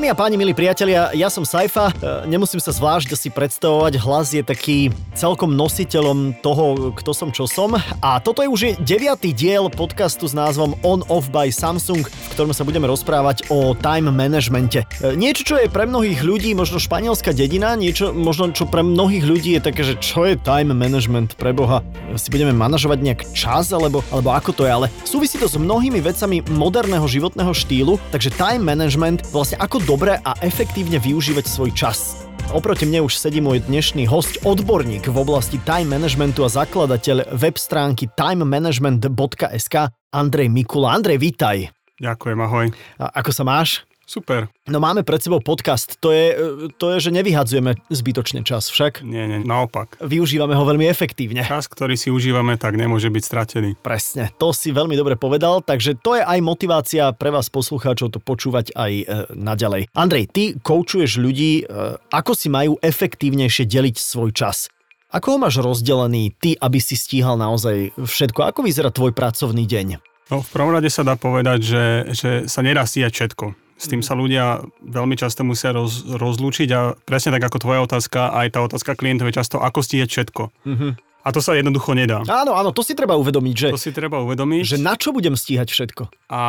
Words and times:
Dámy 0.00 0.16
a 0.16 0.16
páni, 0.16 0.40
milí 0.40 0.56
priatelia, 0.56 1.12
ja 1.12 1.28
som 1.28 1.44
Saifa, 1.44 1.92
e, 1.92 2.24
nemusím 2.24 2.56
sa 2.56 2.72
zvlášť 2.72 3.12
si 3.20 3.28
predstavovať, 3.28 4.00
hlas 4.00 4.32
je 4.32 4.40
taký 4.40 4.88
celkom 5.12 5.52
nositeľom 5.52 6.40
toho, 6.40 6.96
kto 6.96 7.12
som, 7.12 7.28
čo 7.28 7.44
som. 7.44 7.76
A 8.00 8.16
toto 8.24 8.40
je 8.40 8.48
už 8.48 8.80
deviatý 8.80 9.36
diel 9.36 9.68
podcastu 9.68 10.24
s 10.24 10.32
názvom 10.32 10.72
On 10.88 11.04
Off 11.12 11.28
by 11.28 11.52
Samsung, 11.52 12.08
v 12.08 12.28
ktorom 12.32 12.56
sa 12.56 12.64
budeme 12.64 12.88
rozprávať 12.88 13.52
o 13.52 13.76
time 13.76 14.08
managemente. 14.08 14.88
E, 15.04 15.12
niečo, 15.20 15.44
čo 15.44 15.60
je 15.60 15.68
pre 15.68 15.84
mnohých 15.84 16.24
ľudí 16.24 16.56
možno 16.56 16.80
španielská 16.80 17.36
dedina, 17.36 17.76
niečo 17.76 18.16
možno, 18.16 18.56
čo 18.56 18.64
pre 18.64 18.80
mnohých 18.80 19.28
ľudí 19.28 19.60
je 19.60 19.68
také, 19.68 19.84
že 19.84 20.00
čo 20.00 20.24
je 20.24 20.40
time 20.40 20.72
management 20.72 21.36
pre 21.36 21.52
Boha? 21.52 21.84
Si 22.16 22.32
budeme 22.32 22.56
manažovať 22.56 23.04
nejak 23.04 23.20
čas, 23.36 23.68
alebo, 23.68 24.00
alebo 24.08 24.32
ako 24.32 24.56
to 24.56 24.62
je, 24.64 24.72
ale 24.72 24.86
súvisí 25.04 25.36
to 25.36 25.44
s 25.44 25.60
mnohými 25.60 26.00
vecami 26.00 26.40
moderného 26.48 27.04
životného 27.04 27.52
štýlu, 27.52 28.00
takže 28.08 28.32
time 28.32 28.64
management 28.64 29.28
vlastne 29.28 29.60
ako 29.60 29.89
dobre 29.90 30.22
a 30.22 30.38
efektívne 30.46 31.02
využívať 31.02 31.50
svoj 31.50 31.74
čas. 31.74 32.22
Oproti 32.54 32.86
mne 32.86 33.10
už 33.10 33.18
sedí 33.18 33.42
môj 33.42 33.66
dnešný 33.66 34.06
host, 34.06 34.38
odborník 34.46 35.10
v 35.10 35.16
oblasti 35.18 35.58
time 35.66 35.98
managementu 35.98 36.46
a 36.46 36.50
zakladateľ 36.50 37.34
web 37.34 37.58
stránky 37.58 38.06
timemanagement.sk 38.14 39.90
Andrej 40.14 40.46
Mikula. 40.46 40.94
Andrej, 40.94 41.18
vítaj. 41.18 41.74
Ďakujem, 41.98 42.38
ahoj. 42.38 42.66
A 43.02 43.18
ako 43.18 43.34
sa 43.34 43.42
máš? 43.42 43.82
Super. 44.10 44.50
No 44.66 44.82
máme 44.82 45.06
pred 45.06 45.22
sebou 45.22 45.38
podcast, 45.38 45.94
to 46.02 46.10
je, 46.10 46.34
to 46.82 46.98
je, 46.98 47.06
že 47.06 47.10
nevyhadzujeme 47.14 47.78
zbytočne 47.94 48.42
čas 48.42 48.66
však. 48.66 49.06
Nie, 49.06 49.30
nie, 49.30 49.46
naopak. 49.46 50.02
Využívame 50.02 50.58
ho 50.58 50.66
veľmi 50.66 50.82
efektívne. 50.90 51.46
Čas, 51.46 51.70
ktorý 51.70 51.94
si 51.94 52.10
užívame, 52.10 52.58
tak 52.58 52.74
nemôže 52.74 53.06
byť 53.06 53.22
stratený. 53.22 53.78
Presne, 53.78 54.34
to 54.34 54.50
si 54.50 54.74
veľmi 54.74 54.98
dobre 54.98 55.14
povedal, 55.14 55.62
takže 55.62 55.94
to 56.02 56.18
je 56.18 56.26
aj 56.26 56.42
motivácia 56.42 57.14
pre 57.14 57.30
vás 57.30 57.54
poslucháčov 57.54 58.10
to 58.10 58.18
počúvať 58.18 58.74
aj 58.74 58.92
e, 58.98 59.04
naďalej. 59.30 59.86
Andrej, 59.94 60.26
ty 60.34 60.58
koučuješ 60.58 61.14
ľudí, 61.22 61.62
e, 61.62 61.94
ako 62.10 62.34
si 62.34 62.50
majú 62.50 62.82
efektívnejšie 62.82 63.62
deliť 63.70 63.94
svoj 63.94 64.34
čas. 64.34 64.66
Ako 65.14 65.38
ho 65.38 65.42
máš 65.46 65.62
rozdelený 65.62 66.34
ty, 66.34 66.58
aby 66.58 66.82
si 66.82 66.98
stíhal 66.98 67.38
naozaj 67.38 67.94
všetko? 67.94 68.42
Ako 68.42 68.66
vyzerá 68.66 68.90
tvoj 68.90 69.14
pracovný 69.14 69.70
deň? 69.70 70.02
No, 70.34 70.42
v 70.42 70.50
prvom 70.50 70.74
rade 70.74 70.90
sa 70.90 71.06
dá 71.06 71.14
povedať, 71.14 71.58
že, 71.62 71.84
že 72.10 72.30
sa 72.50 72.62
nedá 72.62 72.82
stíhať 72.82 73.14
všetko. 73.14 73.69
S 73.80 73.88
tým 73.88 74.04
sa 74.04 74.12
ľudia 74.12 74.60
veľmi 74.84 75.16
často 75.16 75.40
musia 75.40 75.72
roz, 75.72 76.04
rozlúčiť 76.04 76.68
a 76.76 76.92
presne 77.08 77.32
tak 77.40 77.48
ako 77.48 77.64
tvoja 77.64 77.80
otázka, 77.80 78.28
aj 78.36 78.46
tá 78.52 78.60
otázka 78.60 78.92
klientov 78.92 79.32
je 79.32 79.40
často, 79.40 79.56
ako 79.56 79.80
stíhať 79.80 80.08
všetko. 80.12 80.42
Mm-hmm. 80.68 80.92
A 81.20 81.28
to 81.36 81.44
sa 81.44 81.52
jednoducho 81.52 81.92
nedá. 81.92 82.24
Áno, 82.24 82.56
áno, 82.56 82.72
to 82.72 82.80
si 82.80 82.96
treba 82.96 83.12
uvedomiť, 83.20 83.54
že... 83.54 83.68
To 83.76 83.80
si 83.80 83.92
treba 83.92 84.24
uvedomiť. 84.24 84.76
Že 84.76 84.78
na 84.80 84.96
čo 84.96 85.12
budem 85.12 85.36
stíhať 85.36 85.68
všetko. 85.68 86.02
A 86.32 86.40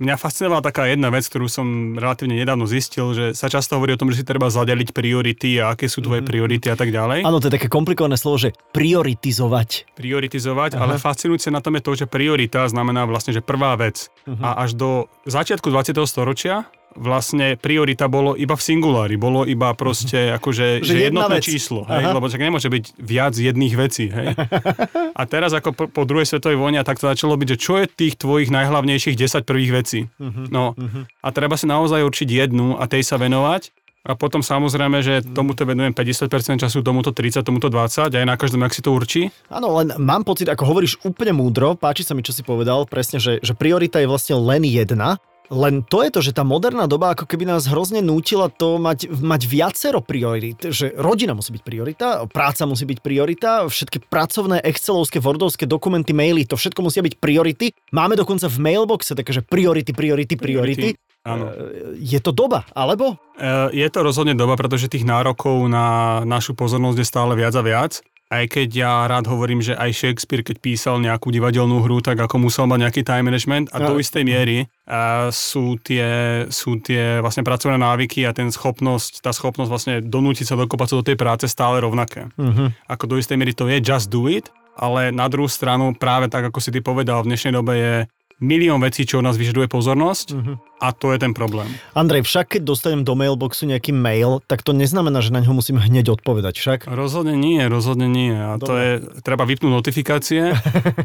mňa 0.00 0.14
fascinovala 0.16 0.64
taká 0.64 0.88
jedna 0.88 1.12
vec, 1.12 1.28
ktorú 1.28 1.44
som 1.50 1.96
relatívne 2.00 2.40
nedávno 2.40 2.64
zistil, 2.64 3.12
že 3.12 3.36
sa 3.36 3.52
často 3.52 3.76
hovorí 3.76 3.92
o 3.92 4.00
tom, 4.00 4.08
že 4.08 4.22
si 4.22 4.24
treba 4.24 4.48
zadeliť 4.48 4.96
priority 4.96 5.60
a 5.60 5.76
aké 5.76 5.92
sú 5.92 6.00
tvoje 6.00 6.24
mm. 6.24 6.28
priority 6.28 6.66
a 6.72 6.76
tak 6.76 6.88
ďalej. 6.88 7.28
Áno, 7.28 7.36
to 7.36 7.52
je 7.52 7.56
také 7.60 7.68
komplikované 7.68 8.16
slovo, 8.16 8.40
že 8.40 8.56
prioritizovať. 8.72 9.92
Prioritizovať, 9.92 10.80
Aha. 10.80 10.88
ale 10.88 10.92
fascinujúce 10.96 11.52
na 11.52 11.60
tom 11.60 11.76
je 11.76 11.82
to, 11.84 11.92
že 11.92 12.06
priorita 12.08 12.64
znamená 12.70 13.04
vlastne, 13.04 13.36
že 13.36 13.44
prvá 13.44 13.76
vec. 13.76 14.08
Uh-huh. 14.24 14.40
A 14.40 14.64
až 14.64 14.72
do 14.72 14.90
začiatku 15.28 15.68
20. 15.68 15.92
storočia 16.08 16.64
vlastne 16.94 17.58
priorita 17.58 18.06
bolo 18.06 18.38
iba 18.38 18.54
v 18.54 18.62
singulári, 18.62 19.14
bolo 19.18 19.44
iba 19.44 19.74
proste 19.74 20.30
mhm. 20.30 20.36
akože 20.40 20.66
že, 20.82 20.94
že 20.94 21.04
jednotné 21.10 21.38
vec. 21.38 21.46
číslo, 21.46 21.86
hej, 21.86 22.04
lebo 22.10 22.26
čak 22.30 22.42
nemôže 22.42 22.70
byť 22.70 22.84
viac 22.98 23.34
jedných 23.34 23.74
vecí, 23.74 24.10
hej. 24.10 24.34
A 25.20 25.22
teraz 25.30 25.54
ako 25.54 25.70
po, 25.74 25.84
po 25.86 26.02
druhej 26.02 26.26
svetovej 26.26 26.58
vojne 26.58 26.82
tak 26.82 26.98
to 26.98 27.06
začalo 27.06 27.38
byť, 27.38 27.48
že 27.54 27.58
čo 27.58 27.78
je 27.78 27.86
tých 27.86 28.18
tvojich 28.18 28.50
najhlavnejších 28.50 29.14
10 29.14 29.46
prvých 29.46 29.72
vecí. 29.84 30.00
Mhm. 30.18 30.50
No 30.50 30.74
mhm. 30.74 31.06
a 31.22 31.28
treba 31.34 31.54
si 31.58 31.66
naozaj 31.70 32.02
určiť 32.02 32.28
jednu 32.30 32.78
a 32.78 32.84
tej 32.90 33.06
sa 33.06 33.18
venovať 33.18 33.74
a 34.04 34.12
potom 34.12 34.44
samozrejme, 34.44 35.00
že 35.00 35.24
tomuto 35.32 35.64
venujem 35.64 35.96
50% 35.96 36.60
času, 36.60 36.84
tomuto 36.84 37.08
30, 37.08 37.40
tomuto 37.40 37.72
20, 37.72 38.12
aj 38.12 38.26
na 38.28 38.36
každom, 38.36 38.60
ak 38.60 38.76
si 38.76 38.84
to 38.84 38.92
určí. 38.92 39.32
Áno, 39.48 39.72
len 39.80 39.96
mám 39.96 40.28
pocit, 40.28 40.44
ako 40.44 40.68
hovoríš 40.68 41.00
úplne 41.08 41.32
múdro, 41.32 41.72
páči 41.72 42.04
sa 42.04 42.12
mi, 42.12 42.20
čo 42.20 42.36
si 42.36 42.44
povedal, 42.44 42.84
presne, 42.84 43.16
že, 43.16 43.40
že 43.40 43.56
priorita 43.56 44.04
je 44.04 44.10
vlastne 44.12 44.36
len 44.36 44.60
jedna 44.68 45.16
len 45.52 45.84
to 45.84 46.00
je 46.00 46.10
to, 46.10 46.20
že 46.24 46.32
tá 46.32 46.40
moderná 46.40 46.88
doba 46.88 47.12
ako 47.12 47.28
keby 47.28 47.44
nás 47.44 47.68
hrozne 47.68 48.00
nútila 48.00 48.48
to 48.48 48.80
mať, 48.80 49.12
mať 49.12 49.42
viacero 49.44 50.00
priorit. 50.00 50.56
Že 50.56 50.96
rodina 50.96 51.36
musí 51.36 51.52
byť 51.52 51.62
priorita, 51.64 52.06
práca 52.32 52.64
musí 52.64 52.88
byť 52.88 52.98
priorita, 53.04 53.68
všetky 53.68 54.08
pracovné, 54.08 54.64
excelovské, 54.64 55.20
wordovské 55.20 55.68
dokumenty, 55.68 56.16
maily, 56.16 56.48
to 56.48 56.56
všetko 56.56 56.80
musia 56.80 57.04
byť 57.04 57.20
priority. 57.20 57.76
Máme 57.92 58.16
dokonca 58.16 58.48
v 58.48 58.56
mailboxe 58.56 59.12
také, 59.12 59.36
že 59.36 59.44
priority, 59.44 59.92
priority, 59.92 60.34
priority. 60.40 60.88
Áno. 61.24 61.48
E, 61.48 61.96
je 62.00 62.20
to 62.20 62.36
doba, 62.36 62.68
alebo? 62.76 63.16
E, 63.36 63.72
je 63.72 63.88
to 63.88 64.00
rozhodne 64.04 64.36
doba, 64.36 64.60
pretože 64.60 64.92
tých 64.92 65.08
nárokov 65.08 65.56
na 65.68 66.20
našu 66.28 66.52
pozornosť 66.52 66.98
je 67.00 67.06
stále 67.08 67.32
viac 67.32 67.56
a 67.56 67.64
viac 67.64 68.04
aj 68.32 68.44
keď 68.50 68.68
ja 68.72 68.92
rád 69.04 69.28
hovorím, 69.28 69.60
že 69.60 69.76
aj 69.76 69.90
Shakespeare, 69.92 70.40
keď 70.40 70.56
písal 70.58 70.96
nejakú 70.98 71.28
divadelnú 71.28 71.84
hru, 71.84 72.00
tak 72.00 72.18
ako 72.18 72.40
musel 72.40 72.64
mať 72.64 72.78
nejaký 72.88 73.02
time 73.04 73.28
management 73.28 73.68
a 73.70 73.84
do 73.84 74.00
istej 74.00 74.24
miery 74.24 74.58
a 74.88 75.28
sú, 75.28 75.76
tie, 75.80 76.04
sú 76.48 76.80
tie 76.80 77.20
vlastne 77.20 77.44
pracovné 77.44 77.76
návyky 77.76 78.24
a 78.24 78.32
ten 78.32 78.48
schopnosť, 78.48 79.20
tá 79.20 79.30
schopnosť 79.30 79.70
vlastne 79.70 79.94
donútiť 80.00 80.46
sa 80.48 80.56
dokopať 80.56 80.88
sa 80.88 80.98
do 80.98 81.06
tej 81.06 81.16
práce 81.20 81.44
stále 81.46 81.84
rovnaké. 81.84 82.32
Uh-huh. 82.34 82.72
Ako 82.88 83.04
do 83.06 83.16
istej 83.20 83.36
miery 83.36 83.52
to 83.52 83.68
je 83.68 83.78
just 83.78 84.08
do 84.08 84.26
it, 84.26 84.48
ale 84.74 85.14
na 85.14 85.30
druhú 85.30 85.46
stranu 85.46 85.94
práve 85.94 86.26
tak, 86.26 86.50
ako 86.50 86.58
si 86.58 86.74
ty 86.74 86.82
povedal, 86.82 87.22
v 87.22 87.30
dnešnej 87.30 87.52
dobe 87.54 87.72
je 87.78 87.94
milión 88.42 88.82
vecí, 88.82 89.06
čo 89.06 89.22
od 89.22 89.26
nás 89.26 89.38
vyžaduje 89.38 89.70
pozornosť 89.70 90.26
uh-huh. 90.34 90.56
a 90.82 90.90
to 90.90 91.14
je 91.14 91.18
ten 91.22 91.32
problém. 91.32 91.70
Andrej, 91.94 92.26
však 92.26 92.58
keď 92.58 92.62
dostanem 92.66 93.02
do 93.06 93.14
mailboxu 93.14 93.66
nejaký 93.70 93.94
mail, 93.94 94.42
tak 94.50 94.66
to 94.66 94.74
neznamená, 94.74 95.22
že 95.22 95.30
na 95.30 95.42
ňo 95.42 95.54
musím 95.54 95.78
hneď 95.78 96.18
odpovedať 96.18 96.54
však? 96.58 96.78
Rozhodne 96.90 97.38
nie, 97.38 97.62
rozhodne 97.70 98.10
nie. 98.10 98.34
A 98.34 98.58
Dobre. 98.58 98.66
to 98.66 98.72
je, 98.74 98.90
treba 99.22 99.46
vypnúť 99.46 99.72
notifikácie 99.72 100.54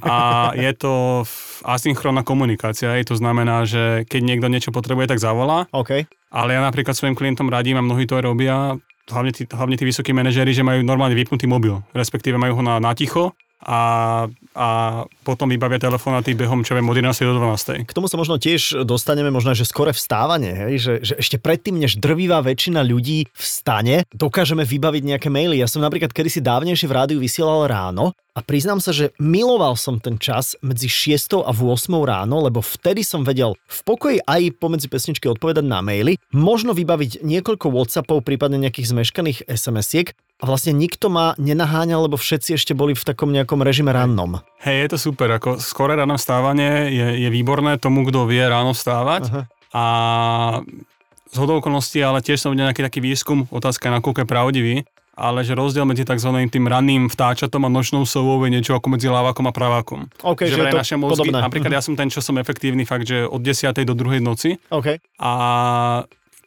a 0.01 0.17
je 0.65 0.71
to 0.73 1.23
asynchrónna 1.65 2.25
komunikácia. 2.25 2.97
Je 2.97 3.05
to 3.05 3.15
znamená, 3.15 3.65
že 3.69 4.05
keď 4.09 4.21
niekto 4.25 4.47
niečo 4.49 4.71
potrebuje, 4.73 5.09
tak 5.13 5.21
zavolá. 5.21 5.69
Okay. 5.69 6.09
Ale 6.29 6.57
ja 6.57 6.61
napríklad 6.61 6.93
svojim 6.93 7.17
klientom 7.17 7.49
radím 7.49 7.81
a 7.81 7.85
mnohí 7.85 8.05
to 8.05 8.17
aj 8.17 8.23
robia, 8.25 8.77
hlavne 9.09 9.33
tí, 9.33 9.49
hlavne 9.49 9.75
tí 9.75 9.85
vysokí 9.85 10.13
manažéri, 10.13 10.53
že 10.53 10.61
majú 10.61 10.85
normálne 10.85 11.17
vypnutý 11.17 11.49
mobil, 11.49 11.81
respektíve 11.97 12.37
majú 12.37 12.61
ho 12.61 12.63
na, 12.63 12.77
na 12.77 12.93
ticho 12.93 13.33
a, 13.59 13.79
a 14.55 14.67
potom 15.27 15.51
vybavia 15.51 15.83
telefonáty 15.83 16.31
behom, 16.31 16.63
čo 16.63 16.79
viem, 16.79 16.87
od 16.87 16.95
11. 16.95 17.27
do 17.27 17.35
12. 17.35 17.83
K 17.83 17.91
tomu 17.91 18.07
sa 18.07 18.15
možno 18.15 18.39
tiež 18.39 18.87
dostaneme, 18.87 19.27
možno, 19.35 19.51
že 19.51 19.67
skore 19.67 19.91
vstávanie, 19.91 20.55
hej? 20.55 20.73
Že, 20.79 20.93
že 21.03 21.13
ešte 21.19 21.37
predtým, 21.43 21.75
než 21.75 21.99
drvivá 21.99 22.39
väčšina 22.39 22.79
ľudí 22.87 23.27
vstane, 23.35 24.07
dokážeme 24.15 24.63
vybaviť 24.63 25.03
nejaké 25.03 25.27
maily. 25.27 25.59
Ja 25.59 25.67
som 25.67 25.83
napríklad 25.83 26.15
kedysi 26.15 26.39
dávnejšie 26.39 26.87
v 26.87 26.95
rádiu 26.95 27.19
vysielal 27.19 27.67
ráno 27.67 28.15
a 28.31 28.39
priznám 28.39 28.79
sa, 28.79 28.95
že 28.95 29.11
miloval 29.19 29.75
som 29.75 29.99
ten 29.99 30.15
čas 30.15 30.55
medzi 30.63 30.87
6 30.87 31.43
a 31.43 31.51
8 31.51 31.91
ráno, 32.07 32.39
lebo 32.39 32.63
vtedy 32.63 33.03
som 33.03 33.27
vedel 33.27 33.59
v 33.67 33.79
pokoji 33.83 34.17
aj 34.23 34.55
pomedzi 34.55 34.87
pesničky 34.87 35.27
odpovedať 35.27 35.67
na 35.67 35.83
maily, 35.83 36.15
možno 36.31 36.71
vybaviť 36.71 37.19
niekoľko 37.19 37.67
Whatsappov, 37.67 38.23
prípadne 38.23 38.55
nejakých 38.63 38.95
zmeškaných 38.95 39.43
SMS-iek 39.51 40.15
a 40.39 40.43
vlastne 40.47 40.71
nikto 40.71 41.11
ma 41.11 41.35
nenaháňal, 41.35 42.07
lebo 42.07 42.15
všetci 42.15 42.55
ešte 42.55 42.71
boli 42.71 42.95
v 42.95 43.03
takom 43.03 43.27
nejakom 43.35 43.59
režime 43.59 43.91
rannom. 43.91 44.39
Hej, 44.63 44.87
je 44.87 44.89
to 44.95 44.97
super, 45.11 45.27
ako 45.35 45.59
skore 45.59 45.99
ráno 45.99 46.15
vstávanie 46.15 46.95
je, 46.95 47.07
je 47.27 47.29
výborné 47.29 47.75
tomu, 47.75 48.07
kto 48.07 48.23
vie 48.23 48.39
ráno 48.39 48.71
vstávať 48.71 49.23
Aha. 49.27 49.41
a 49.75 49.83
z 51.29 51.35
hodou 51.37 51.59
okolností, 51.59 51.99
ale 52.01 52.23
tiež 52.23 52.39
som 52.39 52.55
videl 52.55 52.71
nejaký 52.71 52.81
taký 52.81 52.99
výskum, 53.03 53.45
otázka 53.51 53.91
na 53.91 53.99
kúke 53.99 54.23
pravdivý, 54.23 54.87
ale 55.19 55.43
že 55.43 55.51
rozdiel 55.51 55.83
medzi 55.83 56.07
tzv. 56.07 56.31
tým 56.47 56.65
ranným 56.65 57.11
vtáčatom 57.11 57.67
a 57.67 57.69
nočnou 57.69 58.07
sovou 58.07 58.39
je 58.47 58.55
niečo 58.55 58.71
ako 58.79 58.95
medzi 58.95 59.11
lávakom 59.11 59.43
a 59.45 59.53
pravákom. 59.53 60.07
Okay, 60.23 60.47
že, 60.47 60.55
že 60.55 60.63
je 60.63 60.71
to 60.71 60.79
naše 60.79 60.95
mozgy, 60.95 61.27
podobné. 61.27 61.43
napríklad 61.43 61.71
ja 61.75 61.83
som 61.83 61.99
ten, 61.99 62.07
čo 62.07 62.23
som 62.23 62.39
efektívny 62.39 62.87
fakt, 62.87 63.11
že 63.11 63.27
od 63.27 63.43
10. 63.43 63.75
do 63.83 63.91
2. 63.91 64.23
noci. 64.23 64.55
Okay. 64.71 65.03
A 65.19 65.31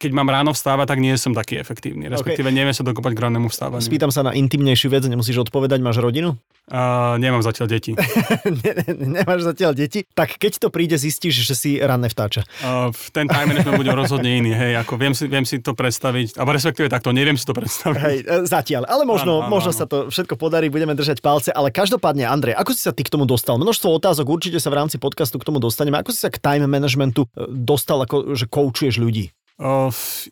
keď 0.03 0.11
mám 0.11 0.27
ráno 0.27 0.51
vstávať, 0.51 0.91
tak 0.91 0.99
nie 0.99 1.15
som 1.15 1.31
taký 1.31 1.63
efektívny. 1.63 2.11
Respektíve 2.11 2.51
okay. 2.51 2.59
neviem 2.59 2.75
sa 2.75 2.83
dokopať 2.83 3.15
k 3.15 3.21
rannému 3.23 3.47
vstávaniu. 3.47 3.87
Spýtam 3.87 4.11
sa 4.11 4.27
na 4.27 4.35
intimnejšiu 4.35 4.91
vec, 4.91 5.07
nemusíš 5.07 5.47
odpovedať, 5.47 5.79
máš 5.79 6.03
rodinu? 6.03 6.35
Uh, 6.71 7.19
nemám 7.19 7.43
zatiaľ 7.43 7.75
deti. 7.75 7.91
ne, 8.63 8.71
ne, 8.71 8.91
nemáš 9.19 9.43
zatiaľ 9.43 9.75
deti? 9.75 10.07
Tak 10.15 10.39
keď 10.39 10.63
to 10.63 10.69
príde, 10.71 10.95
zistíš, 10.95 11.43
že 11.43 11.55
si 11.59 11.71
ranné 11.83 12.07
vtáča. 12.07 12.47
Uh, 12.63 12.95
ten 13.11 13.27
time 13.27 13.51
management 13.51 13.83
bude 13.83 13.91
rozhodne 13.91 14.31
iný, 14.31 14.55
hej, 14.55 14.79
ako 14.79 14.95
viem 14.95 15.11
si, 15.11 15.27
viem 15.27 15.43
si 15.43 15.59
to 15.59 15.75
predstaviť, 15.75 16.39
alebo 16.39 16.55
respektíve 16.55 16.87
takto, 16.87 17.11
neviem 17.11 17.35
si 17.35 17.43
to 17.43 17.51
predstaviť. 17.51 17.99
Hej, 17.99 18.19
e, 18.23 18.47
zatiaľ, 18.47 18.87
ale 18.87 19.03
možno, 19.03 19.43
áno, 19.43 19.51
áno, 19.51 19.53
možno 19.53 19.75
áno. 19.75 19.79
sa 19.83 19.85
to 19.91 20.07
všetko 20.07 20.39
podarí, 20.39 20.71
budeme 20.71 20.95
držať 20.95 21.19
palce, 21.19 21.51
ale 21.51 21.75
každopádne, 21.75 22.31
Andrej, 22.31 22.55
ako 22.55 22.71
si 22.71 22.87
sa 22.87 22.95
ty 22.95 23.03
k 23.03 23.11
tomu 23.11 23.27
dostal? 23.27 23.59
Množstvo 23.59 23.99
otázok, 23.99 24.31
určite 24.31 24.63
sa 24.63 24.71
v 24.71 24.87
rámci 24.87 25.03
podcastu 25.03 25.43
k 25.43 25.47
tomu 25.51 25.59
dostaneme. 25.59 25.99
Ako 25.99 26.15
si 26.15 26.23
sa 26.23 26.31
k 26.31 26.39
time 26.39 26.71
managementu 26.71 27.27
e, 27.35 27.51
dostal, 27.51 28.07
ako 28.07 28.39
že 28.39 28.47
koučuješ 28.47 29.03
ľudí? 29.03 29.35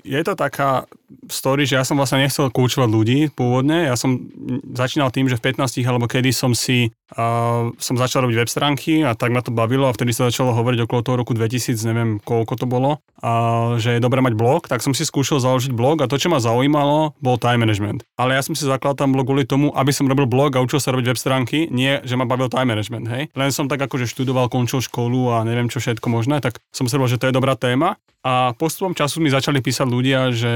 Je 0.05 0.25
to 0.25 0.34
taká 0.34 0.87
story, 1.29 1.67
že 1.67 1.79
ja 1.79 1.85
som 1.87 1.99
vlastne 1.99 2.23
nechcel 2.23 2.51
koučovať 2.51 2.89
ľudí 2.91 3.19
pôvodne. 3.35 3.87
Ja 3.91 3.95
som 3.99 4.31
začínal 4.75 5.11
tým, 5.11 5.27
že 5.27 5.39
v 5.39 5.55
15 5.55 5.83
alebo 5.87 6.07
kedy 6.07 6.31
som 6.31 6.55
si 6.55 6.95
a 7.11 7.67
som 7.83 7.99
začal 7.99 8.23
robiť 8.27 8.37
web 8.39 8.51
stránky 8.51 9.03
a 9.03 9.19
tak 9.19 9.35
ma 9.35 9.43
to 9.43 9.51
bavilo 9.51 9.91
a 9.91 9.95
vtedy 9.95 10.15
sa 10.15 10.31
začalo 10.31 10.55
hovoriť 10.55 10.87
okolo 10.87 11.01
toho 11.03 11.17
roku 11.19 11.35
2000, 11.35 11.75
neviem 11.91 12.11
koľko 12.23 12.55
to 12.55 12.67
bolo, 12.71 13.03
a 13.19 13.75
že 13.83 13.99
je 13.99 14.05
dobré 14.05 14.23
mať 14.23 14.39
blog, 14.39 14.71
tak 14.71 14.79
som 14.79 14.95
si 14.95 15.03
skúšal 15.03 15.43
založiť 15.43 15.75
blog 15.75 16.07
a 16.07 16.07
to, 16.07 16.15
čo 16.15 16.31
ma 16.31 16.39
zaujímalo, 16.39 17.19
bol 17.19 17.35
time 17.35 17.67
management. 17.67 18.07
Ale 18.15 18.39
ja 18.39 18.43
som 18.47 18.55
si 18.55 18.62
zakladal 18.62 18.95
tam 18.95 19.11
blog 19.11 19.27
kvôli 19.27 19.43
tomu, 19.43 19.75
aby 19.75 19.91
som 19.91 20.07
robil 20.07 20.31
blog 20.31 20.55
a 20.55 20.62
učil 20.62 20.79
sa 20.79 20.95
robiť 20.95 21.11
web 21.11 21.19
stránky, 21.19 21.67
nie, 21.75 21.99
že 22.07 22.15
ma 22.15 22.31
bavil 22.31 22.47
time 22.47 22.71
management, 22.71 23.11
hej. 23.11 23.23
Len 23.35 23.51
som 23.51 23.67
tak 23.67 23.83
akože 23.83 24.07
študoval, 24.07 24.47
končil 24.47 24.79
školu 24.79 25.35
a 25.35 25.43
neviem 25.43 25.67
čo 25.67 25.83
všetko 25.83 26.07
možné, 26.07 26.39
tak 26.39 26.62
som 26.71 26.87
si 26.87 26.95
že 27.01 27.17
to 27.17 27.33
je 27.33 27.35
dobrá 27.35 27.57
téma 27.57 27.97
a 28.21 28.53
postupom 28.53 28.93
času 28.93 29.25
mi 29.25 29.33
začali 29.33 29.65
písať 29.65 29.89
ľudia, 29.89 30.29
že 30.29 30.53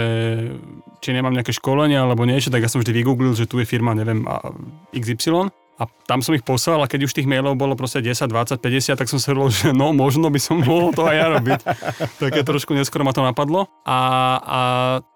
či 1.04 1.10
nemám 1.12 1.36
nejaké 1.36 1.52
školenie 1.52 2.00
alebo 2.00 2.24
niečo, 2.24 2.48
tak 2.48 2.64
ja 2.64 2.70
som 2.70 2.80
vždy 2.80 2.92
vygooglil, 3.04 3.36
že 3.36 3.48
tu 3.48 3.60
je 3.60 3.66
firma, 3.68 3.92
neviem, 3.92 4.24
XY. 4.94 5.52
A 5.74 5.90
tam 6.06 6.22
som 6.22 6.38
ich 6.38 6.46
poslal 6.46 6.78
a 6.78 6.86
keď 6.86 7.10
už 7.10 7.18
tých 7.18 7.26
mailov 7.26 7.58
bolo 7.58 7.74
proste 7.74 7.98
10, 7.98 8.30
20, 8.30 8.62
50, 8.62 8.94
tak 8.94 9.10
som 9.10 9.18
si 9.18 9.26
hovoril, 9.26 9.50
že 9.66 9.74
no, 9.74 9.90
možno 9.90 10.30
by 10.30 10.38
som 10.38 10.62
mohol 10.62 10.94
to 10.94 11.02
aj 11.06 11.16
ja 11.18 11.26
robiť. 11.34 11.60
Také 12.22 12.40
trošku 12.46 12.78
neskoro 12.78 13.02
ma 13.02 13.10
to 13.10 13.26
napadlo. 13.26 13.66
A, 13.82 13.98
a 14.38 14.60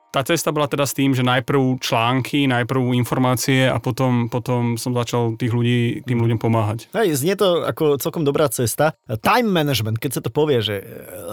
tá 0.08 0.24
cesta 0.24 0.48
bola 0.50 0.64
teda 0.64 0.88
s 0.88 0.96
tým, 0.96 1.12
že 1.12 1.20
najprv 1.20 1.80
články, 1.84 2.48
najprv 2.48 2.96
informácie 2.96 3.68
a 3.68 3.76
potom, 3.76 4.32
potom 4.32 4.80
som 4.80 4.96
začal 4.96 5.36
tých 5.36 5.52
ľudí, 5.52 6.02
tým 6.08 6.24
ľuďom 6.24 6.40
pomáhať. 6.40 6.88
Hej, 6.96 7.20
znie 7.20 7.36
to 7.36 7.68
ako 7.68 8.00
celkom 8.00 8.24
dobrá 8.24 8.48
cesta. 8.48 8.96
Time 9.20 9.52
management, 9.52 10.00
keď 10.00 10.20
sa 10.20 10.24
to 10.24 10.32
povie, 10.32 10.64
že 10.64 10.80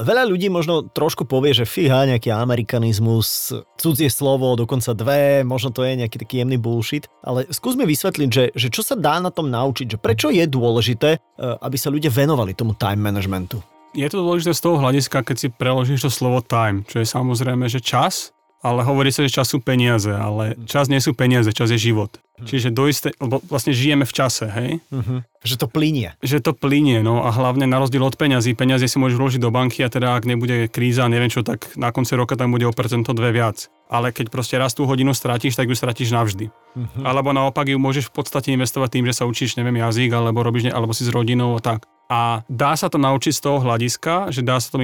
veľa 0.04 0.28
ľudí 0.28 0.52
možno 0.52 0.92
trošku 0.92 1.24
povie, 1.24 1.56
že 1.56 1.64
fíha, 1.64 2.08
nejaký 2.08 2.36
amerikanizmus, 2.36 3.56
cudzie 3.80 4.12
slovo, 4.12 4.60
dokonca 4.60 4.92
dve, 4.92 5.48
možno 5.48 5.72
to 5.72 5.88
je 5.88 5.96
nejaký 5.96 6.20
taký 6.20 6.44
jemný 6.44 6.60
bullshit, 6.60 7.08
ale 7.24 7.48
skús 7.52 7.80
mi 7.80 7.88
vysvetliť, 7.88 8.30
že, 8.30 8.44
že 8.52 8.68
čo 8.68 8.84
sa 8.84 9.00
dá 9.00 9.24
na 9.24 9.32
tom 9.32 9.48
naučiť, 9.48 9.96
že 9.96 10.02
prečo 10.02 10.28
je 10.28 10.44
dôležité, 10.44 11.16
eh, 11.16 11.20
aby 11.40 11.78
sa 11.80 11.88
ľudia 11.88 12.12
venovali 12.12 12.52
tomu 12.52 12.76
time 12.76 13.00
managementu. 13.00 13.64
Je 13.96 14.12
to 14.12 14.20
dôležité 14.20 14.52
z 14.52 14.60
toho 14.60 14.76
hľadiska, 14.76 15.24
keď 15.24 15.38
si 15.40 15.48
preložíš 15.48 16.04
to 16.04 16.12
slovo 16.12 16.44
time, 16.44 16.84
čo 16.84 17.00
je 17.00 17.08
samozrejme, 17.08 17.72
že 17.72 17.80
čas 17.80 18.35
ale 18.66 18.82
hovorí 18.82 19.14
sa, 19.14 19.22
že 19.22 19.30
čas 19.30 19.54
sú 19.54 19.62
peniaze, 19.62 20.10
ale 20.10 20.58
čas 20.66 20.90
nie 20.90 20.98
sú 20.98 21.14
peniaze, 21.14 21.54
čas 21.54 21.70
je 21.70 21.78
život. 21.78 22.18
Mhm. 22.42 22.48
Čiže 22.50 22.70
do 22.74 22.90
isté, 22.90 23.14
lebo 23.22 23.38
vlastne 23.46 23.72
žijeme 23.72 24.04
v 24.04 24.12
čase, 24.12 24.50
hej? 24.52 24.72
Uh-huh. 24.92 25.24
Že 25.46 25.56
to 25.56 25.68
plinie. 25.72 26.18
Že 26.20 26.38
to 26.44 26.52
plinie, 26.52 27.00
no 27.00 27.24
a 27.24 27.32
hlavne 27.32 27.64
na 27.64 27.80
rozdiel 27.80 28.04
od 28.04 28.18
peňazí, 28.20 28.58
peniaze 28.58 28.92
si 28.92 28.98
môžeš 29.00 29.16
vložiť 29.16 29.40
do 29.40 29.54
banky 29.56 29.86
a 29.86 29.94
teda 29.94 30.20
ak 30.20 30.28
nebude 30.28 30.68
kríza, 30.68 31.08
neviem 31.08 31.32
čo, 31.32 31.48
tak 31.48 31.72
na 31.80 31.96
konci 31.96 32.18
roka 32.20 32.36
tam 32.36 32.52
bude 32.52 32.68
o 32.68 32.76
percento 32.76 33.16
dve 33.16 33.32
viac. 33.32 33.72
Ale 33.88 34.12
keď 34.12 34.34
proste 34.34 34.60
raz 34.60 34.76
tú 34.76 34.84
hodinu 34.84 35.16
stratíš, 35.16 35.56
tak 35.56 35.72
ju 35.72 35.78
stratíš 35.78 36.12
navždy. 36.12 36.52
Uh-huh. 36.52 37.04
Alebo 37.08 37.32
naopak 37.32 37.72
ju 37.72 37.80
môžeš 37.80 38.12
v 38.12 38.20
podstate 38.20 38.52
investovať 38.52 39.00
tým, 39.00 39.06
že 39.08 39.16
sa 39.16 39.24
učíš, 39.24 39.56
neviem, 39.56 39.80
jazyk, 39.80 40.12
alebo 40.12 40.44
robíš, 40.44 40.74
alebo 40.76 40.92
si 40.92 41.08
s 41.08 41.14
rodinou 41.14 41.56
a 41.56 41.64
tak. 41.64 41.88
A 42.06 42.46
dá 42.46 42.78
sa 42.78 42.86
to 42.86 43.02
naučiť 43.02 43.34
z 43.34 43.42
toho 43.42 43.58
hľadiska, 43.66 44.30
že 44.30 44.46
dá 44.46 44.62
sa 44.62 44.70
to, 44.70 44.78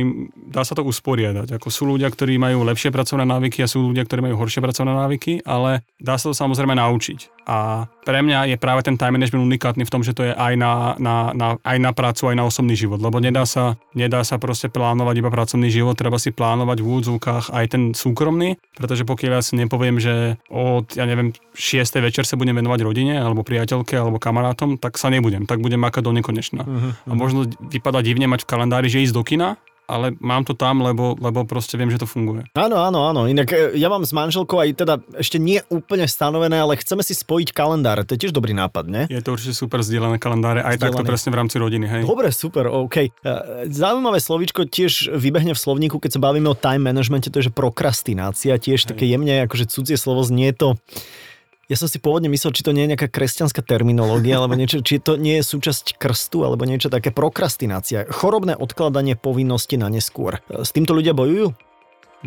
dá 0.50 0.66
sa 0.66 0.74
to 0.74 0.82
usporiadať. 0.82 1.54
Ako 1.62 1.70
sú 1.70 1.86
ľudia, 1.86 2.10
ktorí 2.10 2.42
majú 2.42 2.66
lepšie 2.66 2.90
pracovné 2.90 3.30
návyky 3.30 3.62
a 3.62 3.70
sú 3.70 3.94
ľudia, 3.94 4.02
ktorí 4.10 4.26
majú 4.26 4.42
horšie 4.42 4.58
pracovné 4.58 4.94
návyky, 4.98 5.46
ale 5.46 5.86
dá 6.02 6.18
sa 6.18 6.34
to 6.34 6.36
samozrejme 6.36 6.74
naučiť. 6.74 7.41
A 7.52 7.84
pre 8.08 8.24
mňa 8.24 8.48
je 8.48 8.56
práve 8.56 8.80
ten 8.88 8.96
time 8.96 9.20
management 9.20 9.44
unikátny 9.44 9.84
v 9.84 9.92
tom, 9.92 10.08
že 10.08 10.16
to 10.16 10.24
je 10.24 10.32
aj 10.32 10.56
na, 10.56 10.96
na, 10.96 11.36
na, 11.36 11.48
aj 11.60 11.78
na 11.84 11.92
prácu, 11.92 12.32
aj 12.32 12.40
na 12.40 12.48
osobný 12.48 12.80
život. 12.80 13.04
Lebo 13.04 13.20
nedá 13.20 13.44
sa, 13.44 13.76
nedá 13.92 14.24
sa 14.24 14.40
proste 14.40 14.72
plánovať 14.72 15.20
iba 15.20 15.28
pracovný 15.28 15.68
život, 15.68 16.00
treba 16.00 16.16
si 16.16 16.32
plánovať 16.32 16.80
v 16.80 16.88
úvodzovkách 16.88 17.52
aj 17.52 17.66
ten 17.68 17.84
súkromný, 17.92 18.56
pretože 18.80 19.04
pokiaľ 19.04 19.32
ja 19.36 19.42
si 19.44 19.60
nepoviem, 19.60 20.00
že 20.00 20.40
od, 20.48 20.96
ja 20.96 21.04
neviem, 21.04 21.36
6. 21.60 21.84
večer 22.00 22.24
sa 22.24 22.40
budem 22.40 22.56
venovať 22.56 22.80
rodine, 22.88 23.20
alebo 23.20 23.44
priateľke, 23.44 24.00
alebo 24.00 24.16
kamarátom, 24.16 24.80
tak 24.80 24.96
sa 24.96 25.12
nebudem, 25.12 25.44
tak 25.44 25.60
budem 25.60 25.84
makať 25.84 26.08
do 26.08 26.16
nekonečna. 26.16 26.64
Uh-huh. 26.64 26.92
A 27.04 27.12
možno 27.12 27.52
vypadá 27.68 28.00
divne 28.00 28.32
mať 28.32 28.48
v 28.48 28.50
kalendári, 28.50 28.88
že 28.88 29.04
ísť 29.04 29.16
do 29.18 29.28
kina, 29.28 29.60
ale 29.92 30.16
mám 30.24 30.48
to 30.48 30.56
tam, 30.56 30.80
lebo, 30.80 31.20
lebo 31.20 31.44
proste 31.44 31.76
viem, 31.76 31.92
že 31.92 32.00
to 32.00 32.08
funguje. 32.08 32.48
Áno, 32.56 32.80
áno, 32.80 33.12
áno. 33.12 33.28
Inak 33.28 33.52
e, 33.52 33.76
ja 33.76 33.92
mám 33.92 34.08
s 34.08 34.16
manželkou 34.16 34.56
aj 34.56 34.80
teda 34.80 35.04
ešte 35.20 35.36
nie 35.36 35.60
úplne 35.68 36.08
stanovené, 36.08 36.64
ale 36.64 36.80
chceme 36.80 37.04
si 37.04 37.12
spojiť 37.12 37.52
kalendáre. 37.52 38.08
To 38.08 38.16
je 38.16 38.24
tiež 38.24 38.32
dobrý 38.32 38.56
nápad, 38.56 38.88
ne? 38.88 39.04
Je 39.12 39.20
to 39.20 39.36
určite 39.36 39.52
super 39.52 39.84
zdieľané 39.84 40.16
kalendáre, 40.16 40.64
aj 40.64 40.80
takto 40.80 41.04
presne 41.04 41.36
v 41.36 41.38
rámci 41.44 41.60
rodiny, 41.60 41.86
hej. 41.92 42.02
Dobre, 42.08 42.32
super, 42.32 42.72
OK. 42.72 42.96
E, 43.04 43.10
zaujímavé 43.68 44.24
slovíčko 44.24 44.64
tiež 44.72 45.12
vybehne 45.12 45.52
v 45.52 45.60
slovníku, 45.60 46.00
keď 46.00 46.16
sa 46.16 46.24
bavíme 46.24 46.48
o 46.48 46.56
time 46.56 46.88
managemente, 46.88 47.28
to 47.28 47.44
je 47.44 47.52
že 47.52 47.52
prokrastinácia, 47.52 48.56
tiež 48.56 48.88
hej. 48.88 48.90
také 48.96 49.06
jemne, 49.12 49.44
akože 49.44 49.68
cudzie 49.68 50.00
slovo 50.00 50.24
znie 50.24 50.56
to 50.56 50.80
ja 51.72 51.80
som 51.80 51.88
si 51.88 52.04
pôvodne 52.04 52.28
myslel, 52.28 52.52
či 52.52 52.68
to 52.68 52.76
nie 52.76 52.84
je 52.84 52.92
nejaká 52.92 53.08
kresťanská 53.08 53.64
terminológia, 53.64 54.44
alebo 54.44 54.60
niečo, 54.60 54.84
či 54.84 55.00
to 55.00 55.16
nie 55.16 55.40
je 55.40 55.48
súčasť 55.56 55.96
krstu, 55.96 56.44
alebo 56.44 56.68
niečo 56.68 56.92
také 56.92 57.16
prokrastinácia. 57.16 58.04
Chorobné 58.12 58.60
odkladanie 58.60 59.16
povinnosti 59.16 59.80
na 59.80 59.88
neskôr. 59.88 60.44
S 60.52 60.76
týmto 60.76 60.92
ľudia 60.92 61.16
bojujú? 61.16 61.56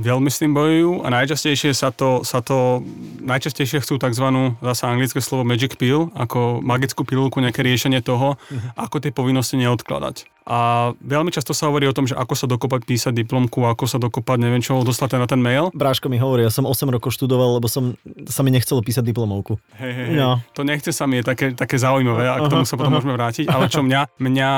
Veľmi 0.00 0.26
s 0.26 0.43
tým 0.43 0.56
bojujú 0.56 1.05
a 1.05 1.12
najčastejšie 1.12 1.70
sa 1.70 1.94
to, 1.94 2.26
sa 2.26 2.43
to 2.43 2.82
najčastejšie 3.23 3.79
chcú 3.85 4.00
tzv. 4.00 4.26
zase 4.58 4.82
anglické 4.91 5.20
slovo 5.23 5.46
magic 5.46 5.79
pill, 5.79 6.11
ako 6.19 6.64
magickú 6.64 7.06
pilulku, 7.06 7.38
nejaké 7.38 7.62
riešenie 7.62 8.02
toho, 8.02 8.35
uh-huh. 8.35 8.75
ako 8.75 8.99
tie 8.99 9.14
povinnosti 9.14 9.55
neodkladať. 9.55 10.33
A 10.44 10.93
veľmi 11.00 11.32
často 11.32 11.56
sa 11.56 11.73
hovorí 11.73 11.88
o 11.88 11.96
tom, 11.96 12.05
že 12.05 12.12
ako 12.12 12.35
sa 12.37 12.44
dokopať 12.44 12.85
písať 12.85 13.12
diplomku, 13.17 13.64
ako 13.64 13.88
sa 13.88 13.96
dokopať, 13.96 14.37
neviem 14.37 14.61
čo, 14.61 14.76
dostať 14.85 15.17
na 15.17 15.25
ten 15.25 15.41
mail. 15.41 15.73
Bráško 15.73 16.12
mi 16.12 16.20
hovorí, 16.20 16.44
ja 16.44 16.52
som 16.52 16.69
8 16.69 16.85
rokov 16.93 17.17
študoval, 17.17 17.56
lebo 17.56 17.64
som, 17.64 17.96
sa 18.29 18.44
mi 18.44 18.52
nechcelo 18.52 18.85
písať 18.85 19.08
diplomovku. 19.08 19.56
Hej, 19.81 19.93
hej, 19.96 20.08
no. 20.20 20.44
to 20.52 20.61
nechce 20.69 20.93
sa 20.93 21.08
mi, 21.08 21.25
je 21.25 21.25
také, 21.25 21.56
také 21.56 21.81
zaujímavé 21.81 22.29
a 22.29 22.44
k 22.44 22.52
tomu 22.52 22.69
sa 22.69 22.76
potom 22.76 22.93
aha. 22.93 22.96
môžeme 23.00 23.17
vrátiť. 23.17 23.49
Ale 23.49 23.73
čo 23.73 23.81
mňa, 23.81 24.20
mňa 24.20 24.50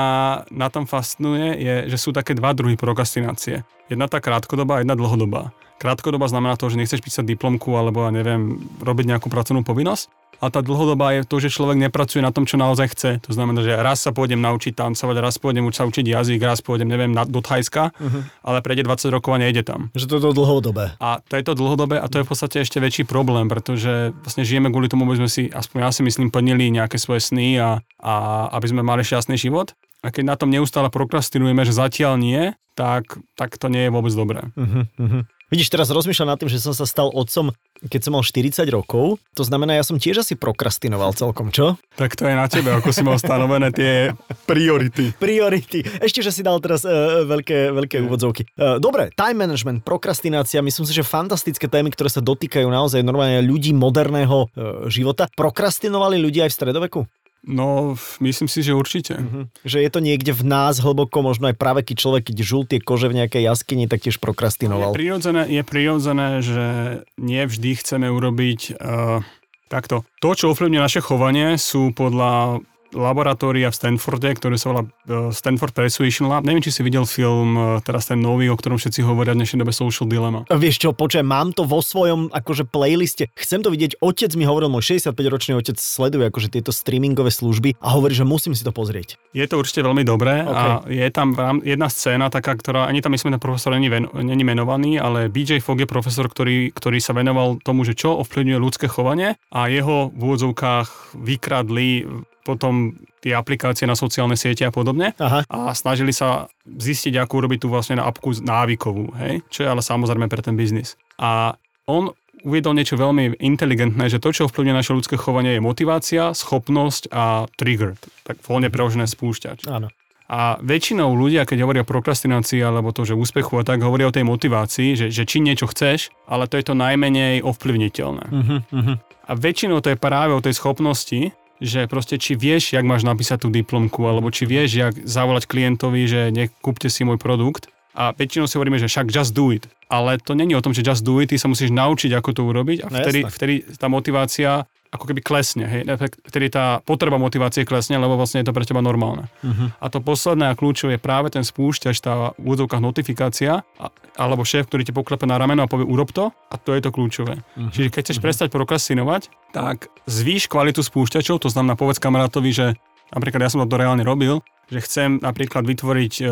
na 0.51 0.67
tom 0.67 0.83
fascinuje, 0.83 1.55
je, 1.55 1.75
že 1.87 1.97
sú 1.97 2.11
také 2.11 2.35
dva 2.35 2.51
druhy 2.51 2.75
prokrastinácie. 2.75 3.63
Jedna 3.87 4.11
tá 4.11 4.19
krátkodobá, 4.19 4.83
jedna 4.83 4.99
dlhodobá. 4.99 5.55
Krátkodoba 5.79 6.27
znamená 6.27 6.59
to, 6.59 6.67
že 6.67 6.75
nechceš 6.75 6.99
písať 6.99 7.23
diplomku 7.23 7.79
alebo, 7.79 8.03
ja 8.03 8.11
neviem, 8.11 8.59
robiť 8.83 9.05
nejakú 9.15 9.31
pracovnú 9.31 9.63
povinnosť 9.63 10.16
a 10.37 10.53
tá 10.53 10.61
dlhodobá 10.61 11.17
je 11.17 11.21
to, 11.25 11.41
že 11.41 11.49
človek 11.49 11.81
nepracuje 11.81 12.21
na 12.21 12.29
tom, 12.29 12.45
čo 12.45 12.61
naozaj 12.61 12.93
chce. 12.93 13.11
To 13.25 13.31
znamená, 13.33 13.65
že 13.65 13.73
raz 13.73 14.05
sa 14.05 14.13
pôjdem 14.13 14.37
naučiť 14.37 14.77
tancovať, 14.77 15.15
raz 15.17 15.35
pôjdem 15.41 15.65
sa 15.73 15.89
učiť 15.89 16.05
jazyk, 16.05 16.39
raz 16.45 16.61
pôjdem, 16.61 16.85
neviem, 16.85 17.09
na, 17.09 17.25
do 17.25 17.41
Thajska, 17.41 17.89
uh-huh. 17.91 18.21
ale 18.45 18.61
prejde 18.61 18.85
20 18.85 19.09
rokov 19.09 19.33
a 19.33 19.41
nejde 19.41 19.65
tam. 19.65 19.89
Že 19.97 20.05
to 20.05 20.13
je 20.17 20.23
to 20.29 20.31
dlhodobé. 20.37 20.85
A 21.01 21.19
to 21.25 21.33
je 21.37 21.43
to 21.43 21.53
dlhodobé 21.57 21.97
a 21.97 22.05
to 22.05 22.21
je 22.21 22.25
v 22.25 22.29
podstate 22.29 22.57
ešte 22.61 22.77
väčší 22.77 23.03
problém, 23.09 23.49
pretože 23.49 24.13
vlastne 24.21 24.45
žijeme 24.45 24.69
kvôli 24.69 24.89
tomu, 24.89 25.09
aby 25.09 25.25
sme 25.25 25.29
si, 25.29 25.49
aspoň 25.49 25.77
ja 25.83 25.91
si 25.91 26.01
myslím, 26.05 26.29
plnili 26.29 26.69
nejaké 26.69 27.01
svoje 27.01 27.25
sny 27.25 27.57
a, 27.57 27.81
a 27.97 28.13
aby 28.53 28.65
sme 28.69 28.81
mali 28.85 29.01
šťastný 29.01 29.35
život. 29.41 29.73
A 30.05 30.13
keď 30.13 30.23
na 30.29 30.35
tom 30.37 30.53
neustále 30.53 30.93
prokrastinujeme, 30.93 31.65
že 31.65 31.73
zatiaľ 31.73 32.21
nie, 32.21 32.53
tak, 32.77 33.17
tak 33.33 33.57
to 33.57 33.73
nie 33.73 33.89
je 33.89 33.91
vôbec 33.91 34.13
dobré. 34.13 34.45
Uh-huh, 34.53 34.85
uh-huh. 34.85 35.25
Vidíš, 35.47 35.71
teraz 35.71 35.87
rozmýšľam 35.87 36.35
nad 36.35 36.39
tým, 36.43 36.51
že 36.51 36.59
som 36.59 36.75
sa 36.75 36.83
stal 36.83 37.07
otcom, 37.07 37.55
keď 37.87 38.01
som 38.03 38.19
mal 38.19 38.19
40 38.19 38.67
rokov. 38.67 39.15
To 39.31 39.47
znamená, 39.47 39.79
ja 39.79 39.83
som 39.87 39.95
tiež 39.95 40.19
asi 40.19 40.35
prokrastinoval 40.35 41.15
celkom, 41.15 41.55
čo? 41.55 41.79
Tak 41.95 42.19
to 42.19 42.27
je 42.27 42.35
na 42.35 42.51
tebe, 42.51 42.67
ako 42.75 42.91
si 42.91 42.99
mal 42.99 43.15
stanovené 43.15 43.71
tie 43.71 44.11
priority. 44.43 45.15
Priority. 45.15 46.03
Ešte, 46.03 46.19
že 46.19 46.35
si 46.35 46.43
dal 46.43 46.59
teraz 46.59 46.83
uh, 46.83 47.23
veľké, 47.23 47.71
veľké 47.71 48.03
úvodzovky. 48.03 48.43
Uh, 48.59 48.75
dobre, 48.83 49.07
time 49.15 49.47
management, 49.47 49.87
prokrastinácia, 49.87 50.59
myslím 50.59 50.83
si, 50.83 50.91
že 50.91 51.07
fantastické 51.07 51.71
témy, 51.71 51.95
ktoré 51.95 52.11
sa 52.11 52.19
dotýkajú 52.19 52.67
naozaj 52.67 52.99
normálne 52.99 53.39
ľudí 53.39 53.71
moderného 53.71 54.51
uh, 54.51 54.91
života. 54.91 55.31
Prokrastinovali 55.31 56.19
ľudia 56.19 56.43
aj 56.43 56.51
v 56.51 56.57
stredoveku? 56.59 56.99
No, 57.47 57.95
myslím 58.19 58.51
si, 58.51 58.59
že 58.59 58.75
určite. 58.75 59.15
Uh-huh. 59.15 59.47
Že 59.63 59.87
je 59.87 59.89
to 59.89 59.99
niekde 60.03 60.35
v 60.35 60.43
nás 60.43 60.83
hlboko, 60.83 61.23
možno 61.23 61.47
aj 61.47 61.55
práve 61.55 61.79
keď 61.87 61.95
človek, 61.95 62.23
keď 62.29 62.37
žul 62.43 62.67
tie 62.67 62.83
kože 62.83 63.07
v 63.07 63.23
nejakej 63.23 63.47
jaskyni, 63.47 63.87
tak 63.87 64.03
tiež 64.03 64.19
prokrastinoval. 64.19 64.91
Je 64.91 64.99
prirodzené, 64.99 65.41
je 65.47 65.63
prirodzené 65.63 66.29
že 66.43 66.67
nie 67.15 67.39
vždy 67.47 67.79
chceme 67.79 68.11
urobiť 68.11 68.75
uh, 68.75 69.23
takto. 69.71 70.03
To, 70.19 70.29
čo 70.35 70.51
ovplyvňuje 70.51 70.81
naše 70.83 70.99
chovanie, 70.99 71.55
sú 71.55 71.95
podľa 71.95 72.59
laboratória 72.93 73.67
v 73.71 73.75
Stanforde, 73.75 74.31
ktoré 74.37 74.55
sa 74.55 74.71
volá 74.71 74.81
uh, 74.85 75.33
Stanford 75.33 75.73
Persuasion 75.75 76.31
Lab. 76.31 76.47
Neviem, 76.47 76.63
či 76.63 76.71
si 76.71 76.81
videl 76.85 77.03
film, 77.03 77.55
uh, 77.55 77.83
teraz 77.83 78.07
ten 78.07 78.19
nový, 78.19 78.47
o 78.47 78.55
ktorom 78.55 78.79
všetci 78.79 79.03
hovoria 79.03 79.35
v 79.35 79.43
dnešnej 79.43 79.63
dobe 79.63 79.73
Social 79.75 80.07
Dilemma. 80.07 80.47
Vieš 80.47 80.87
čo, 80.87 80.89
počujem, 80.95 81.27
mám 81.27 81.51
to 81.51 81.67
vo 81.67 81.83
svojom 81.83 82.31
akože 82.31 82.67
playliste. 82.69 83.31
Chcem 83.35 83.63
to 83.63 83.73
vidieť. 83.73 83.99
Otec 83.99 84.31
mi 84.39 84.47
hovoril, 84.47 84.71
môj 84.71 84.99
65-ročný 84.99 85.59
otec 85.59 85.75
sleduje 85.79 86.29
akože 86.29 86.53
tieto 86.53 86.71
streamingové 86.71 87.33
služby 87.33 87.79
a 87.81 87.87
hovorí, 87.95 88.13
že 88.15 88.23
musím 88.23 88.55
si 88.55 88.63
to 88.63 88.71
pozrieť. 88.71 89.19
Je 89.35 89.45
to 89.47 89.59
určite 89.59 89.83
veľmi 89.83 90.03
dobré 90.07 90.43
okay. 90.43 90.53
a 90.53 90.63
je 90.87 91.07
tam 91.11 91.33
jedna 91.63 91.87
scéna 91.91 92.27
taká, 92.31 92.55
ktorá, 92.55 92.87
ani 92.87 93.03
tam 93.03 93.13
myslím, 93.13 93.35
ten 93.35 93.43
profesor 93.43 93.75
není, 93.75 93.91
ven, 93.91 94.07
není 94.13 94.43
menovaný, 94.43 94.99
ale 94.99 95.27
BJ 95.27 95.59
Fogg 95.63 95.83
je 95.83 95.89
profesor, 95.89 96.27
ktorý, 96.27 96.71
ktorý 96.71 96.97
sa 97.01 97.13
venoval 97.15 97.59
tomu, 97.61 97.83
že 97.83 97.97
čo 97.97 98.17
ovplyvňuje 98.21 98.57
ľudské 98.57 98.85
chovanie 98.89 99.35
a 99.51 99.67
jeho 99.67 100.09
v 100.13 100.21
úvodzovkách 100.21 101.17
vykradli 101.17 102.05
potom 102.47 102.95
tie 103.19 103.35
aplikácie 103.35 103.83
na 103.83 103.99
sociálne 103.99 104.39
siete 104.39 104.63
a 104.63 104.71
podobne 104.71 105.11
Aha. 105.19 105.43
a 105.51 105.75
snažili 105.75 106.15
sa 106.15 106.47
zistiť, 106.63 107.19
ako 107.19 107.43
urobiť 107.43 107.59
tú 107.59 107.67
vlastne 107.67 107.99
apku 107.99 108.31
návykovú, 108.39 109.11
hej? 109.19 109.43
čo 109.51 109.67
je 109.67 109.71
ale 109.75 109.83
samozrejme 109.83 110.31
pre 110.31 110.39
ten 110.39 110.55
biznis. 110.55 110.95
A 111.19 111.59
on 111.91 112.15
uviedol 112.47 112.77
niečo 112.77 112.95
veľmi 112.95 113.41
inteligentné, 113.43 114.07
že 114.07 114.23
to, 114.23 114.31
čo 114.31 114.47
ovplyvňuje 114.47 114.79
naše 114.79 114.95
ľudské 114.95 115.19
chovanie, 115.19 115.59
je 115.59 115.61
motivácia, 115.63 116.31
schopnosť 116.31 117.11
a 117.11 117.51
trigger, 117.59 117.99
tak 118.23 118.39
voľne 118.47 118.71
preložené 118.71 119.09
spúšťač. 119.09 119.67
Áno. 119.67 119.91
A 120.27 120.59
väčšinou 120.59 121.15
ľudia, 121.15 121.47
keď 121.47 121.63
hovoria 121.63 121.83
o 121.87 121.87
prokrastinácii 121.87 122.59
alebo 122.59 122.91
to, 122.91 123.07
že 123.07 123.15
úspechu 123.15 123.59
a 123.59 123.63
tak, 123.63 123.79
hovoria 123.79 124.11
o 124.11 124.15
tej 124.15 124.27
motivácii, 124.27 124.99
že, 124.99 125.07
že 125.07 125.23
či 125.23 125.39
niečo 125.39 125.71
chceš, 125.71 126.11
ale 126.27 126.51
to 126.51 126.59
je 126.59 126.67
to 126.67 126.75
najmenej 126.75 127.39
ovplyvniteľné. 127.47 128.25
Uh-huh, 128.27 128.59
uh-huh. 128.59 128.95
A 128.99 129.31
väčšinou 129.39 129.79
to 129.79 129.95
je 129.95 129.99
práve 129.99 130.35
o 130.35 130.43
tej 130.43 130.59
schopnosti, 130.59 131.31
že 131.61 131.89
proste 131.89 132.21
či 132.21 132.37
vieš, 132.37 132.73
jak 132.77 132.85
máš 132.85 133.03
napísať 133.03 133.45
tú 133.45 133.49
diplomku, 133.49 134.05
alebo 134.05 134.29
či 134.29 134.45
vieš, 134.45 134.69
jak 134.77 134.93
zavolať 135.05 135.49
klientovi, 135.49 136.05
že 136.05 136.21
nekúpte 136.29 136.87
si 136.87 137.01
môj 137.03 137.17
produkt. 137.17 137.69
A 137.97 138.13
väčšinou 138.13 138.45
si 138.45 138.61
hovoríme, 138.61 138.77
že 138.77 138.85
však 138.85 139.09
just 139.09 139.33
do 139.33 139.49
it. 139.49 139.65
Ale 139.89 140.21
to 140.21 140.37
není 140.37 140.53
o 140.53 140.61
tom, 140.61 140.69
že 140.69 140.85
just 140.85 141.01
do 141.01 141.17
it, 141.17 141.33
ty 141.33 141.41
sa 141.41 141.49
musíš 141.49 141.73
naučiť, 141.73 142.13
ako 142.13 142.29
to 142.29 142.41
urobiť 142.45 142.77
a 142.85 142.87
No 142.93 143.01
vtedy, 143.01 143.19
vtedy 143.25 143.53
tá 143.73 143.89
motivácia 143.89 144.69
ako 144.91 145.05
keby 145.11 145.21
klesne, 145.23 145.65
hej, 145.67 145.81
vtedy 146.27 146.47
tá 146.47 146.79
potreba 146.83 147.19
motivácie 147.19 147.67
klesne, 147.67 147.99
lebo 147.99 148.15
vlastne 148.15 148.41
je 148.41 148.47
to 148.47 148.55
pre 148.55 148.63
teba 148.63 148.79
normálne. 148.79 149.27
Uh-huh. 149.43 149.67
A 149.83 149.85
to 149.91 149.99
posledné 149.99 150.51
a 150.51 150.57
kľúčové 150.57 150.95
je 150.95 151.01
práve 151.01 151.27
ten 151.33 151.43
spúšťač, 151.43 151.95
tá 151.99 152.31
v 152.35 152.43
úvodzovkách 152.47 152.81
notifikácia, 152.81 153.67
a, 153.77 153.85
alebo 154.15 154.47
šéf, 154.47 154.71
ktorý 154.71 154.87
ti 154.87 154.95
poklepe 154.95 155.27
na 155.27 155.35
rameno 155.35 155.67
a 155.67 155.71
povie 155.71 155.83
urob 155.83 156.15
to, 156.15 156.31
a 156.31 156.55
to 156.55 156.71
je 156.71 156.81
to 156.81 156.89
kľúčové. 156.95 157.43
Uh-huh. 157.43 157.71
Čiže 157.71 157.91
keď 157.91 158.01
chceš 158.07 158.19
prestať 158.23 158.47
prokrastinovať, 158.53 159.27
tak 159.51 159.91
zvýš 160.07 160.47
kvalitu 160.47 160.79
spúšťačov, 160.79 161.43
to 161.43 161.51
znamená 161.51 161.75
povedz 161.75 161.99
kamarátovi, 161.99 162.51
že 162.55 162.65
napríklad 163.11 163.43
ja 163.43 163.51
som 163.51 163.63
to 163.63 163.79
reálne 163.79 164.03
robil, 164.03 164.43
že 164.67 164.83
chcem 164.83 165.23
napríklad 165.23 165.63
vytvoriť 165.63 166.13
e, 166.19 166.23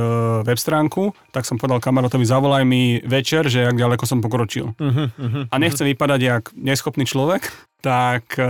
web 0.44 0.60
stránku, 0.60 1.16
tak 1.32 1.48
som 1.48 1.56
povedal 1.56 1.80
kamarátovi, 1.80 2.28
zavolaj 2.28 2.68
mi 2.68 3.00
večer, 3.00 3.48
že 3.48 3.64
jak 3.64 3.80
ďaleko 3.80 4.04
som 4.04 4.20
pokročil. 4.20 4.76
Uh-huh, 4.76 5.08
uh-huh. 5.08 5.44
A 5.48 5.56
nechcem 5.56 5.88
vypadať 5.96 6.20
jak 6.20 6.44
neschopný 6.52 7.08
človek, 7.08 7.48
tak 7.86 8.42
e, 8.42 8.50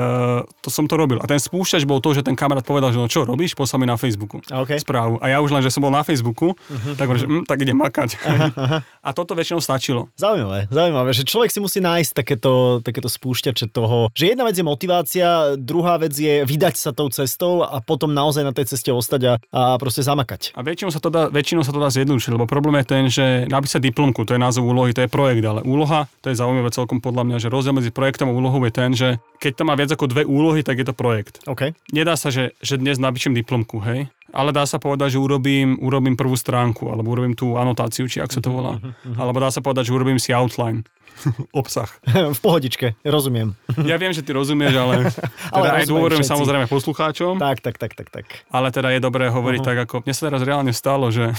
to 0.63 0.71
som 0.71 0.87
to 0.87 0.95
robil. 0.95 1.19
A 1.19 1.27
ten 1.27 1.35
spúšťač 1.35 1.83
bol 1.83 1.99
to, 1.99 2.15
že 2.15 2.23
ten 2.23 2.39
kamarát 2.39 2.63
povedal, 2.63 2.95
že 2.95 2.99
no 3.03 3.11
čo 3.11 3.27
robíš, 3.27 3.51
poslal 3.51 3.83
mi 3.83 3.87
na 3.91 3.99
Facebooku 3.99 4.39
OK. 4.39 4.79
správu. 4.79 5.19
A 5.19 5.27
ja 5.27 5.43
už 5.43 5.51
len, 5.51 5.59
že 5.59 5.75
som 5.75 5.83
bol 5.83 5.91
na 5.91 6.07
Facebooku, 6.07 6.55
uh-huh. 6.55 6.95
tak 6.95 7.11
že 7.19 7.27
hm, 7.27 7.43
tak 7.43 7.59
idem 7.59 7.75
makať. 7.75 8.15
Aha, 8.23 8.47
aha. 8.55 8.77
A 9.03 9.09
toto 9.11 9.35
väčšinou 9.35 9.59
stačilo. 9.59 10.07
Zaujímavé, 10.15 10.71
zaujímavé, 10.71 11.11
že 11.11 11.27
človek 11.27 11.51
si 11.51 11.59
musí 11.59 11.83
nájsť 11.83 12.11
takéto, 12.15 12.79
takéto 12.79 13.11
spúšťače 13.11 13.75
toho, 13.75 14.07
že 14.15 14.31
jedna 14.31 14.47
vec 14.47 14.55
je 14.55 14.63
motivácia, 14.63 15.59
druhá 15.59 15.99
vec 15.99 16.15
je 16.15 16.47
vydať 16.47 16.75
sa 16.79 16.95
tou 16.95 17.11
cestou 17.11 17.67
a 17.67 17.83
potom 17.83 18.15
naozaj 18.15 18.47
na 18.47 18.55
tej 18.55 18.71
ceste 18.71 18.95
ostať 18.95 19.21
a, 19.27 19.33
a 19.51 19.61
proste 19.75 19.99
zamakať. 19.99 20.55
A 20.55 20.63
väčšinou 20.63 20.95
sa 20.95 21.03
to 21.03 21.11
dá, 21.11 21.27
väčšinou 21.27 21.67
sa 21.67 21.75
to 21.75 21.83
dá 21.83 21.91
zjednodušiť, 21.91 22.31
lebo 22.31 22.47
problém 22.47 22.79
je 22.79 22.85
ten, 22.87 23.03
že 23.11 23.25
napísať 23.51 23.83
diplomku, 23.83 24.23
to 24.23 24.31
je 24.31 24.39
názov 24.39 24.63
úlohy, 24.63 24.95
to 24.95 25.03
je 25.03 25.11
projekt, 25.11 25.43
ale 25.43 25.59
úloha, 25.67 26.07
to 26.23 26.31
je 26.31 26.39
zaujímavé 26.39 26.71
celkom 26.71 27.03
podľa 27.03 27.23
mňa, 27.27 27.37
že 27.43 27.51
rozdiel 27.51 27.75
medzi 27.75 27.91
projektom 27.91 28.31
a 28.31 28.37
úlohou 28.37 28.63
je 28.63 28.73
ten, 28.73 28.91
že 28.95 29.19
keď 29.39 29.51
to 29.61 29.63
má 29.67 29.73
viac 29.75 29.91
ako 29.91 30.09
dve 30.09 30.23
úlohy, 30.23 30.63
tak 30.63 30.79
je 30.81 30.87
to 30.87 30.95
projekt. 30.95 31.43
OK. 31.45 31.75
Nedá 31.91 32.15
sa, 32.15 32.31
že, 32.31 32.55
že 32.63 32.79
dnes 32.79 32.97
napíšem 32.97 33.35
diplomku, 33.35 33.83
hej, 33.83 34.09
ale 34.35 34.51
dá 34.51 34.67
sa 34.67 34.83
povedať, 34.83 35.15
že 35.15 35.19
urobím, 35.21 35.79
urobím 35.79 36.19
prvú 36.19 36.35
stránku, 36.35 36.91
alebo 36.91 37.15
urobím 37.15 37.39
tú 37.39 37.55
anotáciu, 37.55 38.11
či 38.11 38.19
ak 38.19 38.35
sa 38.35 38.43
to 38.43 38.51
volá. 38.51 38.83
Alebo 39.15 39.39
dá 39.39 39.47
sa 39.47 39.63
povedať, 39.63 39.87
že 39.87 39.95
urobím 39.95 40.19
si 40.19 40.35
outline. 40.35 40.83
Obsah. 41.55 41.87
v 42.11 42.39
pohodičke, 42.43 42.99
rozumiem. 43.07 43.55
Ja 43.87 43.95
viem, 43.95 44.11
že 44.11 44.19
ty 44.19 44.35
rozumieš, 44.35 44.75
ale, 44.75 45.07
Ale 45.55 45.63
teda 45.63 45.75
aj 45.79 45.83
rozumiem 45.87 45.91
dôverujem 45.95 46.23
všetci. 46.25 46.35
samozrejme 46.35 46.65
poslucháčom, 46.67 47.33
tak, 47.39 47.63
tak, 47.63 47.75
tak, 47.79 47.91
tak, 47.95 48.07
tak. 48.11 48.25
ale 48.51 48.67
teda 48.75 48.91
je 48.91 48.99
dobré 48.99 49.31
hovoriť 49.31 49.61
Aha. 49.63 49.67
tak, 49.67 49.77
ako 49.87 49.95
mne 50.03 50.13
sa 50.15 50.27
teraz 50.27 50.41
reálne 50.43 50.73
stalo, 50.75 51.07
že 51.15 51.31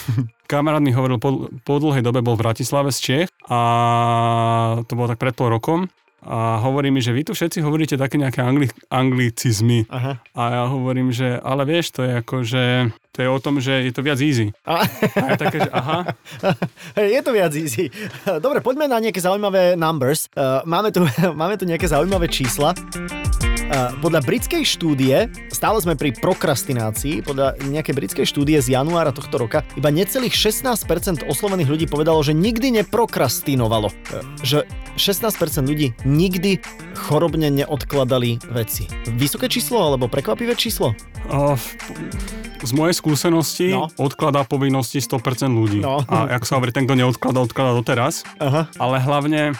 kamarát 0.48 0.80
mi 0.80 0.96
hovoril 0.96 1.20
po, 1.20 1.52
po 1.60 1.74
dlhej 1.76 2.00
dobe, 2.00 2.24
bol 2.24 2.40
v 2.40 2.48
Bratislave 2.48 2.88
z 2.94 2.98
Čech 3.02 3.28
a 3.50 3.60
to 4.88 4.92
bolo 4.96 5.12
tak 5.12 5.20
pred 5.20 5.36
pol 5.36 5.52
rokom 5.52 5.92
a 6.26 6.58
hovorí 6.58 6.90
mi, 6.90 6.98
že 6.98 7.14
vy 7.14 7.22
tu 7.22 7.32
všetci 7.32 7.62
hovoríte 7.62 7.94
také 7.94 8.18
nejaké 8.18 8.42
angli, 8.42 8.66
anglicizmy 8.90 9.86
Aha. 9.86 10.18
a 10.34 10.42
ja 10.50 10.64
hovorím, 10.66 11.14
že 11.14 11.38
ale 11.38 11.62
vieš, 11.62 11.94
to 11.94 12.02
je 12.02 12.12
ako, 12.18 12.36
že 12.42 12.62
to 13.14 13.24
je 13.24 13.28
o 13.30 13.38
tom, 13.40 13.62
že 13.62 13.86
je 13.86 13.92
to 13.94 14.04
viac 14.04 14.20
easy. 14.20 14.52
A, 14.68 14.84
A 15.16 15.24
ja 15.32 15.36
také, 15.40 15.62
že 15.62 15.70
aha, 15.72 16.04
je 17.16 17.20
to 17.24 17.30
viac 17.32 17.52
easy. 17.56 17.88
Dobre, 18.42 18.60
poďme 18.60 18.90
na 18.90 19.00
nejaké 19.00 19.22
zaujímavé 19.22 19.78
numbers. 19.78 20.28
Uh, 20.36 20.60
máme, 20.68 20.92
tu, 20.92 21.06
máme 21.40 21.56
tu 21.56 21.64
nejaké 21.64 21.88
zaujímavé 21.88 22.28
čísla. 22.28 22.76
Uh, 23.76 23.92
podľa 24.00 24.24
britskej 24.24 24.64
štúdie, 24.64 25.28
stále 25.52 25.76
sme 25.84 26.00
pri 26.00 26.16
prokrastinácii, 26.16 27.20
podľa 27.20 27.60
nejakej 27.60 27.92
britskej 27.92 28.24
štúdie 28.24 28.56
z 28.64 28.72
januára 28.72 29.12
tohto 29.12 29.36
roka, 29.36 29.68
iba 29.76 29.92
necelých 29.92 30.32
16% 30.32 31.28
oslovených 31.28 31.68
ľudí 31.68 31.84
povedalo, 31.84 32.24
že 32.24 32.32
nikdy 32.32 32.80
neprokrastinovalo. 32.80 33.92
Uh, 33.92 34.24
že 34.40 34.64
16% 34.96 35.28
ľudí 35.68 35.92
nikdy 36.08 36.56
chorobne 36.96 37.52
neodkladali 37.52 38.40
veci. 38.48 38.88
Vysoké 39.12 39.52
číslo 39.52 39.84
alebo 39.84 40.08
prekvapivé 40.08 40.56
číslo? 40.56 40.96
o, 41.28 41.58
z 42.62 42.70
mojej 42.72 42.94
skúsenosti 42.96 43.68
No. 43.76 43.92
odkladá 44.00 44.46
povinnosti 44.48 45.02
100% 45.02 45.52
ľudí. 45.52 45.84
No. 45.84 46.00
A 46.08 46.32
ako 46.40 46.44
sa 46.48 46.56
hovorí, 46.56 46.72
ten, 46.72 46.88
kto 46.88 46.96
neodkladá, 46.96 47.44
odkladá 47.44 47.76
doteraz. 47.76 48.24
Aha. 48.40 48.72
Ale 48.80 48.96
hlavne, 49.02 49.52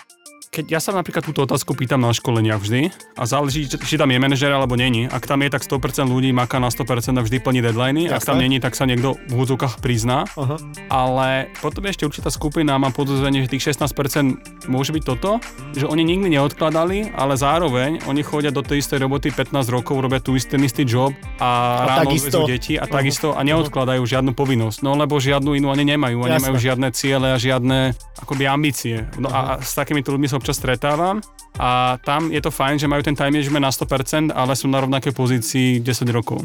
keď 0.51 0.65
ja 0.69 0.81
sa 0.81 0.91
napríklad 0.91 1.23
túto 1.23 1.45
otázku 1.45 1.75
pýtam 1.75 2.01
na 2.01 2.11
školeniach 2.11 2.61
vždy 2.61 2.89
a 3.15 3.23
záleží, 3.25 3.67
či, 3.67 3.77
či 3.77 3.95
tam 3.97 4.09
je 4.09 4.19
manažer 4.19 4.49
alebo 4.49 4.75
není. 4.75 5.05
Ak 5.07 5.27
tam 5.27 5.43
je, 5.43 5.51
tak 5.51 5.63
100% 5.63 6.07
ľudí 6.07 6.31
maká 6.33 6.57
na 6.57 6.71
100% 6.71 7.17
a 7.17 7.23
vždy 7.23 7.37
plní 7.41 7.61
deadliny. 7.61 8.09
Ak 8.09 8.25
tam 8.25 8.39
není, 8.39 8.63
tak 8.63 8.73
sa 8.79 8.89
niekto 8.89 9.19
v 9.27 9.33
úvodzovkách 9.37 9.83
prizná. 9.83 10.25
Aha. 10.35 10.57
Ale 10.89 11.29
potom 11.61 11.85
je 11.85 11.91
ešte 11.93 12.05
určitá 12.07 12.31
skupina, 12.33 12.79
mám 12.79 12.95
podozrenie, 12.95 13.45
že 13.45 13.53
tých 13.53 13.75
16% 13.75 14.71
môže 14.71 14.91
byť 14.95 15.03
toto, 15.05 15.39
že 15.75 15.85
oni 15.85 16.03
nikdy 16.03 16.39
neodkladali, 16.39 17.13
ale 17.13 17.35
zároveň 17.37 18.07
oni 18.07 18.23
chodia 18.23 18.55
do 18.55 18.63
tej 18.63 18.81
istej 18.81 19.03
roboty 19.03 19.35
15 19.35 19.53
rokov, 19.69 19.99
robia 19.99 20.23
tú 20.23 20.39
istý, 20.39 20.57
istý 20.63 20.87
job 20.87 21.13
a, 21.39 21.85
A 21.85 21.85
ráno 22.01 22.11
takisto- 22.13 22.47
deti 22.47 22.75
a 22.79 22.87
takisto 22.87 23.35
a 23.35 23.41
neodkladajú 23.43 24.03
žiadnu 24.07 24.33
povinnosť. 24.33 24.79
No 24.87 24.95
lebo 24.95 25.19
žiadnu 25.19 25.59
inú 25.59 25.69
ani 25.69 25.85
nemajú. 25.85 26.23
A 26.25 26.27
Jasné. 26.31 26.37
nemajú 26.39 26.57
žiadne 26.57 26.89
ciele 26.95 27.29
a 27.35 27.39
žiadne 27.39 27.93
akoby 28.23 28.45
ambície. 28.49 29.05
No 29.21 29.29
a, 29.29 29.59
a 29.59 29.65
s 29.65 29.75
takýmito 29.75 30.15
ľuďmi 30.15 30.29
sa 30.31 30.36
občas 30.37 30.57
stretávam 30.57 31.21
a 31.57 31.97
tam 32.05 32.29
je 32.29 32.41
to 32.41 32.53
fajn, 32.53 32.77
že 32.81 32.87
majú 32.87 33.01
ten 33.01 33.17
time 33.17 33.33
management 33.33 33.65
na 33.65 33.73
100%, 33.73 34.33
ale 34.33 34.53
sú 34.53 34.69
na 34.69 34.85
rovnakej 34.85 35.13
pozícii 35.17 35.69
10 35.81 36.09
rokov. 36.13 36.45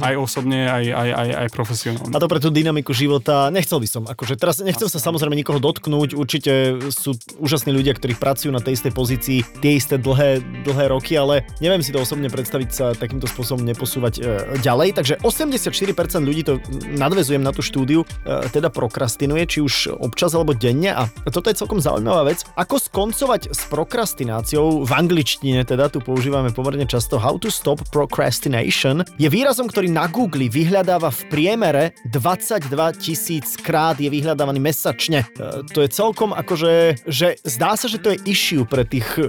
Aj 0.00 0.16
osobne, 0.16 0.68
aj, 0.68 0.84
aj, 0.88 1.10
aj, 1.12 1.28
aj 1.44 1.48
profesionálne. 1.52 2.12
A 2.12 2.18
to 2.20 2.28
pre 2.28 2.40
tú 2.40 2.48
dynamiku 2.48 2.96
života 2.96 3.52
nechcel 3.52 3.80
by 3.80 3.88
som. 3.88 4.02
Akože 4.08 4.40
teraz 4.40 4.64
nechcem 4.64 4.88
sa 4.88 4.96
samozrejme 4.96 5.36
nikoho 5.36 5.60
dotknúť, 5.60 6.16
určite 6.16 6.80
sú 6.88 7.16
úžasní 7.36 7.72
ľudia, 7.72 7.92
ktorí 7.92 8.16
pracujú 8.16 8.50
na 8.50 8.64
tej 8.64 8.80
istej 8.80 8.92
pozícii 8.96 9.38
tie 9.60 9.76
isté 9.76 10.00
dlhé, 10.00 10.40
dlhé 10.64 10.84
roky, 10.88 11.14
ale 11.20 11.44
neviem 11.60 11.84
si 11.84 11.92
to 11.92 12.00
osobne 12.00 12.32
predstaviť 12.32 12.68
sa 12.72 12.86
takýmto 12.96 13.28
spôsobom 13.28 13.62
neposúvať 13.64 14.14
e, 14.18 14.20
ďalej. 14.64 14.96
Takže 14.96 15.14
84% 15.20 16.24
ľudí 16.24 16.42
to 16.46 16.58
nadvezujem 16.96 17.44
na 17.44 17.52
tú 17.52 17.60
štúdiu, 17.60 18.08
e, 18.24 18.48
teda 18.48 18.72
prokrastinuje, 18.72 19.44
či 19.44 19.58
už 19.60 19.74
občas 20.00 20.32
alebo 20.32 20.56
denne 20.56 20.96
a 20.96 21.02
toto 21.28 21.52
je 21.52 21.58
celkom 21.58 21.82
zaujímavá 21.82 22.24
vec. 22.32 22.46
Ako 22.56 22.80
skoncovať 22.80 23.52
s 23.52 23.60
prokrastináciou 23.68 24.45
v 24.54 24.92
angličtine, 24.94 25.66
teda 25.66 25.90
tu 25.90 25.98
používame 25.98 26.54
pomerne 26.54 26.86
často 26.86 27.18
How 27.18 27.34
to 27.42 27.50
stop 27.50 27.82
procrastination, 27.90 29.02
je 29.18 29.26
výrazom, 29.26 29.66
ktorý 29.66 29.90
na 29.90 30.06
Google 30.06 30.46
vyhľadáva 30.46 31.10
v 31.10 31.22
priemere 31.26 31.84
22 32.06 32.70
tisíc 33.02 33.58
krát 33.58 33.98
je 33.98 34.06
vyhľadávaný 34.06 34.62
mesačne. 34.62 35.26
E, 35.34 35.66
to 35.74 35.82
je 35.82 35.88
celkom 35.90 36.30
akože, 36.30 37.02
že 37.10 37.40
zdá 37.42 37.74
sa, 37.74 37.90
že 37.90 37.98
to 37.98 38.14
je 38.14 38.22
issue 38.30 38.62
pre 38.62 38.86
tých, 38.86 39.18
e, 39.18 39.26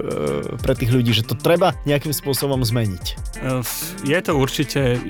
pre 0.62 0.78
tých 0.78 0.94
ľudí, 0.94 1.10
že 1.10 1.26
to 1.26 1.34
treba 1.34 1.74
nejakým 1.88 2.14
spôsobom 2.14 2.62
zmeniť. 2.62 3.04
Eh, 3.42 3.62
Je 4.04 4.18
to 4.22 4.36
určite 4.36 5.00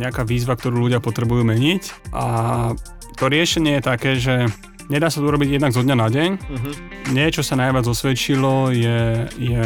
nejaká 0.00 0.24
výzva, 0.26 0.56
ktorú 0.56 0.88
ľudia 0.88 0.98
potrebujú 0.98 1.44
meniť 1.44 2.12
a 2.16 2.24
to 3.14 3.24
riešenie 3.30 3.78
je 3.78 3.82
také, 3.82 4.10
že 4.18 4.50
nedá 4.88 5.08
sa 5.08 5.20
to 5.20 5.26
urobiť 5.26 5.56
jednak 5.56 5.72
zo 5.72 5.80
dňa 5.80 5.96
na 5.96 6.08
deň. 6.08 6.30
Uh-huh. 6.36 6.74
Nie, 7.12 7.28
čo 7.28 7.40
sa 7.40 7.54
najviac 7.54 7.84
osvedčilo, 7.84 8.72
je, 8.72 9.00
je 9.36 9.64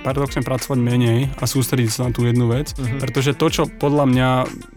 paradoxne 0.00 0.40
pracovať 0.40 0.78
menej 0.78 1.28
a 1.36 1.44
sústrediť 1.44 1.90
sa 1.90 2.00
na 2.06 2.10
tú 2.10 2.24
jednu 2.24 2.46
vec, 2.46 2.72
Mhm. 2.78 2.98
pretože 2.98 3.34
to, 3.34 3.46
čo 3.48 3.62
podľa 3.66 4.04
mňa 4.06 4.28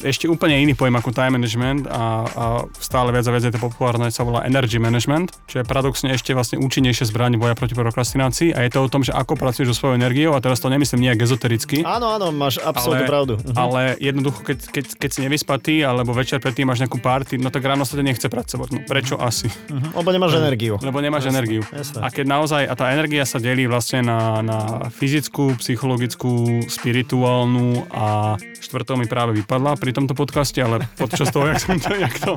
ešte 0.04 0.26
úplne 0.28 0.58
iný 0.60 0.74
pojem 0.74 0.98
ako 0.98 1.10
time 1.12 1.38
management 1.38 1.86
a, 1.88 2.26
a 2.26 2.44
stále 2.78 3.14
viac 3.14 3.26
a 3.26 3.32
viac 3.32 3.44
je 3.46 3.54
to 3.54 3.62
populárne, 3.62 4.10
sa 4.10 4.22
volá 4.22 4.44
energy 4.44 4.78
management, 4.78 5.32
čo 5.46 5.62
je 5.62 5.66
paradoxne 5.66 6.12
ešte 6.12 6.34
vlastne 6.34 6.58
účinnejšie 6.60 7.08
zbraň 7.08 7.38
boja 7.38 7.54
proti 7.54 7.74
prokrastinácii 7.74 8.52
a 8.52 8.66
je 8.66 8.72
to 8.74 8.80
o 8.82 8.90
tom, 8.90 9.02
že 9.02 9.14
ako 9.14 9.38
pracuješ 9.38 9.74
so 9.74 9.86
svojou 9.86 9.96
energiou 9.98 10.34
a 10.34 10.42
teraz 10.42 10.60
to 10.60 10.68
nemyslím 10.68 11.06
nejak 11.06 11.22
ezotericky, 11.24 11.86
Áno, 11.86 12.10
áno, 12.10 12.34
máš 12.34 12.58
absolútnu 12.60 13.06
pravdu. 13.06 13.34
Uh-huh. 13.38 13.54
ale 13.56 13.96
jednoducho, 14.02 14.42
keď, 14.44 14.58
keď, 14.70 14.86
keď 14.98 15.10
si 15.14 15.20
nevyspatý 15.22 15.76
alebo 15.82 16.12
večer 16.12 16.42
predtým 16.42 16.68
máš 16.68 16.82
nejakú 16.82 16.98
party, 17.00 17.38
no 17.38 17.50
tak 17.50 17.64
ráno 17.64 17.86
sa 17.86 17.96
to 17.96 18.04
nechce 18.04 18.26
pracovať. 18.26 18.68
No 18.74 18.80
prečo 18.84 19.16
asi? 19.18 19.48
Uh-huh. 19.70 20.02
Lebo 20.02 20.10
nemáš 20.12 20.34
energiu. 20.36 20.76
Lebo 20.82 21.00
nemáš 21.00 21.28
Jasné, 21.28 21.38
energiu. 21.40 21.62
jasné. 21.72 22.00
A 22.04 22.08
keď 22.12 22.26
naozaj, 22.28 22.64
a 22.68 22.74
tá 22.76 22.92
energia 22.92 23.24
sa 23.24 23.40
delí 23.40 23.66
vlastne 23.66 24.04
na, 24.04 24.44
na 24.44 24.58
fyzickú, 24.92 25.56
psychologickú, 25.60 26.66
spirituálnu 26.68 27.88
a 27.92 28.36
štvrtou 28.60 29.00
mi 29.00 29.08
práve 29.08 29.38
vypadla 29.40 29.80
pri 29.80 29.92
tomto 29.96 30.14
podcaste, 30.14 30.60
ale 30.60 30.84
počas 31.00 31.32
toho, 31.32 31.48
jak 31.48 31.60
som 31.60 31.78
to, 31.80 31.92
jak 31.96 32.16
to... 32.20 32.32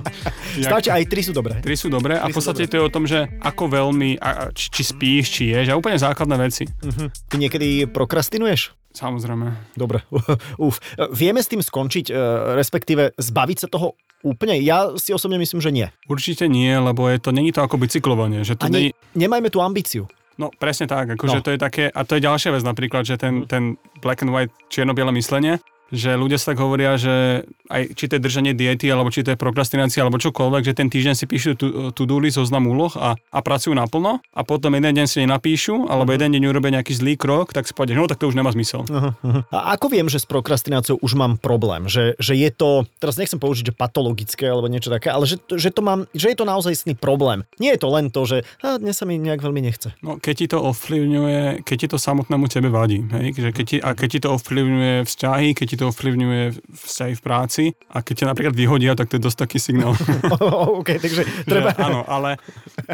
Jak, 0.61 0.71
Stačí, 0.71 0.89
aj 0.91 1.05
tri 1.09 1.21
sú 1.23 1.33
dobré. 1.35 1.59
Tri 1.61 1.75
sú 1.75 1.89
dobré 1.91 2.19
a 2.19 2.27
v 2.29 2.35
podstate 2.35 2.67
to 2.67 2.77
je 2.79 2.87
o 2.87 2.93
tom, 2.93 3.05
že 3.05 3.27
ako 3.43 3.71
veľmi, 3.71 4.19
a, 4.19 4.51
či, 4.55 4.71
či 4.71 4.83
spíš, 4.83 5.25
či 5.31 5.43
ješ 5.55 5.73
a 5.73 5.79
úplne 5.79 5.99
základné 5.99 6.37
veci. 6.39 6.65
Uh-huh. 6.67 7.09
Ty 7.31 7.35
niekedy 7.39 7.91
prokrastinuješ? 7.91 8.75
Samozrejme. 8.97 9.77
Dobre, 9.77 10.01
uf. 10.65 10.81
Vieme 11.13 11.45
s 11.45 11.53
tým 11.53 11.61
skončiť, 11.61 12.09
e, 12.09 12.15
respektíve 12.57 13.13
zbaviť 13.21 13.59
sa 13.61 13.69
toho 13.69 13.93
úplne? 14.27 14.59
Ja 14.59 14.91
si 14.99 15.15
osobne 15.15 15.39
myslím, 15.39 15.63
že 15.63 15.71
nie. 15.71 15.87
Určite 16.11 16.51
nie, 16.51 16.75
lebo 16.75 17.07
je 17.07 17.23
to, 17.23 17.31
není 17.31 17.55
to 17.55 17.63
ako 17.63 17.79
bicyklovanie, 17.79 18.43
že 18.43 18.59
to 18.59 18.67
Ani 18.67 18.75
není, 18.75 18.91
nemajme 19.15 19.47
tú 19.55 19.63
ambíciu. 19.63 20.11
No 20.37 20.51
presne 20.53 20.85
tak, 20.85 21.17
akože 21.17 21.41
No. 21.41 21.45
to 21.47 21.55
je 21.55 21.59
také, 21.63 21.89
a 21.89 22.01
to 22.05 22.19
je 22.19 22.27
ďalšia 22.27 22.53
vec 22.53 22.61
napríklad, 22.67 23.07
že 23.09 23.17
ten, 23.17 23.49
ten 23.49 23.81
black 24.05 24.21
and 24.21 24.35
white 24.35 24.53
čierno-biele 24.69 25.09
myslenie, 25.17 25.63
že 25.91 26.19
ľudia 26.19 26.39
sa 26.39 26.53
tak 26.55 26.63
hovoria, 26.63 26.99
že 26.99 27.47
aj 27.71 27.95
či 27.95 28.05
to 28.11 28.19
je 28.19 28.23
držanie 28.23 28.53
diety, 28.55 28.87
alebo 28.91 29.11
či 29.11 29.23
to 29.23 29.35
je 29.35 29.39
prokrastinácia, 29.39 30.03
alebo 30.03 30.19
čokoľvek, 30.19 30.63
že 30.67 30.75
ten 30.75 30.89
týždeň 30.91 31.15
si 31.15 31.27
píšu 31.27 31.59
tu, 31.59 31.67
to-do 31.95 32.19
list, 32.23 32.39
zoznam 32.39 32.67
úloh 32.67 32.91
a, 32.99 33.19
a 33.19 33.39
pracujú 33.43 33.75
naplno 33.75 34.23
a 34.35 34.41
potom 34.47 34.75
jeden 34.75 34.93
deň 34.93 35.07
si 35.07 35.23
nenapíšu, 35.23 35.91
alebo 35.91 36.15
jeden 36.15 36.35
deň 36.35 36.43
urobia 36.51 36.79
nejaký 36.79 36.95
zlý 36.95 37.15
krok, 37.19 37.55
tak 37.55 37.67
si 37.67 37.75
povedia, 37.75 37.99
no 37.99 38.07
tak 38.11 38.19
to 38.23 38.31
už 38.31 38.39
nemá 38.39 38.51
zmysel. 38.55 38.87
Uh-huh, 38.87 39.15
uh-huh. 39.15 39.43
A 39.51 39.75
ako 39.75 39.91
viem, 39.91 40.07
že 40.07 40.23
s 40.23 40.27
prokrastináciou 40.27 40.99
už 41.03 41.13
mám 41.19 41.39
problém? 41.39 41.87
Že, 41.87 42.19
že 42.19 42.35
je 42.35 42.51
to, 42.51 42.87
teraz 42.99 43.19
nechcem 43.19 43.39
použiť, 43.39 43.71
že 43.71 43.75
patologické 43.75 44.47
alebo 44.47 44.71
niečo 44.71 44.91
také, 44.91 45.11
ale 45.11 45.27
že, 45.27 45.39
že, 45.55 45.71
to 45.71 45.83
mám, 45.83 46.07
že 46.15 46.31
je 46.33 46.37
to 46.39 46.47
naozaj 46.47 46.75
problém. 46.99 47.43
Nie 47.59 47.75
je 47.75 47.81
to 47.83 47.89
len 47.91 48.13
to, 48.13 48.23
že 48.27 48.47
a 48.63 48.79
dnes 48.79 48.97
sa 48.97 49.05
mi 49.09 49.19
nejak 49.19 49.43
veľmi 49.43 49.61
nechce. 49.63 49.95
No, 50.03 50.19
keď 50.19 50.35
ti 50.35 50.47
to 50.51 50.59
ovplyvňuje, 50.63 51.67
keď 51.67 51.77
ti 51.77 51.87
to 51.91 51.99
samotnému 51.99 52.47
tebe 52.47 52.69
vadí, 52.71 53.03
hej? 53.03 53.27
Že 53.35 53.51
keď 53.53 53.65
ti, 53.65 53.77
a 53.83 53.91
keď 53.93 54.09
ti 54.09 54.21
to 54.23 54.29
ovplyvňuje 54.37 54.95
vzťahy, 55.07 55.49
keď 55.57 55.67
ti 55.67 55.76
to 55.77 55.93
ovplyvňuje 55.93 56.43
vzťahy 56.73 57.15
v 57.15 57.23
práci 57.23 57.65
a 57.93 58.01
keď 58.03 58.25
ťa 58.25 58.31
napríklad 58.33 58.55
vyhodia, 58.57 58.97
tak 58.97 59.13
to 59.13 59.21
je 59.21 59.27
dosť 59.27 59.39
taký 59.47 59.59
signál. 59.61 59.93
OK, 60.81 60.97
takže 61.01 61.23
treba... 61.45 61.73
Že, 61.73 61.81
áno, 61.81 62.01
ale, 62.09 62.41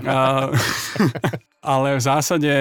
a, 0.03 0.51
ale 1.75 1.89
v 1.99 2.03
zásade 2.03 2.53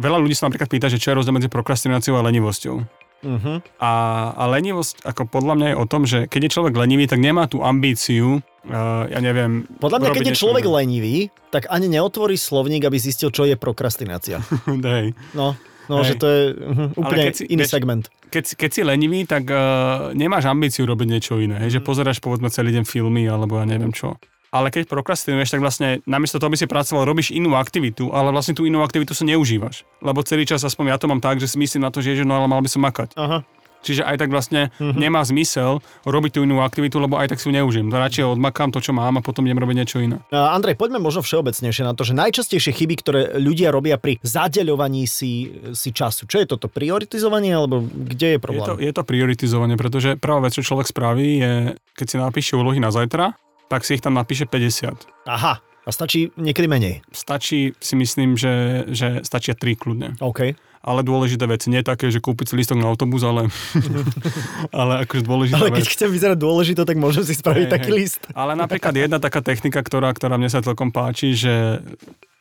veľa 0.00 0.18
ľudí 0.18 0.34
sa 0.34 0.48
napríklad 0.48 0.70
pýta, 0.72 0.88
že 0.88 0.96
čo 0.96 1.12
je 1.12 1.18
rozdiel 1.20 1.36
medzi 1.36 1.52
prokrastináciou 1.52 2.16
a 2.16 2.24
lenivosťou. 2.24 3.00
Uh-huh. 3.20 3.60
A, 3.76 3.92
a 4.32 4.42
lenivosť, 4.48 5.04
ako 5.04 5.28
podľa 5.28 5.54
mňa 5.60 5.66
je 5.68 5.76
o 5.76 5.84
tom, 5.84 6.02
že 6.08 6.24
keď 6.24 6.48
je 6.48 6.54
človek 6.56 6.72
lenivý, 6.72 7.04
tak 7.04 7.20
nemá 7.20 7.44
tú 7.44 7.60
ambíciu, 7.60 8.40
uh, 8.40 9.04
ja 9.12 9.20
neviem... 9.20 9.68
Podľa 9.76 10.00
mňa, 10.00 10.10
keď 10.16 10.26
je 10.32 10.40
človek 10.40 10.64
iné. 10.64 10.72
lenivý, 10.72 11.16
tak 11.52 11.68
ani 11.68 11.92
neotvorí 11.92 12.40
slovník, 12.40 12.88
aby 12.88 12.96
zistil, 12.96 13.28
čo 13.28 13.44
je 13.44 13.60
prokrastinácia. 13.60 14.40
Hej. 14.96 15.12
No, 15.36 15.52
no 15.92 16.00
že 16.00 16.16
Hej. 16.16 16.20
to 16.20 16.26
je 16.32 16.42
uh, 16.56 17.00
úplne 17.00 17.24
si- 17.36 17.48
iný 17.52 17.68
vieš- 17.68 17.76
segment. 17.76 18.08
Keď, 18.30 18.44
si- 18.46 18.56
keď 18.56 18.70
si 18.70 18.80
lenivý, 18.80 19.26
tak 19.26 19.44
uh, 19.44 19.58
nemáš 20.14 20.46
ambíciu 20.46 20.86
robiť 20.86 21.06
niečo 21.06 21.36
iné. 21.36 21.58
Hej? 21.60 21.76
Že 21.76 21.80
pozeráš 21.82 22.18
povedzme 22.18 22.48
celý 22.48 22.70
deň 22.72 22.84
filmy 22.86 23.26
alebo 23.26 23.58
ja 23.58 23.66
neviem 23.66 23.90
čo. 23.90 24.14
Ale 24.50 24.70
keď 24.70 24.90
prokrastinuješ, 24.90 25.54
tak 25.54 25.62
vlastne 25.62 25.88
namiesto 26.06 26.42
toho, 26.42 26.50
aby 26.50 26.58
si 26.58 26.66
pracoval, 26.66 27.06
robíš 27.06 27.30
inú 27.30 27.54
aktivitu, 27.54 28.10
ale 28.10 28.34
vlastne 28.34 28.50
tú 28.50 28.66
inú 28.66 28.82
aktivitu 28.82 29.14
sa 29.14 29.22
neužívaš. 29.22 29.86
Lebo 30.02 30.26
celý 30.26 30.42
čas, 30.42 30.66
aspoň 30.66 30.90
ja 30.90 30.98
to 30.98 31.06
mám 31.06 31.22
tak, 31.22 31.38
že 31.38 31.46
si 31.46 31.54
myslím 31.54 31.86
na 31.86 31.94
to, 31.94 32.02
že 32.02 32.18
ježiš, 32.18 32.26
no 32.26 32.34
ale 32.34 32.50
mal 32.50 32.58
by 32.58 32.66
som 32.66 32.82
makať. 32.82 33.14
Aha. 33.14 33.46
Čiže 33.80 34.04
aj 34.04 34.16
tak 34.20 34.28
vlastne 34.28 34.68
nemá 34.76 35.24
zmysel 35.24 35.80
robiť 36.04 36.30
tú 36.36 36.44
inú 36.44 36.60
aktivitu, 36.60 37.00
lebo 37.00 37.16
aj 37.16 37.32
tak 37.32 37.40
si 37.40 37.48
ju 37.48 37.56
neužijem. 37.56 37.88
Radšej 37.88 38.36
odmakám 38.36 38.68
to, 38.68 38.78
čo 38.78 38.92
mám 38.92 39.16
a 39.16 39.24
potom 39.24 39.48
idem 39.48 39.56
robiť 39.56 39.76
niečo 39.76 39.98
iné. 39.98 40.20
A 40.28 40.52
Andrej, 40.52 40.76
poďme 40.76 41.00
možno 41.00 41.24
všeobecnejšie 41.24 41.82
na 41.82 41.96
to, 41.96 42.04
že 42.04 42.12
najčastejšie 42.12 42.76
chyby, 42.76 42.94
ktoré 43.00 43.20
ľudia 43.40 43.72
robia 43.72 43.96
pri 43.96 44.20
zadeľovaní 44.20 45.08
si, 45.08 45.48
si 45.72 45.90
času. 45.90 46.28
Čo 46.28 46.44
je 46.44 46.46
toto? 46.46 46.68
Prioritizovanie 46.68 47.56
alebo 47.56 47.80
kde 47.80 48.36
je 48.36 48.38
Je 48.38 48.42
problém? 48.42 48.66
to, 48.68 48.74
je 48.76 48.92
to 48.92 49.02
prioritizovanie, 49.02 49.80
pretože 49.80 50.20
prvá 50.20 50.44
vec, 50.44 50.52
čo 50.52 50.60
človek 50.60 50.84
spraví, 50.84 51.28
je, 51.40 51.52
keď 51.96 52.06
si 52.06 52.16
napíše 52.20 52.52
úlohy 52.54 52.78
na 52.78 52.92
zajtra, 52.92 53.32
tak 53.72 53.88
si 53.88 53.96
ich 53.96 54.04
tam 54.04 54.12
napíše 54.12 54.44
50. 54.44 55.08
Aha. 55.24 55.62
A 55.80 55.88
stačí 55.88 56.28
niekedy 56.36 56.68
menej. 56.68 56.94
Stačí, 57.08 57.72
si 57.80 57.94
myslím, 57.96 58.36
že, 58.36 58.84
že 58.92 59.24
stačia 59.24 59.56
3 59.56 59.80
kľudne. 59.80 60.08
OK. 60.20 60.52
Ale 60.80 61.00
dôležité 61.00 61.44
veci, 61.44 61.68
nie 61.68 61.80
také, 61.80 62.08
že 62.08 62.18
kúpiť 62.18 62.46
si 62.46 62.54
lístok 62.56 62.76
na 62.76 62.88
autobus, 62.88 63.20
ale, 63.20 63.52
ale 64.72 65.04
akože 65.04 65.22
dôležitá 65.22 65.56
Ale 65.58 65.70
keď 65.70 65.84
vec. 65.84 65.92
chcem 65.92 66.08
vyzerať 66.08 66.38
dôležito, 66.38 66.82
tak 66.82 66.96
môžem 66.96 67.20
si 67.20 67.34
spraviť 67.34 67.66
Hej, 67.66 67.72
taký 67.72 67.90
hej. 67.90 67.98
list. 67.98 68.20
Ale 68.32 68.52
napríklad 68.54 68.94
jedna 68.94 69.18
taká 69.18 69.40
technika, 69.40 69.78
ktorá, 69.78 70.08
ktorá 70.08 70.34
mne 70.34 70.48
sa 70.48 70.60
celkom 70.60 70.88
páči, 70.88 71.32
že 71.32 71.84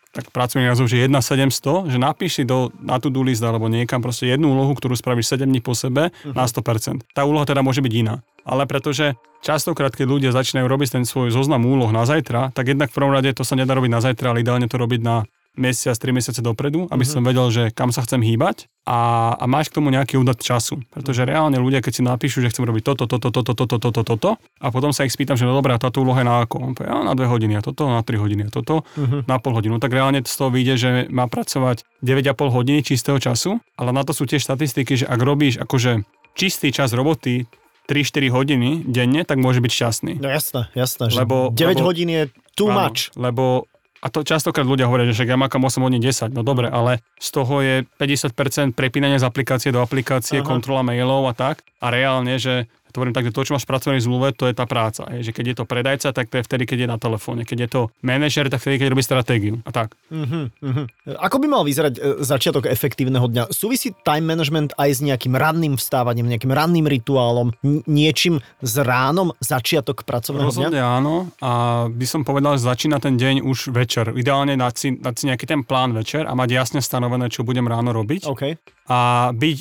tak 0.09 0.31
pracujem 0.31 0.65
názov, 0.65 0.87
že 0.87 1.05
1.700, 1.05 1.53
že 1.85 1.97
napíš 1.97 2.31
si 2.33 2.43
do, 2.43 2.73
na 2.75 2.97
to 2.97 3.07
do 3.07 3.21
list 3.21 3.39
alebo 3.39 3.67
niekam 3.67 3.99
proste 3.99 4.25
jednu 4.25 4.49
úlohu, 4.49 4.73
ktorú 4.73 4.95
spravíš 4.95 5.29
7 5.31 5.45
dní 5.45 5.59
po 5.59 5.71
sebe 5.71 6.09
Mhm. 6.25 6.33
na 6.33 6.43
100%. 6.43 7.05
Tá 7.11 7.23
úloha 7.23 7.43
teda 7.43 7.61
môže 7.61 7.79
byť 7.79 7.93
iná. 7.93 8.23
Ale 8.41 8.65
pretože 8.65 9.13
častokrát, 9.41 9.93
keď 9.93 10.07
ľudia 10.09 10.31
začínajú 10.31 10.65
robiť 10.65 10.89
ten 10.91 11.03
svoj 11.05 11.29
zoznam 11.29 11.61
úloh 11.61 11.91
na 11.91 12.01
zajtra, 12.03 12.49
tak 12.49 12.65
jednak 12.67 12.89
v 12.89 12.95
prvom 12.95 13.13
rade 13.13 13.29
to 13.29 13.43
sa 13.43 13.53
nedá 13.53 13.71
robiť 13.71 13.91
na 13.91 14.01
zajtra, 14.01 14.31
ale 14.31 14.41
ideálne 14.41 14.65
to 14.65 14.75
robiť 14.75 15.01
na 15.03 15.29
mesiac, 15.53 15.95
3 15.95 16.11
mesiace 16.11 16.39
dopredu, 16.39 16.85
aby 16.87 17.03
Mhm. 17.03 17.09
som 17.09 17.21
vedel, 17.21 17.47
že 17.49 17.63
kam 17.71 17.89
sa 17.89 18.01
chcem 18.01 18.19
hýbať 18.19 18.69
a, 18.83 18.99
a 19.35 19.45
máš 19.45 19.69
k 19.69 19.75
tomu 19.75 19.89
nejaký 19.89 20.15
údad 20.15 20.37
času. 20.37 20.79
Pretože 20.87 21.23
reálne 21.23 21.55
ľudia, 21.55 21.79
keď 21.79 21.93
si 21.93 22.01
napíšu, 22.01 22.39
že 22.39 22.49
chcem 22.49 22.63
robiť 22.63 22.83
toto, 22.83 23.03
toto, 23.05 23.29
toto, 23.29 23.53
toto, 23.53 23.77
toto, 23.77 24.01
toto, 24.03 24.29
a 24.57 24.67
potom 24.69 24.89
sa 24.89 25.03
ich 25.03 25.11
spýtam, 25.11 25.35
že 25.35 25.43
no 25.43 25.53
dobré, 25.53 25.73
a 25.73 25.79
táto 25.79 25.99
úloha 25.99 26.19
je 26.19 26.27
na 26.27 26.35
ako? 26.41 26.55
On 26.59 26.71
povie, 26.71 26.87
"Ja, 26.87 27.01
na 27.01 27.13
2 27.13 27.27
hodiny, 27.27 27.53
a 27.53 27.61
toto 27.61 27.85
na 27.85 28.01
3 28.01 28.17
hodiny, 28.17 28.47
a 28.47 28.51
toto 28.51 28.85
Mhm. 28.95 29.25
na 29.25 29.37
pol 29.37 29.53
hodinu. 29.53 29.77
Tak 29.77 29.89
reálne 29.89 30.21
z 30.21 30.31
toho 30.31 30.49
vyjde, 30.49 30.73
že 30.75 30.89
má 31.09 31.25
pracovať 31.25 31.83
9,5 31.99 32.49
hodiny 32.49 32.79
čistého 32.81 33.17
času, 33.17 33.59
ale 33.75 33.89
na 33.91 34.03
to 34.03 34.11
sú 34.11 34.23
tiež 34.23 34.39
statistiky, 34.39 34.95
že 34.95 35.05
ak 35.05 35.19
robíš 35.19 35.59
akože 35.59 36.03
čistý 36.33 36.71
čas 36.71 36.93
roboty 36.93 37.45
3-4 37.85 38.29
hodiny 38.29 38.85
denne, 38.85 39.25
tak 39.25 39.37
môže 39.37 39.59
byť 39.59 39.71
šťastný. 39.71 40.13
No 40.21 40.29
jasné, 40.29 40.69
jasné. 40.73 41.09
Že 41.09 41.19
Lebo- 41.19 41.49
9 41.51 41.81
lebo- 41.81 41.87
hodín 41.89 42.07
je 42.07 42.23
too 42.55 42.69
Áno, 42.69 42.85
much. 42.87 43.09
Lebo 43.17 43.65
a 43.99 44.07
to 44.07 44.23
častokrát 44.23 44.63
ľudia 44.63 44.87
hovoria, 44.87 45.11
že 45.11 45.19
však 45.19 45.35
ja 45.35 45.37
makám 45.37 45.59
8 45.59 45.83
hodín 45.83 45.99
10, 45.99 46.31
no 46.31 46.39
dobre, 46.39 46.71
ale 46.71 47.03
z 47.19 47.29
toho 47.35 47.59
je 47.59 47.75
50% 47.99 48.71
prepínanie 48.71 49.19
z 49.19 49.27
aplikácie 49.27 49.75
do 49.75 49.83
aplikácie, 49.83 50.39
Aha. 50.39 50.47
kontrola 50.47 50.87
mailov 50.87 51.27
a 51.27 51.35
tak. 51.35 51.67
A 51.83 51.91
reálne, 51.91 52.39
že 52.39 52.71
hovorím 52.99 53.15
tak, 53.15 53.31
že 53.31 53.31
to, 53.31 53.47
čo 53.47 53.55
máš 53.55 53.63
pracovný 53.63 54.03
zmluve, 54.03 54.35
to 54.35 54.51
je 54.51 54.53
tá 54.53 54.67
práca. 54.67 55.07
Je, 55.15 55.31
že 55.31 55.31
keď 55.31 55.45
je 55.47 55.55
to 55.55 55.65
predajca, 55.65 56.11
tak 56.11 56.27
to 56.27 56.35
je 56.35 56.43
vtedy, 56.43 56.63
keď 56.67 56.77
je 56.83 56.87
na 56.91 56.97
telefóne. 56.99 57.47
Keď 57.47 57.57
je 57.63 57.69
to 57.71 57.81
manažer, 58.03 58.51
tak 58.51 58.59
vtedy, 58.59 58.83
keď 58.83 58.87
robí 58.91 59.03
stratégiu. 59.07 59.63
A 59.63 59.71
tak. 59.71 59.95
Uh-huh, 60.11 60.51
uh-huh. 60.51 60.85
Ako 61.23 61.39
by 61.39 61.47
mal 61.47 61.63
vyzerať 61.63 61.93
e, 61.95 62.01
začiatok 62.27 62.67
efektívneho 62.67 63.23
dňa? 63.23 63.55
Súvisí 63.55 63.95
time 64.03 64.27
management 64.27 64.75
aj 64.75 64.89
s 64.91 64.99
nejakým 64.99 65.39
ranným 65.39 65.79
vstávaním, 65.79 66.27
nejakým 66.27 66.51
ranným 66.51 66.85
rituálom, 66.91 67.55
niečím 67.87 68.43
s 68.59 68.73
ránom 68.75 69.31
začiatok 69.39 70.03
pracovného 70.03 70.51
dňa? 70.51 70.67
Rozhodne 70.67 70.83
áno. 70.83 71.31
A 71.39 71.85
by 71.87 72.05
som 72.05 72.27
povedal, 72.27 72.59
že 72.59 72.67
začína 72.67 72.99
ten 72.99 73.15
deň 73.15 73.47
už 73.47 73.71
večer. 73.71 74.11
Ideálne 74.11 74.59
dať 74.59 74.75
si, 74.75 74.89
dať 74.99 75.13
si 75.15 75.23
nejaký 75.31 75.45
ten 75.47 75.63
plán 75.63 75.95
večer 75.95 76.27
a 76.27 76.35
mať 76.35 76.49
jasne 76.51 76.79
stanovené, 76.83 77.31
čo 77.31 77.47
budem 77.47 77.63
ráno 77.63 77.95
robiť. 77.95 78.27
OK. 78.27 78.43
a 78.89 79.29
byť 79.31 79.57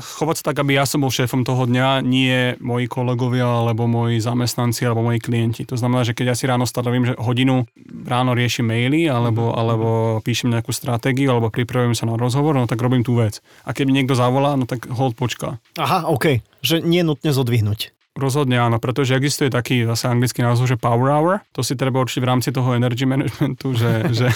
chovať 0.00 0.42
sa 0.42 0.44
tak, 0.52 0.62
aby 0.62 0.78
ja 0.78 0.84
som 0.86 1.02
bol 1.02 1.12
šéfom 1.12 1.42
toho 1.42 1.66
dňa, 1.68 2.02
nie 2.06 2.54
moji 2.62 2.86
kolegovia, 2.86 3.44
alebo 3.44 3.90
moji 3.90 4.22
zamestnanci, 4.22 4.86
alebo 4.86 5.04
moji 5.04 5.20
klienti. 5.20 5.66
To 5.68 5.76
znamená, 5.76 6.06
že 6.06 6.14
keď 6.14 6.32
ja 6.32 6.36
si 6.38 6.44
ráno 6.48 6.64
stanovím, 6.64 7.12
že 7.12 7.14
hodinu 7.18 7.68
ráno 8.06 8.32
riešim 8.32 8.66
maily, 8.66 9.10
alebo, 9.10 9.52
alebo 9.52 10.18
píšem 10.24 10.50
nejakú 10.50 10.72
stratégiu, 10.72 11.34
alebo 11.34 11.52
pripravujem 11.52 11.94
sa 11.98 12.08
na 12.08 12.16
rozhovor, 12.16 12.56
no 12.56 12.70
tak 12.70 12.80
robím 12.80 13.04
tú 13.04 13.18
vec. 13.18 13.44
A 13.66 13.76
keď 13.76 13.84
mi 13.86 13.96
niekto 14.00 14.16
zavolá, 14.16 14.54
no 14.54 14.64
tak 14.64 14.88
hold 14.88 15.18
počká. 15.18 15.60
Aha, 15.76 16.08
OK. 16.08 16.40
Že 16.64 16.82
nie 16.86 17.04
nutne 17.04 17.30
zodvihnúť. 17.30 17.94
Rozhodne 18.18 18.58
áno, 18.58 18.82
pretože 18.82 19.14
existuje 19.14 19.46
taký 19.46 19.86
zase 19.86 20.10
anglický 20.10 20.42
názov, 20.42 20.66
že 20.66 20.74
power 20.74 21.14
hour. 21.14 21.32
To 21.54 21.62
si 21.62 21.78
treba 21.78 22.02
určiť 22.02 22.18
v 22.18 22.26
rámci 22.26 22.50
toho 22.50 22.74
energy 22.74 23.06
managementu, 23.06 23.78
že, 23.78 23.92
že, 24.18 24.26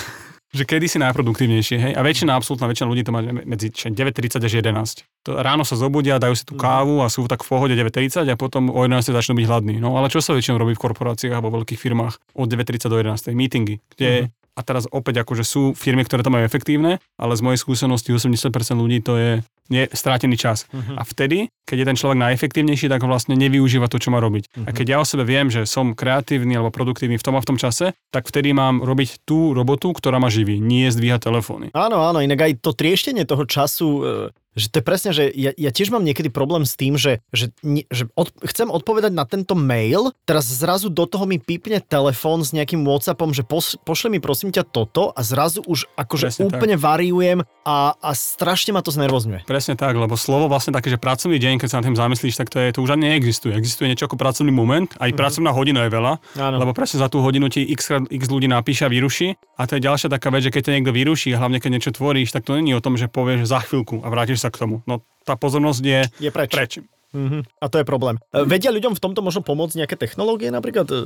že 0.52 0.68
kedy 0.68 0.84
si 0.84 1.00
najproduktívnejšie, 1.00 1.76
hej? 1.80 1.92
A 1.96 2.04
väčšina, 2.04 2.36
absolútna 2.36 2.68
väčšina 2.68 2.86
ľudí 2.92 3.02
to 3.08 3.12
má 3.16 3.24
medzi 3.24 3.72
9.30 3.72 4.36
až 4.36 4.52
11. 4.60 5.08
To 5.24 5.40
ráno 5.40 5.64
sa 5.64 5.80
zobudia, 5.80 6.20
dajú 6.20 6.36
si 6.36 6.44
tú 6.44 6.60
kávu 6.60 7.00
a 7.00 7.08
sú 7.08 7.24
tak 7.24 7.40
v 7.40 7.48
pohode 7.48 7.72
9.30 7.72 8.28
a 8.28 8.36
potom 8.36 8.68
o 8.68 8.84
11 8.84 9.16
začnú 9.16 9.32
byť 9.40 9.46
hladní. 9.48 9.80
No 9.80 9.96
ale 9.96 10.12
čo 10.12 10.20
sa 10.20 10.36
väčšinou 10.36 10.60
robí 10.60 10.76
v 10.76 10.84
korporáciách 10.84 11.32
alebo 11.32 11.56
veľkých 11.56 11.80
firmách 11.80 12.36
od 12.36 12.46
9.30 12.52 12.84
do 12.84 12.96
11. 13.00 13.32
Meetingy, 13.32 13.80
kde 13.96 14.28
a 14.52 14.60
teraz 14.60 14.84
opäť 14.92 15.24
akože 15.24 15.44
sú 15.44 15.62
firmy, 15.72 16.04
ktoré 16.04 16.20
to 16.20 16.32
majú 16.32 16.44
efektívne, 16.44 17.00
ale 17.16 17.32
z 17.32 17.42
mojej 17.44 17.60
skúsenosti 17.60 18.12
80% 18.12 18.52
ľudí 18.76 19.00
to 19.00 19.16
je 19.16 19.30
nie, 19.72 19.88
strátený 19.88 20.36
čas. 20.36 20.68
Mhm. 20.74 21.00
A 21.00 21.02
vtedy, 21.06 21.48
keď 21.64 21.76
je 21.80 21.86
ten 21.88 21.96
človek 21.96 22.18
najefektívnejší, 22.20 22.92
tak 22.92 23.06
vlastne 23.08 23.38
nevyužíva 23.38 23.88
to, 23.88 23.96
čo 23.96 24.12
má 24.12 24.20
robiť. 24.20 24.52
Mhm. 24.52 24.64
A 24.68 24.70
keď 24.74 24.86
ja 24.86 24.98
o 25.00 25.06
sebe 25.08 25.24
viem, 25.24 25.48
že 25.48 25.64
som 25.64 25.96
kreatívny 25.96 26.58
alebo 26.58 26.74
produktívny 26.74 27.16
v 27.16 27.24
tom 27.24 27.38
a 27.38 27.40
v 27.40 27.48
tom 27.48 27.56
čase, 27.56 27.96
tak 28.12 28.28
vtedy 28.28 28.52
mám 28.52 28.84
robiť 28.84 29.24
tú 29.24 29.56
robotu, 29.56 29.96
ktorá 29.96 30.20
ma 30.20 30.28
živí, 30.28 30.60
nie 30.60 30.92
zdvíhať 30.92 31.24
telefóny. 31.24 31.72
Áno, 31.72 32.04
áno, 32.04 32.20
inak 32.20 32.44
aj 32.44 32.52
to 32.60 32.76
trieštenie 32.76 33.24
toho 33.24 33.48
času, 33.48 33.88
e, 33.88 34.02
Že 34.52 34.66
to 34.68 34.76
je 34.78 34.84
presne, 34.84 35.10
že 35.16 35.24
ja, 35.32 35.50
ja 35.56 35.70
tiež 35.72 35.88
mám 35.88 36.04
niekedy 36.04 36.28
problém 36.28 36.68
s 36.68 36.76
tým, 36.76 37.00
že, 37.00 37.24
že, 37.32 37.48
že 37.88 38.04
od, 38.12 38.28
chcem 38.44 38.68
odpovedať 38.68 39.12
na 39.16 39.24
tento 39.24 39.56
mail, 39.56 40.12
teraz 40.28 40.44
zrazu 40.44 40.92
do 40.92 41.08
toho 41.08 41.24
mi 41.24 41.40
pípne 41.40 41.80
telefón 41.80 42.44
s 42.44 42.52
nejakým 42.52 42.84
Whatsappom, 42.84 43.32
že 43.32 43.48
pos, 43.48 43.80
pošle 43.80 44.12
mi 44.12 44.20
prosím 44.20 44.52
ťa 44.52 44.68
toto 44.68 45.08
a 45.16 45.20
zrazu 45.24 45.64
už 45.64 45.88
akože 45.96 46.26
presne 46.28 46.44
úplne 46.52 46.76
tak. 46.76 46.84
variujem 46.84 47.38
a, 47.64 47.96
a 47.96 48.10
strašne 48.12 48.76
ma 48.76 48.84
to 48.84 48.92
znervozňuje. 48.92 49.48
Presne 49.48 49.72
tak, 49.72 49.96
lebo 49.96 50.20
slovo 50.20 50.52
vlastne 50.52 50.76
také, 50.76 50.92
že 50.92 51.00
pracovný 51.00 51.40
deň, 51.40 51.64
keď 51.64 51.68
sa 51.72 51.78
na 51.80 51.88
tým 51.88 51.96
zamyslíš, 51.96 52.36
tak 52.36 52.52
to, 52.52 52.60
je, 52.60 52.76
to 52.76 52.84
už 52.84 52.92
ani 52.92 53.16
neexistuje. 53.16 53.56
Existuje 53.56 53.88
niečo 53.88 54.04
ako 54.04 54.20
pracovný 54.20 54.52
moment, 54.52 54.92
aj 55.00 55.00
mm-hmm. 55.00 55.16
pracovná 55.16 55.50
hodina 55.56 55.88
je 55.88 55.90
veľa, 55.96 56.12
Áno. 56.36 56.56
lebo 56.60 56.76
presne 56.76 57.00
za 57.00 57.08
tú 57.08 57.24
hodinu 57.24 57.48
ti 57.48 57.64
x, 57.64 58.04
x 58.04 58.24
ľudí 58.28 58.52
napíše 58.52 58.84
a 58.84 58.92
vyruší. 58.92 59.38
A 59.56 59.64
to 59.64 59.78
je 59.78 59.86
ďalšia 59.86 60.12
taká 60.12 60.28
vec, 60.28 60.44
že 60.44 60.52
keď 60.52 60.62
ťa 60.68 60.72
niekto 60.76 60.92
vyruší, 60.92 61.30
hlavne 61.38 61.62
keď 61.62 61.70
niečo 61.72 61.92
tvoríš, 61.94 62.34
tak 62.34 62.44
to 62.44 62.58
není 62.58 62.74
o 62.76 62.82
tom, 62.82 62.98
že 62.98 63.06
povieš 63.08 63.46
za 63.46 63.62
chvíľku 63.62 64.02
a 64.02 64.10
vrátiš 64.10 64.41
sa 64.42 64.50
k 64.50 64.66
tomu. 64.66 64.82
No 64.84 65.06
tá 65.22 65.38
pozornosť 65.38 65.82
je, 65.82 66.00
je 66.18 66.30
preč. 66.34 66.50
preč. 66.50 66.72
Uh-huh. 67.12 67.44
A 67.60 67.68
to 67.68 67.76
je 67.78 67.86
problém. 67.86 68.16
Uh-huh. 68.32 68.48
Vedia 68.48 68.72
ľuďom 68.72 68.96
v 68.96 69.02
tomto 69.04 69.20
možno 69.20 69.44
pomôcť 69.44 69.84
nejaké 69.84 69.96
technológie 70.00 70.48
napríklad? 70.48 70.88
E, 70.88 70.98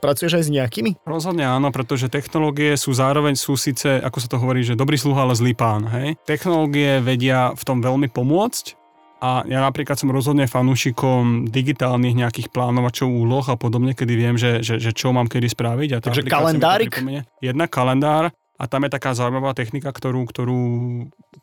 pracuješ 0.00 0.40
aj 0.40 0.44
s 0.48 0.50
nejakými? 0.50 1.04
Rozhodne 1.04 1.44
áno, 1.44 1.68
pretože 1.68 2.08
technológie 2.08 2.74
sú 2.80 2.96
zároveň 2.96 3.36
sú 3.36 3.60
síce, 3.60 4.00
ako 4.00 4.18
sa 4.18 4.28
to 4.32 4.40
hovorí, 4.40 4.64
že 4.64 4.72
dobrý 4.72 4.96
sluha, 4.96 5.28
ale 5.28 5.36
zlý 5.36 5.52
pán. 5.52 5.84
Hej? 5.86 6.16
Technológie 6.24 7.04
vedia 7.04 7.52
v 7.52 7.62
tom 7.62 7.84
veľmi 7.84 8.08
pomôcť, 8.08 8.80
a 9.20 9.44
ja 9.44 9.60
napríklad 9.60 10.00
som 10.00 10.08
rozhodne 10.08 10.48
fanúšikom 10.48 11.52
digitálnych 11.52 12.16
nejakých 12.16 12.48
plánovačov 12.48 13.04
úloh 13.04 13.44
a 13.44 13.54
podobne, 13.60 13.92
kedy 13.92 14.14
viem, 14.16 14.40
že, 14.40 14.64
že, 14.64 14.80
že 14.80 14.96
čo 14.96 15.12
mám 15.12 15.28
kedy 15.28 15.44
spraviť. 15.44 15.88
A 15.92 15.98
Takže 16.00 16.24
kalendárik? 16.24 16.96
Jedna 17.44 17.68
kalendár 17.68 18.32
a 18.56 18.64
tam 18.64 18.88
je 18.88 18.90
taká 18.96 19.12
zaujímavá 19.12 19.52
technika, 19.52 19.92
ktorú, 19.92 20.24
ktorú 20.24 20.60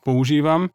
používam. 0.02 0.74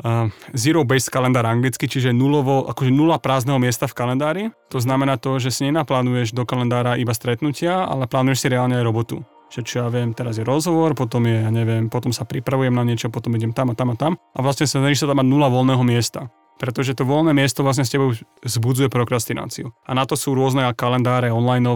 Uh, 0.00 0.32
zero-based 0.56 1.12
kalendár 1.12 1.44
anglicky, 1.44 1.84
čiže 1.84 2.16
nulovo, 2.16 2.64
akože 2.64 2.88
nula 2.88 3.20
prázdneho 3.20 3.60
miesta 3.60 3.84
v 3.84 3.92
kalendári. 3.92 4.44
To 4.72 4.80
znamená 4.80 5.20
to, 5.20 5.36
že 5.36 5.52
si 5.52 5.68
nenaplánuješ 5.68 6.32
do 6.32 6.48
kalendára 6.48 6.96
iba 6.96 7.12
stretnutia, 7.12 7.84
ale 7.84 8.08
plánuješ 8.08 8.46
si 8.46 8.48
reálne 8.48 8.80
aj 8.80 8.86
robotu 8.88 9.20
že 9.52 9.60
čo 9.60 9.84
ja 9.84 9.88
viem, 9.92 10.16
teraz 10.16 10.40
je 10.40 10.48
rozhovor, 10.48 10.96
potom 10.96 11.28
je, 11.28 11.44
ja 11.44 11.52
neviem, 11.52 11.92
potom 11.92 12.08
sa 12.08 12.24
pripravujem 12.24 12.72
na 12.72 12.88
niečo, 12.88 13.12
potom 13.12 13.36
idem 13.36 13.52
tam 13.52 13.68
a 13.68 13.76
tam 13.76 13.92
a 13.92 13.96
tam 14.00 14.16
a 14.32 14.40
vlastne 14.40 14.64
sa 14.64 14.80
snažíš 14.80 15.04
sa 15.04 15.12
tam 15.12 15.20
mať 15.20 15.28
nula 15.28 15.52
voľného 15.52 15.84
miesta 15.84 16.32
pretože 16.62 16.94
to 16.94 17.02
voľné 17.02 17.34
miesto 17.34 17.66
vlastne 17.66 17.82
s 17.82 17.90
tebou 17.90 18.14
zbudzuje 18.46 18.86
prokrastináciu. 18.86 19.74
A 19.82 19.98
na 19.98 20.06
to 20.06 20.14
sú 20.14 20.30
rôzne 20.30 20.62
kalendáre 20.78 21.34
online, 21.34 21.66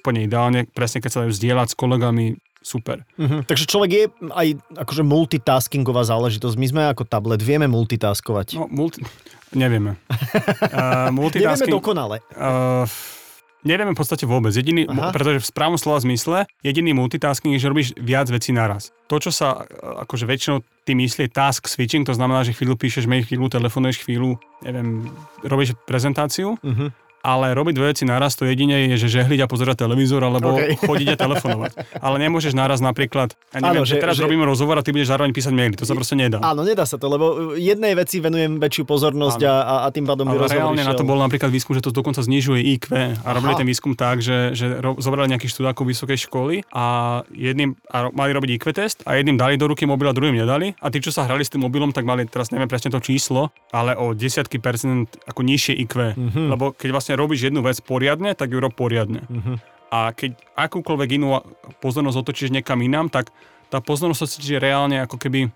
úplne 0.00 0.24
ideálne, 0.24 0.64
presne 0.64 1.04
keď 1.04 1.10
sa 1.12 1.20
dajú 1.28 1.32
zdieľať 1.36 1.68
s 1.68 1.76
kolegami, 1.76 2.40
super. 2.60 3.02
Uh-huh. 3.16 3.40
Takže 3.44 3.64
človek 3.66 3.90
je 3.90 4.04
aj 4.30 4.46
akože 4.76 5.02
multitaskingová 5.04 6.04
záležitosť. 6.04 6.56
My 6.60 6.66
sme 6.68 6.82
ako 6.92 7.08
tablet, 7.08 7.40
vieme 7.40 7.66
multitaskovať. 7.66 8.60
No, 8.60 8.68
multi... 8.68 9.00
Nevieme. 9.50 9.98
Uh, 10.06 11.10
multitasking... 11.20 11.72
Nevieme 11.72 11.76
dokonale. 11.80 12.16
Uh, 12.36 12.86
Nevieme 13.60 13.92
v 13.92 13.98
podstate 14.00 14.24
vôbec. 14.24 14.56
Jediný, 14.56 14.88
Aha. 14.88 15.12
pretože 15.12 15.44
v 15.44 15.50
správnom 15.52 15.76
slova 15.76 16.00
zmysle 16.00 16.48
jediný 16.64 16.96
multitasking 16.96 17.52
je, 17.52 17.60
že 17.60 17.68
robíš 17.68 17.88
viac 18.00 18.32
vecí 18.32 18.56
naraz. 18.56 18.88
To, 19.12 19.20
čo 19.20 19.28
sa 19.28 19.68
akože 20.00 20.24
väčšinou 20.24 20.64
ty 20.88 20.96
myslí 20.96 21.28
task 21.28 21.68
switching, 21.68 22.08
to 22.08 22.16
znamená, 22.16 22.40
že 22.40 22.56
chvíľu 22.56 22.80
píšeš 22.80 23.04
mail, 23.04 23.20
chvíľu 23.20 23.52
telefonuješ, 23.52 24.00
chvíľu, 24.00 24.40
neviem, 24.64 25.04
robíš 25.44 25.76
prezentáciu, 25.84 26.56
uh-huh 26.56 26.88
ale 27.20 27.52
robiť 27.52 27.74
dve 27.76 27.86
veci 27.92 28.08
naraz 28.08 28.36
to 28.36 28.48
jedine 28.48 28.90
je, 28.92 28.96
že 28.96 29.20
žehliť 29.20 29.44
a 29.44 29.46
pozerať 29.46 29.84
televízor 29.84 30.24
alebo 30.24 30.56
okay. 30.56 30.76
chodiť 30.88 31.14
a 31.14 31.16
telefonovať. 31.16 31.70
Ale 32.00 32.16
nemôžeš 32.20 32.52
naraz 32.56 32.80
napríklad, 32.80 33.36
ja 33.52 33.60
neviem, 33.60 33.84
že, 33.84 34.00
teraz 34.00 34.16
že... 34.16 34.24
robíme 34.24 34.44
rozhovor 34.44 34.80
a 34.80 34.82
ty 34.82 34.90
budeš 34.90 35.12
zároveň 35.12 35.30
písať 35.36 35.52
maily, 35.52 35.76
to 35.76 35.84
sa 35.84 35.92
proste 35.92 36.16
nedá. 36.16 36.40
Áno, 36.40 36.64
nedá 36.64 36.88
sa 36.88 36.96
to, 36.96 37.06
lebo 37.06 37.56
jednej 37.56 37.92
veci 37.92 38.18
venujem 38.18 38.56
väčšiu 38.56 38.84
pozornosť 38.88 39.40
a, 39.44 39.54
a 39.84 39.88
tým 39.92 40.08
pádom 40.08 40.26
by 40.28 40.36
rozhovor 40.36 40.72
reálne 40.72 40.82
išiel. 40.82 40.92
na 40.92 40.98
to 40.98 41.04
bol 41.04 41.18
napríklad 41.20 41.50
výskum, 41.52 41.76
že 41.76 41.84
to 41.84 41.92
dokonca 41.92 42.24
znižuje 42.24 42.60
IQ 42.78 42.86
a 42.96 43.28
robili 43.36 43.54
Aha. 43.54 43.60
ten 43.60 43.68
výskum 43.68 43.92
tak, 43.92 44.24
že, 44.24 44.56
že 44.56 44.80
ro, 44.80 44.96
zobrali 44.96 45.30
nejakých 45.30 45.52
študákov 45.56 45.84
vysokej 45.84 46.18
školy 46.28 46.64
a 46.72 47.20
jedným 47.32 47.76
a 47.92 48.08
mali 48.10 48.30
robiť 48.32 48.50
IQ 48.60 48.64
test 48.72 48.98
a 49.04 49.16
jedným 49.18 49.36
dali 49.36 49.60
do 49.60 49.68
ruky 49.68 49.84
mobil 49.84 50.08
a 50.08 50.14
druhým 50.16 50.36
nedali 50.36 50.72
a 50.78 50.86
tí, 50.88 51.02
čo 51.02 51.12
sa 51.12 51.26
hrali 51.26 51.44
s 51.44 51.52
tým 51.52 51.62
mobilom, 51.66 51.92
tak 51.92 52.06
mali 52.06 52.24
teraz 52.24 52.54
neviem 52.54 52.70
presne 52.70 52.92
to 52.92 53.00
číslo, 53.02 53.50
ale 53.70 53.94
o 53.98 54.12
desiatky 54.16 54.62
percent 54.62 55.10
ako 55.26 55.40
nižšie 55.42 55.74
IQ, 55.84 55.94
mm-hmm. 56.14 56.46
lebo 56.50 56.72
keď 56.74 56.88
vlastne 56.94 57.09
robíš 57.16 57.50
jednu 57.50 57.62
vec 57.62 57.78
poriadne, 57.80 58.34
tak 58.34 58.50
ju 58.50 58.58
rob 58.58 58.74
poriadne. 58.74 59.24
Uh-huh. 59.26 59.56
A 59.90 60.14
keď 60.14 60.38
akúkoľvek 60.54 61.18
inú 61.18 61.42
pozornosť 61.82 62.18
otočíš 62.22 62.50
niekam 62.54 62.78
inám, 62.78 63.10
tak 63.10 63.34
tá 63.70 63.82
pozornosť 63.82 64.20
sa 64.22 64.30
cíti 64.30 64.54
reálne 64.58 65.02
ako 65.02 65.18
keby 65.18 65.50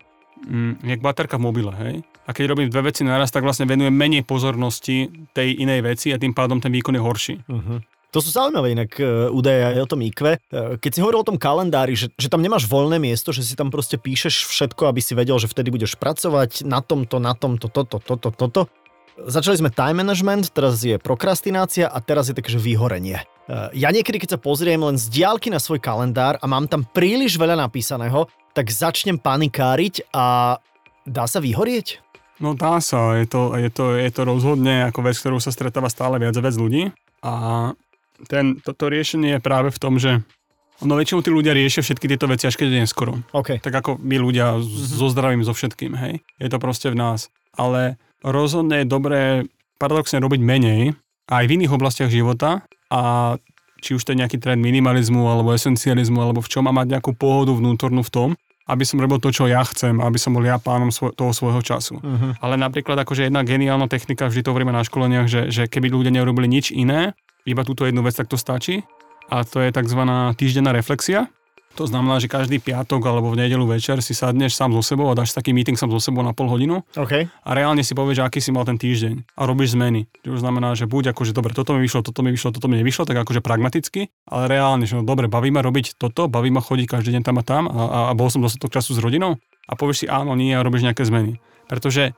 mm, 0.47 0.87
jak 0.87 1.01
baterka 1.03 1.39
v 1.39 1.47
mobile, 1.47 1.73
hej? 1.75 1.95
A 2.25 2.33
keď 2.33 2.57
robím 2.57 2.73
dve 2.73 2.89
veci 2.89 3.05
naraz, 3.05 3.29
tak 3.29 3.45
vlastne 3.45 3.69
venujem 3.69 3.93
menej 3.93 4.25
pozornosti 4.25 5.13
tej 5.37 5.61
inej 5.61 5.85
veci 5.85 6.09
a 6.11 6.17
tým 6.17 6.33
pádom 6.33 6.57
ten 6.59 6.73
výkon 6.73 6.97
je 6.97 7.03
horší. 7.03 7.35
Uh-huh. 7.45 7.79
To 8.15 8.23
sú 8.23 8.31
zaujímavé 8.31 8.79
inak 8.79 8.95
uh, 9.03 9.27
údaje 9.35 9.75
aj 9.75 9.79
o 9.83 9.91
tom 9.91 10.01
IQ. 10.07 10.19
Uh, 10.23 10.79
keď 10.79 10.91
si 10.95 11.03
hovoril 11.03 11.27
o 11.27 11.29
tom 11.29 11.39
kalendári, 11.39 11.99
že, 11.99 12.15
že 12.15 12.31
tam 12.31 12.41
nemáš 12.41 12.71
voľné 12.71 13.03
miesto, 13.03 13.35
že 13.35 13.43
si 13.43 13.59
tam 13.59 13.75
proste 13.75 13.99
píšeš 13.99 14.47
všetko, 14.47 14.87
aby 14.87 15.03
si 15.03 15.19
vedel, 15.19 15.35
že 15.43 15.51
vtedy 15.51 15.75
budeš 15.75 15.99
pracovať 15.99 16.63
na 16.63 16.79
tomto, 16.79 17.19
na 17.19 17.35
tomto, 17.35 17.67
toto, 17.67 17.99
toto, 17.99 18.31
toto. 18.31 18.71
Začali 19.15 19.63
sme 19.63 19.71
time 19.71 20.03
management, 20.03 20.51
teraz 20.51 20.83
je 20.83 20.99
prokrastinácia 20.99 21.87
a 21.87 22.03
teraz 22.03 22.27
je 22.27 22.35
také, 22.35 22.51
že 22.51 22.59
vyhorenie. 22.59 23.23
E, 23.23 23.25
ja 23.79 23.95
niekedy, 23.95 24.19
keď 24.19 24.35
sa 24.35 24.43
pozriem 24.43 24.83
len 24.83 24.99
z 24.99 25.07
diálky 25.07 25.55
na 25.55 25.63
svoj 25.63 25.79
kalendár 25.79 26.35
a 26.43 26.51
mám 26.51 26.67
tam 26.67 26.83
príliš 26.83 27.39
veľa 27.39 27.55
napísaného, 27.55 28.27
tak 28.59 28.75
začnem 28.75 29.15
panikáriť 29.23 30.11
a 30.11 30.59
dá 31.07 31.25
sa 31.31 31.39
vyhorieť? 31.39 32.03
No 32.43 32.59
dá 32.59 32.83
sa, 32.83 33.15
je 33.15 33.31
to, 33.31 33.55
je 33.55 33.71
to, 33.71 33.95
je 33.95 34.11
to 34.11 34.23
rozhodne 34.27 34.91
ako 34.91 35.07
vec, 35.07 35.15
ktorú 35.15 35.39
sa 35.39 35.55
stretáva 35.55 35.87
stále 35.87 36.19
viac 36.19 36.35
a 36.35 36.43
viac 36.43 36.59
ľudí. 36.59 36.91
A 37.23 37.33
ten, 38.27 38.59
toto 38.59 38.91
riešenie 38.91 39.39
je 39.39 39.41
práve 39.41 39.71
v 39.71 39.79
tom, 39.79 40.03
že 40.03 40.27
No 40.83 40.99
väčšinou 40.99 41.23
tí 41.23 41.31
ľudia 41.31 41.55
riešia 41.55 41.87
všetky 41.87 42.11
tieto 42.11 42.27
veci 42.27 42.51
až 42.51 42.59
keď 42.59 42.67
je 42.67 42.83
neskoro. 42.83 43.23
Okay. 43.31 43.63
Tak 43.63 43.71
ako 43.71 44.03
my 44.03 44.19
ľudia 44.19 44.59
mm-hmm. 44.59 44.99
so 44.99 45.07
zdravím, 45.07 45.47
so 45.47 45.55
všetkým, 45.55 45.95
hej. 45.95 46.19
Je 46.43 46.51
to 46.51 46.59
proste 46.59 46.91
v 46.91 46.99
nás. 46.99 47.31
Ale 47.55 47.95
rozhodne 48.25 48.83
je 48.83 48.87
dobré 48.89 49.45
paradoxne 49.77 50.19
robiť 50.19 50.41
menej 50.41 50.97
aj 51.29 51.45
v 51.45 51.55
iných 51.61 51.73
oblastiach 51.77 52.09
života 52.09 52.65
a 52.89 53.35
či 53.85 53.93
už 53.93 54.01
to 54.01 54.17
je 54.17 54.21
nejaký 54.25 54.41
trend 54.41 54.65
minimalizmu 54.65 55.29
alebo 55.29 55.53
esencializmu 55.53 56.17
alebo 56.17 56.41
v 56.41 56.49
čom 56.49 56.65
má 56.65 56.73
mať 56.73 56.97
nejakú 56.97 57.13
pohodu 57.13 57.53
vnútornú 57.53 58.01
v 58.01 58.13
tom, 58.13 58.29
aby 58.65 58.85
som 58.89 58.97
robil 58.97 59.21
to, 59.21 59.29
čo 59.29 59.45
ja 59.45 59.61
chcem, 59.69 60.01
aby 60.01 60.17
som 60.17 60.33
bol 60.33 60.41
ja 60.41 60.57
pánom 60.57 60.89
svoj, 60.89 61.13
toho 61.13 61.37
svojho 61.37 61.61
času. 61.61 62.01
Uh-huh. 62.01 62.33
Ale 62.41 62.57
napríklad 62.57 62.97
akože 62.97 63.29
jedna 63.29 63.45
geniálna 63.45 63.93
technika, 63.93 64.33
vždy 64.33 64.41
to 64.41 64.51
hovoríme 64.57 64.73
na 64.73 64.81
školeniach, 64.81 65.29
že, 65.29 65.53
že 65.53 65.69
keby 65.69 65.93
ľudia 65.93 66.17
neurobili 66.17 66.49
nič 66.49 66.73
iné, 66.73 67.13
iba 67.45 67.61
túto 67.61 67.85
jednu 67.85 68.01
vec, 68.01 68.17
tak 68.17 68.33
to 68.33 68.41
stačí. 68.41 68.81
A 69.29 69.45
to 69.45 69.61
je 69.61 69.69
tzv. 69.69 70.01
týždenná 70.37 70.73
reflexia. 70.73 71.29
To 71.75 71.91
znamená, 71.91 72.23
že 72.23 72.31
každý 72.31 72.63
piatok 72.63 73.03
alebo 73.03 73.35
v 73.35 73.47
nedelu 73.47 73.67
večer 73.67 73.99
si 73.99 74.15
sadneš 74.15 74.55
sám 74.55 74.71
so 74.79 74.83
sebou 74.83 75.11
a 75.11 75.19
dáš 75.19 75.35
taký 75.35 75.51
meeting 75.51 75.75
sám 75.75 75.91
so 75.91 75.99
sebou 75.99 76.23
na 76.23 76.31
pol 76.31 76.47
hodinu. 76.47 76.87
Okay. 76.95 77.27
A 77.43 77.51
reálne 77.51 77.83
si 77.83 77.99
povieš, 77.99 78.23
aký 78.23 78.39
si 78.39 78.55
mal 78.55 78.63
ten 78.63 78.79
týždeň. 78.79 79.35
A 79.35 79.43
robíš 79.43 79.75
zmeny. 79.75 80.07
To 80.23 80.39
znamená, 80.39 80.79
že 80.79 80.87
buď 80.87 81.11
akože 81.11 81.35
dobre, 81.35 81.51
toto 81.51 81.75
mi 81.75 81.83
vyšlo, 81.83 82.07
toto 82.07 82.23
mi 82.23 82.31
vyšlo, 82.31 82.55
toto 82.55 82.71
mi 82.71 82.79
nevyšlo, 82.79 83.11
tak 83.11 83.19
akože 83.19 83.43
pragmaticky, 83.43 84.15
ale 84.31 84.47
reálne, 84.47 84.87
že 84.87 84.95
no 84.95 85.03
dobre, 85.03 85.27
baví 85.27 85.51
ma 85.51 85.67
robiť 85.67 85.99
toto, 85.99 86.31
baví 86.31 86.55
ma 86.55 86.63
chodiť 86.63 86.87
každý 86.87 87.19
deň 87.19 87.23
tam 87.27 87.37
a 87.39 87.45
tam 87.45 87.67
a, 87.67 87.75
a, 87.75 87.99
a 88.11 88.13
bol 88.15 88.31
som 88.31 88.39
dostatok 88.39 88.71
času 88.71 88.95
s 88.95 89.03
rodinou 89.03 89.43
a 89.67 89.73
povieš 89.75 90.05
si 90.05 90.07
áno, 90.07 90.39
nie 90.39 90.55
a 90.55 90.63
robíš 90.63 90.87
nejaké 90.87 91.03
zmeny. 91.03 91.43
Pretože 91.67 92.15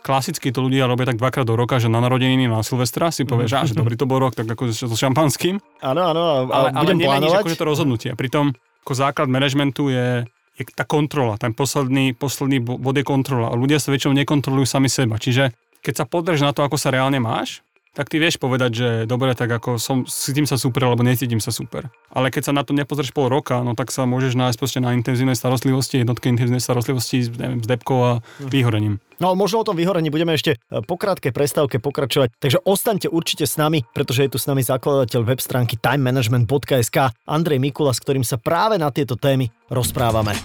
klasicky 0.00 0.54
to 0.54 0.62
ľudia 0.62 0.86
robia 0.86 1.10
tak 1.10 1.18
dvakrát 1.18 1.46
do 1.46 1.58
roka, 1.58 1.82
že 1.82 1.90
na 1.90 1.98
narodeniny, 1.98 2.46
na 2.46 2.62
Silvestra 2.62 3.10
si 3.10 3.26
povieš, 3.26 3.50
mm. 3.50 3.66
že 3.72 3.74
dobrý 3.74 3.98
to 3.98 4.06
bol 4.06 4.22
rok, 4.22 4.34
tak 4.34 4.46
ako 4.46 4.70
so 4.70 4.94
šampanským. 4.94 5.58
Áno, 5.82 6.00
áno, 6.14 6.22
ale, 6.50 6.70
ale 6.70 6.86
budem 6.86 6.98
plánovať. 7.02 7.42
akože 7.44 7.58
to 7.58 7.66
rozhodnutie. 7.66 8.10
Pritom 8.14 8.54
ako 8.88 8.96
základ 8.96 9.28
manažmentu 9.28 9.92
je, 9.92 10.24
je 10.56 10.64
tá 10.72 10.88
kontrola. 10.88 11.36
Ten 11.36 11.52
posledný, 11.52 12.16
posledný 12.16 12.64
bod 12.64 12.96
je 12.96 13.04
kontrola. 13.04 13.52
A 13.52 13.54
ľudia 13.60 13.76
sa 13.76 13.92
väčšinou 13.92 14.16
nekontrolujú 14.16 14.64
sami 14.64 14.88
seba. 14.88 15.20
Čiže 15.20 15.52
keď 15.84 15.94
sa 16.00 16.04
podrieš 16.08 16.40
na 16.40 16.56
to, 16.56 16.64
ako 16.64 16.80
sa 16.80 16.88
reálne 16.88 17.20
máš, 17.20 17.60
tak 17.94 18.12
ty 18.12 18.20
vieš 18.20 18.38
povedať, 18.38 18.70
že 18.72 18.88
dobre, 19.08 19.32
tak 19.32 19.50
ako 19.50 19.80
som, 19.80 20.04
cítim 20.06 20.44
sa 20.44 20.60
super, 20.60 20.86
alebo 20.86 21.06
necítim 21.06 21.40
sa 21.40 21.50
super. 21.50 21.88
Ale 22.12 22.30
keď 22.32 22.50
sa 22.50 22.56
na 22.56 22.62
to 22.62 22.76
nepozrieš 22.76 23.14
pol 23.14 23.28
roka, 23.28 23.60
no 23.64 23.72
tak 23.72 23.90
sa 23.94 24.06
môžeš 24.08 24.38
nájsť 24.38 24.58
proste 24.58 24.80
na 24.82 24.94
intenzívnej 24.94 25.34
starostlivosti, 25.34 26.02
jednotke 26.02 26.30
intenzívnej 26.30 26.62
starostlivosti, 26.62 27.30
neviem, 27.38 27.60
s 27.64 27.68
depkou 27.68 27.98
a 28.02 28.12
hm. 28.20 28.48
vyhorením. 28.50 28.94
No 29.18 29.34
možno 29.34 29.62
o 29.62 29.66
tom 29.66 29.74
vyhorení 29.74 30.14
budeme 30.14 30.38
ešte 30.38 30.54
e, 30.54 30.78
po 30.86 30.94
krátkej 30.94 31.34
prestávke 31.34 31.82
pokračovať, 31.82 32.38
takže 32.38 32.62
ostaňte 32.62 33.10
určite 33.10 33.50
s 33.50 33.58
nami, 33.58 33.82
pretože 33.90 34.22
je 34.22 34.30
tu 34.30 34.38
s 34.38 34.46
nami 34.46 34.62
zakladateľ 34.62 35.26
web 35.26 35.42
stránky 35.42 35.74
timemanagement.sk 35.74 37.10
Andrej 37.26 37.58
Mikula, 37.58 37.90
s 37.90 37.98
ktorým 37.98 38.22
sa 38.22 38.38
práve 38.38 38.78
na 38.78 38.94
tieto 38.94 39.18
témy 39.18 39.50
rozprávame. 39.74 40.38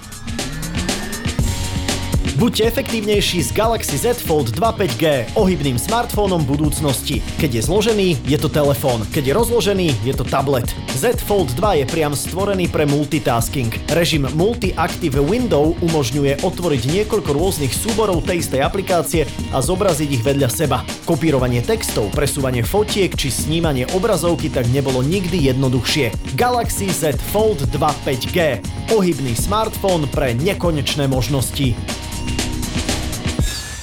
Buďte 2.44 2.76
efektívnejší 2.76 3.40
s 3.40 3.56
Galaxy 3.56 3.96
Z 3.96 4.20
Fold 4.20 4.52
2 4.60 4.76
5G, 4.76 5.32
ohybným 5.40 5.80
smartfónom 5.80 6.44
budúcnosti. 6.44 7.24
Keď 7.40 7.50
je 7.56 7.62
zložený, 7.64 8.08
je 8.28 8.36
to 8.36 8.52
telefón, 8.52 9.08
keď 9.16 9.32
je 9.32 9.34
rozložený, 9.40 9.88
je 10.04 10.12
to 10.12 10.28
tablet. 10.28 10.68
Z 10.92 11.24
Fold 11.24 11.56
2 11.56 11.80
je 11.80 11.86
priam 11.88 12.12
stvorený 12.12 12.68
pre 12.68 12.84
multitasking. 12.84 13.72
Režim 13.96 14.28
Multi-Active 14.36 15.24
Window 15.24 15.72
umožňuje 15.88 16.44
otvoriť 16.44 16.84
niekoľko 16.92 17.32
rôznych 17.32 17.72
súborov 17.72 18.28
tej 18.28 18.44
istej 18.44 18.60
aplikácie 18.60 19.24
a 19.56 19.64
zobraziť 19.64 20.10
ich 20.12 20.20
vedľa 20.28 20.52
seba. 20.52 20.84
Kopírovanie 21.08 21.64
textov, 21.64 22.12
presúvanie 22.12 22.68
fotiek 22.68 23.16
či 23.16 23.32
snímanie 23.32 23.88
obrazovky 23.96 24.52
tak 24.52 24.68
nebolo 24.68 25.00
nikdy 25.00 25.48
jednoduchšie. 25.48 26.36
Galaxy 26.36 26.92
Z 26.92 27.16
Fold 27.32 27.64
2 27.72 27.80
5G. 28.04 28.60
Ohybný 28.92 29.32
smartfón 29.32 30.12
pre 30.12 30.36
nekonečné 30.36 31.08
možnosti. 31.08 31.72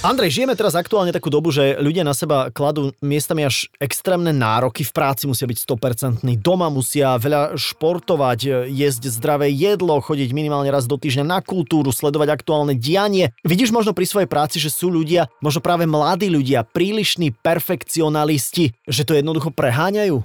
Andrej, 0.01 0.33
žijeme 0.33 0.57
teraz 0.57 0.73
aktuálne 0.73 1.13
takú 1.13 1.29
dobu, 1.29 1.53
že 1.53 1.77
ľudia 1.77 2.01
na 2.01 2.17
seba 2.17 2.49
kladú 2.49 2.89
miestami 3.05 3.45
až 3.45 3.69
extrémne 3.77 4.33
nároky. 4.33 4.81
V 4.81 4.89
práci 4.97 5.29
musia 5.29 5.45
byť 5.45 5.61
100%, 5.61 6.25
doma 6.41 6.73
musia 6.73 7.21
veľa 7.21 7.53
športovať, 7.53 8.65
jesť 8.65 9.13
zdravé 9.13 9.53
jedlo, 9.53 10.01
chodiť 10.01 10.33
minimálne 10.33 10.73
raz 10.73 10.89
do 10.89 10.97
týždňa 10.97 11.21
na 11.21 11.39
kultúru, 11.45 11.93
sledovať 11.93 12.33
aktuálne 12.33 12.73
dianie. 12.73 13.29
Vidíš 13.45 13.69
možno 13.69 13.93
pri 13.93 14.09
svojej 14.09 14.25
práci, 14.25 14.57
že 14.57 14.73
sú 14.73 14.89
ľudia, 14.89 15.29
možno 15.37 15.61
práve 15.61 15.85
mladí 15.85 16.33
ľudia, 16.33 16.65
prílišní 16.65 17.37
perfekcionalisti, 17.37 18.73
že 18.89 19.05
to 19.05 19.13
jednoducho 19.13 19.53
preháňajú? 19.53 20.17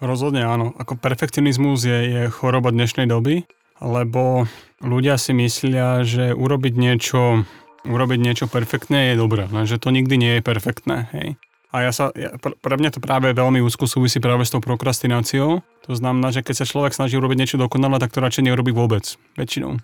Rozhodne 0.00 0.48
áno. 0.48 0.72
Ako 0.80 0.96
perfekcionizmus 0.96 1.84
je, 1.84 1.98
je 2.08 2.22
choroba 2.32 2.72
dnešnej 2.72 3.04
doby, 3.04 3.44
lebo 3.84 4.48
ľudia 4.80 5.20
si 5.20 5.36
myslia, 5.36 6.08
že 6.08 6.32
urobiť 6.32 6.72
niečo 6.72 7.44
urobiť 7.84 8.18
niečo 8.20 8.46
perfektné 8.46 9.12
je 9.12 9.14
dobré, 9.20 9.48
lenže 9.48 9.80
to 9.80 9.92
nikdy 9.92 10.16
nie 10.20 10.32
je 10.38 10.42
perfektné, 10.42 11.08
hej. 11.16 11.28
A 11.70 11.86
ja 11.86 11.94
sa, 11.94 12.10
ja, 12.18 12.34
pre 12.40 12.74
mňa 12.74 12.98
to 12.98 13.00
práve 13.00 13.30
veľmi 13.30 13.62
úzko 13.62 13.86
súvisí 13.86 14.18
práve 14.18 14.42
s 14.42 14.50
tou 14.50 14.58
prokrastináciou. 14.58 15.62
To 15.86 15.92
znamená, 15.94 16.34
že 16.34 16.42
keď 16.42 16.62
sa 16.62 16.66
človek 16.66 16.90
snaží 16.90 17.14
urobiť 17.14 17.38
niečo 17.38 17.62
dokonalé, 17.62 18.02
tak 18.02 18.10
to 18.10 18.18
radšej 18.18 18.50
neurobí 18.50 18.74
vôbec, 18.74 19.06
väčšinou. 19.38 19.78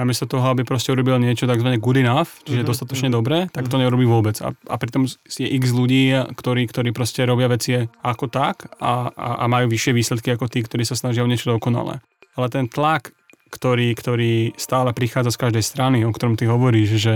Namiesto 0.00 0.30
toho, 0.30 0.46
aby 0.48 0.62
proste 0.64 0.94
urobil 0.94 1.20
niečo 1.20 1.44
tzv. 1.44 1.68
good 1.82 2.00
enough, 2.00 2.40
čiže 2.46 2.62
mm-hmm. 2.62 2.70
dostatočne 2.70 3.08
dobré, 3.12 3.50
tak 3.50 3.68
to 3.68 3.76
mhm. 3.76 3.82
neurobí 3.84 4.06
vôbec. 4.08 4.40
A, 4.40 4.54
a 4.54 4.74
pritom 4.78 5.04
je 5.10 5.48
x 5.58 5.74
ľudí, 5.74 6.14
ktorí, 6.32 6.70
ktorí 6.70 6.94
proste 6.96 7.26
robia 7.28 7.50
veci 7.50 7.76
ako 8.00 8.30
tak 8.30 8.70
a, 8.78 9.10
a, 9.12 9.28
a 9.42 9.44
majú 9.50 9.68
vyššie 9.68 9.92
výsledky 9.92 10.32
ako 10.32 10.48
tí, 10.48 10.64
ktorí 10.64 10.86
sa 10.86 10.96
snažia 10.96 11.26
o 11.26 11.28
niečo 11.28 11.50
dokonalé. 11.50 12.00
Ale 12.38 12.46
ten 12.48 12.70
tlak 12.70 13.10
ktorý, 13.48 13.96
ktorý 13.96 14.52
stále 14.54 14.92
prichádza 14.92 15.34
z 15.34 15.40
každej 15.48 15.64
strany, 15.64 15.98
o 16.04 16.12
ktorom 16.12 16.36
ty 16.36 16.44
hovoríš, 16.46 16.90
že 17.00 17.14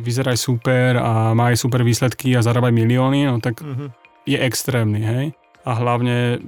vyzeraj 0.00 0.38
super 0.38 0.98
a 0.98 1.34
má 1.34 1.52
aj 1.52 1.60
super 1.60 1.82
výsledky 1.82 2.32
a 2.38 2.44
zarábaj 2.46 2.72
milióny, 2.72 3.26
no 3.26 3.42
tak 3.42 3.60
uh-huh. 3.60 3.90
je 4.24 4.38
extrémny, 4.38 5.02
hej? 5.02 5.24
A 5.66 5.74
hlavne 5.74 6.40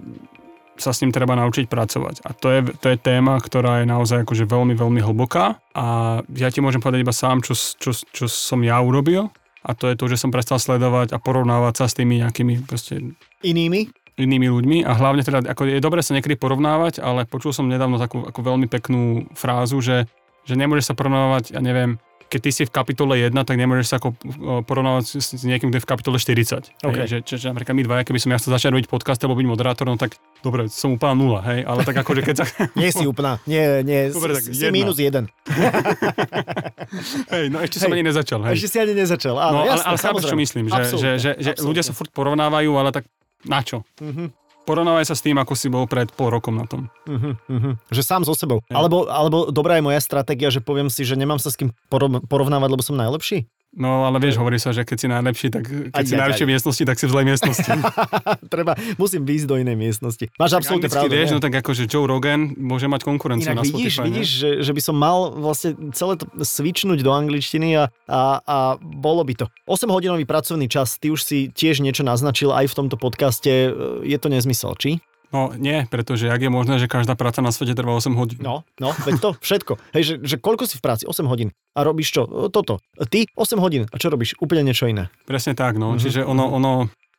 sa 0.79 0.95
s 0.95 1.03
ním 1.03 1.11
treba 1.11 1.35
naučiť 1.35 1.67
pracovať. 1.67 2.23
A 2.23 2.31
to 2.33 2.55
je, 2.55 2.61
to 2.79 2.87
je 2.95 3.03
téma, 3.03 3.43
ktorá 3.43 3.83
je 3.83 3.91
naozaj 3.91 4.23
akože 4.23 4.47
veľmi, 4.47 4.79
veľmi 4.79 5.01
hlboká 5.03 5.59
a 5.75 5.87
ja 6.39 6.49
ti 6.55 6.63
môžem 6.63 6.79
povedať 6.79 7.03
iba 7.03 7.15
sám, 7.15 7.43
čo, 7.43 7.53
čo, 7.53 7.91
čo 7.93 8.25
som 8.31 8.63
ja 8.63 8.79
urobil 8.79 9.29
a 9.67 9.75
to 9.75 9.91
je 9.91 9.99
to, 9.99 10.07
že 10.07 10.23
som 10.23 10.31
prestal 10.31 10.63
sledovať 10.63 11.13
a 11.13 11.19
porovnávať 11.19 11.75
sa 11.83 11.87
s 11.91 11.99
tými 11.99 12.23
nejakými 12.23 12.65
proste... 12.65 13.19
Inými? 13.43 13.91
Inými 14.19 14.51
ľuďmi 14.51 14.79
a 14.83 14.93
hlavne 14.99 15.23
teda, 15.23 15.47
ako 15.47 15.71
je 15.71 15.79
dobre 15.79 16.03
sa 16.03 16.13
niekedy 16.13 16.35
porovnávať, 16.35 16.99
ale 16.99 17.25
počul 17.25 17.55
som 17.55 17.71
nedávno 17.71 18.03
takú 18.03 18.27
ako 18.27 18.41
veľmi 18.43 18.67
peknú 18.67 19.31
frázu, 19.33 19.79
že, 19.79 20.11
že 20.43 20.59
nemôžeš 20.59 20.91
sa 20.91 20.95
porovnávať, 20.99 21.55
ja 21.55 21.63
neviem, 21.63 22.03
keď 22.29 22.41
ty 22.45 22.51
si 22.53 22.63
v 22.69 22.73
kapitole 22.73 23.17
1, 23.17 23.33
tak 23.33 23.57
nemôžeš 23.57 23.87
sa 23.89 23.97
ako 23.97 24.13
porovnávať 24.69 25.17
s, 25.17 25.33
niekým, 25.49 25.73
kto 25.73 25.81
je 25.81 25.85
v 25.85 25.89
kapitole 25.89 26.17
40. 26.21 26.77
Okay. 26.85 27.09
Hej, 27.09 27.09
že, 27.09 27.19
že, 27.25 27.35
že 27.41 27.47
napríklad 27.49 27.73
my 27.73 27.83
dvaja, 27.89 28.03
keby 28.05 28.21
som 28.21 28.31
ja 28.37 28.39
chcel 28.39 28.53
začať 28.53 28.71
robiť 28.77 28.87
podcast 28.93 29.21
alebo 29.25 29.41
byť 29.41 29.49
moderátorom, 29.49 29.97
tak 29.97 30.21
dobre, 30.45 30.69
som 30.69 30.93
úplná 31.01 31.17
nula, 31.17 31.41
hej, 31.49 31.65
ale 31.65 31.89
tak 31.89 31.97
akože 32.05 32.21
keď 32.21 32.35
sa... 32.37 32.45
nie 32.81 32.93
si 32.93 33.09
úplná, 33.09 33.41
nie, 33.49 33.81
nie, 33.81 34.01
dobre, 34.17 34.37
tak 34.37 34.45
si 34.45 34.61
jedna. 34.61 34.77
minus 34.77 35.01
jeden. 35.01 35.25
hej, 37.33 37.45
no 37.49 37.65
ešte 37.65 37.81
som 37.81 37.89
hej. 37.89 37.97
ani 37.97 38.05
nezačal, 38.05 38.41
hej. 38.45 38.55
Ešte 38.61 38.69
si 38.69 38.79
ani 38.79 38.93
nezačal, 38.93 39.35
áno, 39.41 39.65
no, 39.65 39.73
jasné, 39.73 39.89
ale, 39.89 39.97
ale 39.97 39.99
chápeš, 40.05 40.25
čo 40.29 40.37
myslím, 40.37 40.65
že, 40.69 40.83
že, 40.85 41.11
že, 41.17 41.31
že 41.41 41.51
ľudia 41.65 41.81
sa 41.81 41.97
furt 41.97 42.13
porovnávajú, 42.13 42.71
ale 42.77 42.93
tak 42.93 43.09
na 43.47 43.61
čo? 43.63 43.87
Mm-hmm. 44.03 44.29
Porovnávaj 44.69 45.09
sa 45.09 45.17
s 45.17 45.25
tým, 45.25 45.41
ako 45.41 45.57
si 45.57 45.73
bol 45.73 45.89
pred 45.89 46.13
pol 46.13 46.29
rokom 46.29 46.53
na 46.53 46.69
tom. 46.69 46.93
Uh-huh, 47.09 47.41
uh-huh. 47.49 47.73
Že 47.89 48.03
sám 48.05 48.23
so 48.29 48.37
sebou. 48.37 48.61
Ja. 48.69 48.85
Alebo, 48.85 49.09
alebo 49.09 49.49
dobrá 49.49 49.81
je 49.81 49.87
moja 49.89 49.97
stratégia, 49.97 50.53
že 50.53 50.61
poviem 50.61 50.93
si, 50.93 51.09
že 51.09 51.17
nemám 51.17 51.41
sa 51.41 51.49
s 51.49 51.57
kým 51.57 51.73
porovnávať, 52.29 52.69
lebo 52.69 52.85
som 52.85 52.93
najlepší? 52.93 53.49
No 53.77 54.09
ale 54.09 54.17
vieš, 54.17 54.41
hovorí 54.41 54.57
sa, 54.57 54.73
že 54.73 54.81
keď 54.81 54.97
si 54.97 55.07
najlepší, 55.13 55.49
tak 55.53 55.69
keď 55.69 55.93
aj, 55.93 56.05
si 56.09 56.15
aj, 56.17 56.21
najlepšie 56.25 56.47
aj. 56.49 56.53
miestnosti, 56.57 56.85
tak 56.89 56.97
si 56.97 57.05
v 57.05 57.13
zlej 57.13 57.27
miestnosti. 57.29 57.71
Treba, 58.55 58.73
musím 58.97 59.29
výjsť 59.29 59.45
do 59.45 59.57
inej 59.61 59.77
miestnosti. 59.77 60.25
Máš 60.41 60.53
absolútne 60.57 60.89
pravdu. 60.89 61.13
vieš, 61.13 61.37
no 61.37 61.41
tak 61.45 61.53
akože 61.61 61.85
Joe 61.85 62.09
Rogan 62.09 62.57
môže 62.57 62.89
mať 62.89 63.05
konkurenciu 63.05 63.53
Inak 63.53 63.61
na 63.61 63.65
vidíš, 63.69 63.93
Spotify. 63.93 64.05
Vidíš, 64.09 64.29
že, 64.33 64.51
že, 64.65 64.73
by 64.73 64.83
som 64.83 64.97
mal 64.97 65.19
vlastne 65.37 65.77
celé 65.93 66.17
to 66.17 66.25
svičnúť 66.41 67.05
do 67.05 67.13
angličtiny 67.13 67.77
a, 67.77 67.85
a, 68.09 68.21
a 68.41 68.57
bolo 68.81 69.21
by 69.21 69.37
to. 69.37 69.47
8-hodinový 69.69 70.25
pracovný 70.25 70.65
čas, 70.65 70.97
ty 70.97 71.13
už 71.13 71.21
si 71.21 71.53
tiež 71.53 71.85
niečo 71.85 72.01
naznačil 72.09 72.49
aj 72.57 72.73
v 72.73 72.75
tomto 72.75 72.97
podcaste. 72.97 73.53
Je 74.01 74.17
to 74.17 74.33
nezmysel, 74.33 74.73
či? 74.81 74.97
No 75.29 75.53
nie, 75.53 75.85
pretože 75.93 76.33
ak 76.33 76.41
je 76.41 76.51
možné, 76.53 76.81
že 76.81 76.89
každá 76.89 77.13
práca 77.13 77.45
na 77.45 77.53
svete 77.53 77.77
trvá 77.77 77.93
8 77.93 78.17
hodín. 78.17 78.41
No, 78.41 78.65
no, 78.81 78.97
veď 79.05 79.15
to, 79.21 79.31
všetko. 79.45 79.77
Hej, 79.93 80.03
že, 80.03 80.15
že 80.25 80.37
koľko 80.41 80.65
si 80.65 80.81
v 80.81 80.85
práci? 80.85 81.05
8 81.05 81.29
hodín. 81.29 81.53
A 81.77 81.85
robíš 81.85 82.17
čo? 82.17 82.25
Toto. 82.49 82.81
Ty 82.97 83.29
8 83.37 83.61
hodín. 83.61 83.85
A 83.93 83.97
čo 84.01 84.09
robíš? 84.09 84.35
Úplne 84.41 84.73
niečo 84.73 84.89
iné. 84.89 85.13
Presne 85.29 85.53
tak, 85.53 85.77
no. 85.77 85.93
Mm-hmm. 85.93 86.03
Čiže 86.03 86.21
ono, 86.25 86.49
ono, 86.49 86.73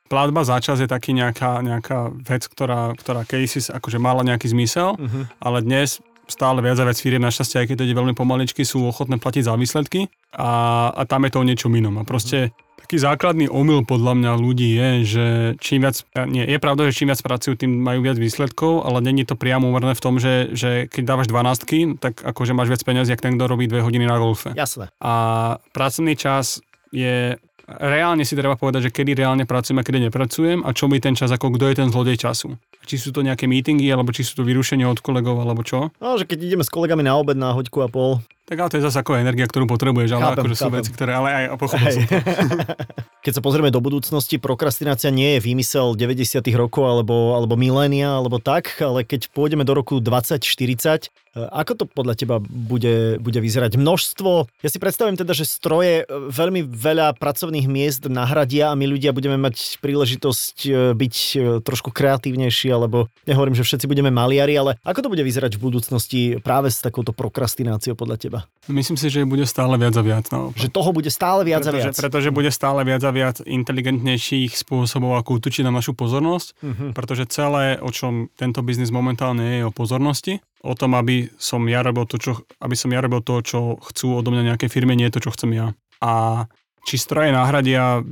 platba 0.09 0.41
za 0.41 0.57
čas 0.57 0.81
je 0.81 0.89
taký 0.89 1.13
nejaká, 1.13 1.61
nejaká 1.61 2.09
vec, 2.25 2.49
ktorá, 2.49 2.97
ktorá 2.97 3.21
kedysi 3.29 3.69
akože 3.69 4.01
mala 4.01 4.25
nejaký 4.25 4.49
zmysel, 4.49 4.97
mm-hmm. 4.97 5.23
ale 5.37 5.57
dnes 5.61 6.01
stále 6.29 6.61
viac 6.63 6.77
a 6.79 6.87
viac 6.87 6.97
firiem 7.01 7.25
našťastie, 7.25 7.65
aj 7.65 7.67
keď 7.73 7.75
to 7.81 7.85
ide 7.89 7.97
veľmi 7.97 8.15
pomaličky, 8.15 8.61
sú 8.63 8.85
ochotné 8.85 9.17
platiť 9.17 9.49
za 9.49 9.57
výsledky 9.57 10.07
a, 10.37 10.51
a 10.93 11.01
tam 11.09 11.25
je 11.25 11.31
to 11.33 11.41
o 11.41 11.47
niečom 11.47 11.73
inom. 11.73 11.97
A 11.99 12.07
proste 12.07 12.53
taký 12.89 13.01
základný 13.01 13.49
omyl 13.49 13.85
podľa 13.85 14.13
mňa 14.17 14.31
ľudí 14.39 14.69
je, 14.73 14.89
že 15.05 15.25
čím 15.61 15.85
viac, 15.85 16.01
nie, 16.25 16.41
je 16.41 16.57
pravda, 16.57 16.89
že 16.89 16.97
čím 16.97 17.13
viac 17.13 17.21
pracujú, 17.21 17.53
tým 17.53 17.69
majú 17.69 18.01
viac 18.01 18.17
výsledkov, 18.17 18.81
ale 18.81 19.01
není 19.05 19.25
to 19.25 19.37
priamo 19.37 19.69
uverné 19.69 19.93
v 19.93 20.01
tom, 20.01 20.17
že, 20.17 20.53
že 20.57 20.89
keď 20.89 21.03
dávaš 21.05 21.27
12, 21.29 22.01
tak 22.01 22.21
akože 22.25 22.57
máš 22.57 22.73
viac 22.73 22.81
peniazí, 22.81 23.13
ako 23.13 23.25
ten, 23.25 23.35
kto 23.37 23.45
robí 23.45 23.69
2 23.69 23.85
hodiny 23.85 24.05
na 24.09 24.17
golfe. 24.17 24.53
Jasné. 24.57 24.89
A 25.01 25.13
pracovný 25.73 26.17
čas 26.17 26.61
je 26.89 27.37
reálne 27.77 28.25
si 28.25 28.33
treba 28.33 28.57
povedať, 28.57 28.89
že 28.89 28.95
kedy 28.95 29.21
reálne 29.21 29.45
pracujem 29.45 29.77
a 29.77 29.85
kedy 29.85 30.09
nepracujem 30.09 30.65
a 30.65 30.73
čo 30.73 30.89
mi 30.89 30.97
ten 30.97 31.13
čas, 31.13 31.29
ako 31.29 31.53
kto 31.53 31.69
je 31.69 31.75
ten 31.77 31.89
zlodej 31.93 32.17
času. 32.17 32.57
Či 32.89 32.97
sú 32.97 33.09
to 33.13 33.21
nejaké 33.21 33.45
meetingy, 33.45 33.85
alebo 33.93 34.09
či 34.09 34.25
sú 34.25 34.41
to 34.41 34.43
vyrušenia 34.47 34.89
od 34.89 34.97
kolegov, 35.05 35.37
alebo 35.37 35.61
čo? 35.61 35.93
No, 36.01 36.17
že 36.17 36.25
keď 36.25 36.49
ideme 36.49 36.65
s 36.65 36.73
kolegami 36.73 37.05
na 37.05 37.13
obed 37.13 37.37
na 37.37 37.53
hoďku 37.53 37.85
a 37.85 37.89
pol, 37.91 38.25
tak 38.49 38.57
ale 38.57 38.69
to 38.73 38.81
je 38.81 38.85
zase 38.89 38.97
ako 38.97 39.21
energia, 39.21 39.45
ktorú 39.45 39.69
potrebuješ, 39.69 40.17
ale 40.17 40.33
chápem, 40.33 40.41
akože 40.41 40.57
sú 40.57 40.69
veci, 40.73 40.89
ktoré, 40.89 41.11
ale 41.13 41.29
aj 41.29 41.43
pochopil 41.61 41.87
som 41.93 42.01
to. 42.09 42.17
Keď 43.29 43.33
sa 43.37 43.41
pozrieme 43.45 43.69
do 43.69 43.77
budúcnosti, 43.77 44.41
prokrastinácia 44.41 45.13
nie 45.13 45.37
je 45.37 45.45
výmysel 45.45 45.93
90 45.93 46.41
rokov 46.57 46.81
alebo, 46.81 47.37
alebo 47.37 47.53
milénia 47.53 48.17
alebo 48.17 48.41
tak, 48.41 48.73
ale 48.79 49.03
keď 49.03 49.27
pôjdeme 49.35 49.67
do 49.67 49.75
roku 49.75 49.99
2040, 49.99 51.11
E, 51.29 51.45
ako 51.45 51.71
to 51.77 51.85
podľa 51.85 52.15
teba 52.17 52.37
bude, 52.41 53.21
bude 53.21 53.37
vyzerať? 53.37 53.77
Množstvo, 53.77 54.49
ja 54.65 54.69
si 54.69 54.81
predstavujem 54.81 55.19
teda, 55.19 55.37
že 55.37 55.45
stroje 55.45 56.03
e, 56.03 56.05
veľmi 56.09 56.65
veľa 56.65 57.13
pracovných 57.21 57.69
miest 57.69 58.09
nahradia 58.09 58.73
a 58.73 58.77
my 58.77 58.89
ľudia 58.89 59.13
budeme 59.13 59.37
mať 59.37 59.77
príležitosť 59.77 60.55
e, 60.65 60.69
byť 60.97 61.15
trošku 61.61 61.93
kreatívnejší, 61.93 62.73
alebo 62.73 63.13
nehovorím, 63.29 63.53
že 63.53 63.65
všetci 63.65 63.85
budeme 63.85 64.09
maliari, 64.09 64.57
ale 64.57 64.81
ako 64.81 65.05
to 65.05 65.11
bude 65.13 65.21
vyzerať 65.21 65.55
v 65.55 65.63
budúcnosti 65.63 66.21
práve 66.41 66.73
s 66.73 66.81
takouto 66.81 67.13
prokrastináciou 67.13 67.93
podľa 67.93 68.17
teba? 68.17 68.38
Myslím 68.69 69.01
si, 69.01 69.09
že 69.09 69.25
bude 69.25 69.49
stále 69.49 69.73
viac 69.81 69.97
a 69.97 70.03
viac. 70.05 70.29
No. 70.29 70.53
Že 70.53 70.69
toho 70.69 70.93
bude 70.93 71.09
stále 71.09 71.41
viac 71.41 71.65
pretože, 71.65 71.81
a 71.81 71.85
viac. 71.89 71.95
Pretože 71.97 72.29
bude 72.29 72.51
stále 72.53 72.85
viac 72.85 73.01
a 73.01 73.09
viac 73.09 73.41
inteligentnejších 73.41 74.53
spôsobov, 74.53 75.17
ako 75.17 75.41
utočiť 75.41 75.65
na 75.65 75.73
našu 75.73 75.97
pozornosť, 75.97 76.47
uh-huh. 76.61 76.89
pretože 76.93 77.25
celé, 77.33 77.81
o 77.81 77.89
čom 77.89 78.29
tento 78.37 78.61
biznis 78.61 78.93
momentálne 78.93 79.57
je, 79.57 79.65
o 79.65 79.73
pozornosti 79.73 80.37
o 80.59 80.75
tom, 80.75 80.95
aby 80.99 81.31
som 81.39 81.63
ja 81.71 81.79
robil 81.79 82.03
to, 82.03 82.19
čo, 82.19 82.31
aby 82.59 82.75
som 82.75 82.91
ja 82.91 82.99
robil 82.99 83.23
to, 83.23 83.39
čo 83.39 83.79
chcú 83.79 84.19
odo 84.19 84.29
mňa 84.31 84.55
nejaké 84.55 84.67
firmy, 84.67 84.95
nie 84.95 85.07
to, 85.11 85.23
čo 85.23 85.31
chcem 85.31 85.55
ja. 85.55 85.71
A 86.03 86.43
či 86.83 86.99
stroje 86.99 87.31
nahradia 87.31 88.03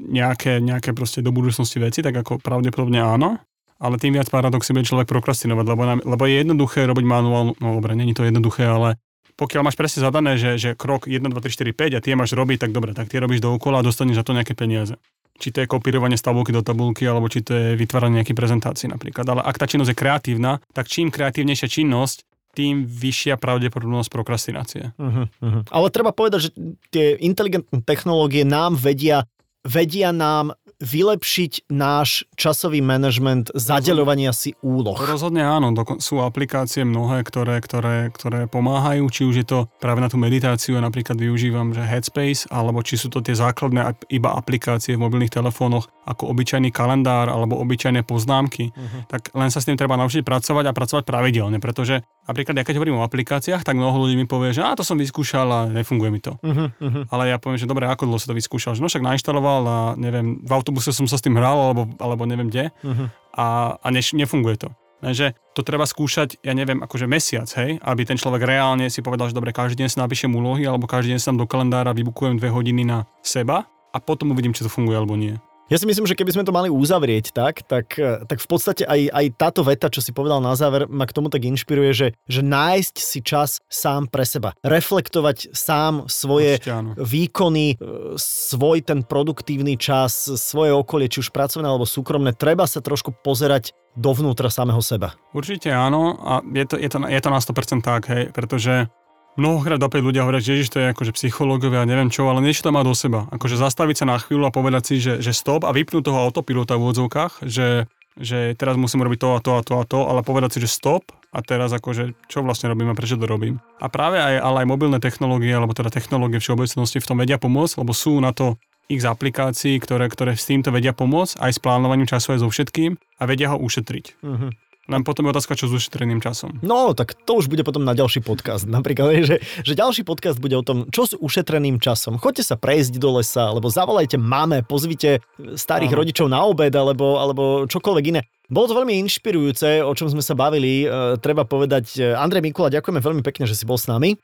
nejaké, 0.00 0.58
nejaké 0.58 0.96
proste 0.96 1.20
do 1.20 1.30
budúcnosti 1.30 1.78
veci, 1.78 2.00
tak 2.00 2.16
ako 2.16 2.40
pravdepodobne 2.40 2.98
áno, 2.98 3.38
ale 3.82 4.00
tým 4.00 4.16
viac 4.16 4.32
paradoxy 4.32 4.72
bude 4.72 4.88
človek 4.88 5.10
prokrastinovať, 5.10 5.66
lebo, 5.68 5.82
lebo 6.02 6.22
je 6.26 6.34
jednoduché 6.42 6.88
robiť 6.88 7.04
manuál, 7.06 7.52
no 7.60 7.68
dobre, 7.76 7.92
není 7.92 8.16
to 8.16 8.24
jednoduché, 8.24 8.66
ale 8.66 8.96
pokiaľ 9.36 9.62
máš 9.66 9.76
presne 9.76 10.04
zadané, 10.04 10.36
že, 10.36 10.60
že 10.60 10.70
krok 10.76 11.08
1, 11.08 11.20
2, 11.20 11.32
3, 11.32 11.48
4, 11.48 11.96
5 11.96 11.98
a 11.98 12.00
tie 12.04 12.14
máš 12.14 12.32
robiť, 12.36 12.68
tak 12.68 12.70
dobre, 12.70 12.92
tak 12.92 13.08
tie 13.08 13.18
robíš 13.18 13.40
dookola 13.40 13.80
a 13.80 13.86
dostaneš 13.86 14.20
za 14.20 14.24
to 14.26 14.36
nejaké 14.36 14.54
peniaze 14.54 14.96
či 15.42 15.50
to 15.50 15.64
je 15.64 15.66
kopírovanie 15.66 16.14
z 16.14 16.22
tabulky 16.22 16.54
do 16.54 16.62
tabulky, 16.62 17.02
alebo 17.02 17.26
či 17.26 17.42
to 17.42 17.50
je 17.50 17.66
vytváranie 17.74 18.22
nejakých 18.22 18.38
prezentácií 18.38 18.86
napríklad. 18.86 19.26
Ale 19.26 19.42
ak 19.42 19.58
tá 19.58 19.66
činnosť 19.66 19.90
je 19.90 19.98
kreatívna, 19.98 20.62
tak 20.70 20.86
čím 20.86 21.10
kreatívnejšia 21.10 21.66
činnosť, 21.66 22.22
tým 22.52 22.84
vyššia 22.84 23.40
pravdepodobnosť 23.40 24.12
prokrastinácie. 24.12 24.92
Uh-huh, 25.00 25.24
uh-huh. 25.24 25.62
Ale 25.72 25.88
treba 25.88 26.12
povedať, 26.12 26.46
že 26.46 26.50
tie 26.92 27.16
inteligentné 27.16 27.80
technológie 27.80 28.44
nám 28.44 28.76
vedia, 28.76 29.24
vedia 29.64 30.12
nám 30.12 30.52
vylepšiť 30.82 31.70
náš 31.70 32.26
časový 32.34 32.82
manažment 32.82 33.54
zadeľovania 33.54 34.34
si 34.34 34.58
úloh. 34.66 34.98
Rozhodne 34.98 35.46
áno, 35.46 35.70
sú 36.02 36.18
aplikácie 36.18 36.82
mnohé, 36.82 37.22
ktoré, 37.22 37.62
ktoré, 37.62 38.10
ktoré 38.10 38.50
pomáhajú, 38.50 39.06
či 39.14 39.22
už 39.22 39.34
je 39.42 39.46
to 39.46 39.58
práve 39.78 40.02
na 40.02 40.10
tú 40.10 40.18
meditáciu, 40.18 40.74
ja 40.74 40.82
napríklad 40.82 41.14
využívam 41.14 41.70
že 41.70 41.86
Headspace, 41.86 42.50
alebo 42.50 42.82
či 42.82 42.98
sú 42.98 43.06
to 43.08 43.22
tie 43.22 43.38
základné 43.38 44.10
iba 44.10 44.34
aplikácie 44.34 44.98
v 44.98 45.06
mobilných 45.06 45.30
telefónoch, 45.30 45.86
ako 46.02 46.34
obyčajný 46.34 46.74
kalendár 46.74 47.30
alebo 47.30 47.62
obyčajné 47.62 48.02
poznámky, 48.02 48.74
uh-huh. 48.74 49.06
tak 49.06 49.30
len 49.38 49.54
sa 49.54 49.62
s 49.62 49.70
tým 49.70 49.78
treba 49.78 49.94
naučiť 49.94 50.26
pracovať 50.26 50.64
a 50.66 50.74
pracovať 50.74 51.06
pravidelne, 51.06 51.62
pretože 51.62 52.02
napríklad 52.26 52.58
ja 52.58 52.66
keď 52.66 52.82
hovorím 52.82 52.98
o 52.98 53.06
aplikáciách, 53.06 53.62
tak 53.62 53.78
mnoho 53.78 54.02
ľudí 54.02 54.18
mi 54.18 54.26
povie, 54.26 54.50
že 54.50 54.66
a 54.66 54.74
to 54.74 54.82
som 54.82 54.98
vyskúšal 54.98 55.46
a 55.46 55.60
nefunguje 55.70 56.10
mi 56.10 56.18
to. 56.18 56.34
Uh-huh, 56.42 56.74
uh-huh. 56.74 57.04
Ale 57.06 57.30
ja 57.30 57.38
poviem, 57.38 57.62
že 57.62 57.70
dobre, 57.70 57.86
ako 57.86 58.10
dlho 58.10 58.18
si 58.18 58.26
to 58.26 58.34
vyskúšal? 58.34 58.74
Že 58.74 58.82
no 58.82 58.90
však 58.90 59.06
nainštaloval 59.06 59.62
a 59.62 59.78
neviem, 59.94 60.42
v 60.42 60.50
autobuse 60.72 60.96
som 60.96 61.04
sa 61.04 61.20
s 61.20 61.24
tým 61.28 61.36
hral 61.36 61.60
alebo, 61.60 61.84
alebo 62.00 62.24
neviem 62.24 62.48
kde 62.48 62.72
uh-huh. 62.80 63.12
a, 63.36 63.76
a 63.76 63.86
neš, 63.92 64.16
nefunguje 64.16 64.56
to. 64.56 64.72
Takže 65.02 65.34
to 65.52 65.66
treba 65.66 65.82
skúšať, 65.82 66.40
ja 66.46 66.54
neviem, 66.54 66.78
akože 66.78 67.10
mesiac, 67.10 67.50
hej, 67.58 67.82
aby 67.82 68.06
ten 68.06 68.14
človek 68.14 68.46
reálne 68.46 68.86
si 68.86 69.02
povedal, 69.02 69.28
že 69.28 69.34
dobre, 69.34 69.50
každý 69.50 69.82
deň 69.82 69.88
si 69.90 69.98
napíšem 69.98 70.30
úlohy, 70.30 70.62
alebo 70.62 70.86
každý 70.86 71.12
deň 71.12 71.20
sa 71.20 71.34
do 71.34 71.42
kalendára 71.42 71.90
vybukujem 71.90 72.38
dve 72.38 72.54
hodiny 72.54 72.86
na 72.86 73.04
seba 73.18 73.66
a 73.90 73.98
potom 73.98 74.30
uvidím, 74.30 74.54
či 74.54 74.62
to 74.62 74.70
funguje 74.70 74.94
alebo 74.94 75.18
nie. 75.18 75.36
Ja 75.70 75.80
si 75.80 75.86
myslím, 75.86 76.04
že 76.04 76.18
keby 76.18 76.34
sme 76.34 76.44
to 76.44 76.52
mali 76.52 76.68
uzavrieť 76.68 77.30
tak, 77.32 77.62
tak, 77.64 77.94
tak 77.98 78.38
v 78.42 78.48
podstate 78.50 78.82
aj, 78.82 79.08
aj 79.08 79.26
táto 79.38 79.62
veta, 79.62 79.88
čo 79.88 80.02
si 80.02 80.10
povedal 80.10 80.42
na 80.42 80.52
záver, 80.58 80.90
ma 80.90 81.06
k 81.06 81.14
tomu 81.14 81.30
tak 81.30 81.46
inšpiruje, 81.46 81.90
že, 81.94 82.08
že 82.26 82.40
nájsť 82.42 82.94
si 82.98 83.24
čas 83.24 83.62
sám 83.70 84.10
pre 84.10 84.26
seba. 84.26 84.52
Reflektovať 84.66 85.54
sám 85.54 86.10
svoje 86.10 86.60
výkony, 86.98 87.78
e, 87.80 87.86
svoj 88.20 88.84
ten 88.84 89.00
produktívny 89.06 89.80
čas, 89.80 90.28
svoje 90.36 90.74
okolie, 90.74 91.08
či 91.08 91.22
už 91.24 91.32
pracovné 91.32 91.64
alebo 91.64 91.88
súkromné. 91.88 92.34
Treba 92.36 92.66
sa 92.66 92.82
trošku 92.82 93.14
pozerať 93.24 93.72
dovnútra 93.96 94.48
samého 94.48 94.80
seba. 94.80 95.16
Určite 95.36 95.68
áno 95.72 96.16
a 96.20 96.40
je 96.52 96.64
to, 96.64 96.76
je 96.80 96.88
to, 96.88 96.98
je 97.04 97.20
to 97.20 97.28
na 97.28 97.40
100% 97.40 97.84
tak, 97.84 98.02
hej, 98.08 98.32
pretože 98.32 98.88
Mnohokrát 99.32 99.80
opäť 99.80 100.04
ľudia 100.04 100.28
hovoria, 100.28 100.44
že 100.44 100.68
to 100.68 100.76
je 100.76 100.92
akože 100.92 101.16
psychológovia, 101.16 101.88
neviem 101.88 102.12
čo, 102.12 102.28
ale 102.28 102.44
niečo 102.44 102.68
to 102.68 102.74
má 102.74 102.84
do 102.84 102.92
seba. 102.92 103.24
Akože 103.32 103.56
zastaviť 103.56 104.04
sa 104.04 104.06
na 104.08 104.20
chvíľu 104.20 104.44
a 104.44 104.52
povedať 104.52 104.82
si, 104.92 104.94
že, 105.00 105.24
že 105.24 105.32
stop 105.32 105.64
a 105.64 105.72
vypnúť 105.72 106.04
toho 106.04 106.20
autopilota 106.20 106.76
v 106.76 106.84
úvodzovkách, 106.84 107.40
že, 107.48 107.88
že 108.20 108.52
teraz 108.60 108.76
musím 108.76 109.00
robiť 109.08 109.18
to 109.24 109.28
a 109.32 109.40
to 109.40 109.50
a 109.56 109.62
to 109.64 109.74
a 109.80 109.84
to, 109.88 110.00
ale 110.04 110.20
povedať 110.20 110.56
si, 110.56 110.58
že 110.68 110.68
stop 110.68 111.16
a 111.32 111.40
teraz 111.40 111.72
akože 111.72 112.12
čo 112.28 112.44
vlastne 112.44 112.68
robím 112.68 112.92
a 112.92 112.98
prečo 112.98 113.16
to 113.16 113.24
robím. 113.24 113.56
A 113.80 113.88
práve 113.88 114.20
aj, 114.20 114.36
ale 114.36 114.56
aj 114.62 114.68
mobilné 114.68 115.00
technológie, 115.00 115.56
alebo 115.56 115.72
teda 115.72 115.88
technológie 115.88 116.36
všeobecnosti 116.36 117.00
v 117.00 117.08
tom 117.08 117.16
vedia 117.16 117.40
pomôcť, 117.40 117.80
lebo 117.80 117.96
sú 117.96 118.20
na 118.20 118.36
to 118.36 118.60
x 118.92 119.08
aplikácií, 119.08 119.80
ktoré, 119.80 120.12
ktoré 120.12 120.36
s 120.36 120.44
týmto 120.44 120.68
vedia 120.68 120.92
pomôcť, 120.92 121.40
aj 121.40 121.50
s 121.56 121.62
plánovaním 121.62 122.04
času 122.04 122.36
aj 122.36 122.44
so 122.44 122.48
všetkým 122.52 123.00
a 123.16 123.22
vedia 123.24 123.48
ho 123.48 123.56
ušetriť. 123.56 124.04
Uh-huh. 124.20 124.52
Len 124.90 125.06
potom 125.06 125.22
je 125.26 125.30
otázka, 125.30 125.54
čo 125.54 125.70
s 125.70 125.78
ušetreným 125.78 126.18
časom. 126.18 126.58
No, 126.58 126.90
tak 126.90 127.14
to 127.14 127.38
už 127.38 127.46
bude 127.46 127.62
potom 127.62 127.86
na 127.86 127.94
ďalší 127.94 128.18
podcast. 128.18 128.66
Napríklad, 128.76 129.22
že, 129.22 129.36
že 129.62 129.72
ďalší 129.78 130.02
podcast 130.02 130.42
bude 130.42 130.58
o 130.58 130.66
tom, 130.66 130.90
čo 130.90 131.06
s 131.06 131.14
ušetreným 131.14 131.78
časom. 131.78 132.18
Choďte 132.18 132.50
sa 132.50 132.56
prejsť 132.58 132.98
do 132.98 133.22
lesa, 133.22 133.54
alebo 133.54 133.70
zavolajte 133.70 134.18
máme, 134.18 134.66
pozvite 134.66 135.22
starých 135.38 135.94
Aha. 135.94 135.98
rodičov 136.02 136.26
na 136.26 136.42
obed, 136.42 136.74
alebo, 136.74 137.22
alebo 137.22 137.42
čokoľvek 137.70 138.04
iné. 138.10 138.26
Bolo 138.52 138.68
to 138.68 138.76
veľmi 138.76 139.00
inšpirujúce, 139.08 139.80
o 139.80 139.92
čom 139.96 140.12
sme 140.12 140.20
sa 140.20 140.36
bavili. 140.36 140.84
E, 140.84 141.16
treba 141.24 141.48
povedať, 141.48 141.96
e, 141.96 142.12
Andrej 142.12 142.44
Mikula, 142.44 142.68
ďakujeme 142.68 143.00
veľmi 143.00 143.22
pekne, 143.24 143.48
že 143.48 143.56
si 143.56 143.64
bol 143.64 143.80
s 143.80 143.88
nami. 143.88 144.12
E, 144.12 144.16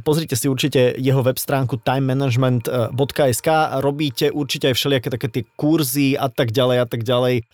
pozrite 0.00 0.32
si 0.40 0.48
určite 0.48 0.96
jeho 0.96 1.20
web 1.20 1.36
stránku 1.36 1.76
timemanagement.sk. 1.84 3.48
Robíte 3.84 4.32
určite 4.32 4.72
aj 4.72 4.74
všelijaké 4.80 5.08
také 5.12 5.28
tie 5.28 5.44
kurzy 5.52 6.16
a 6.16 6.32
tak 6.32 6.48
ďalej 6.48 6.76
a 6.80 6.86
tak 6.88 7.04
ďalej. 7.04 7.44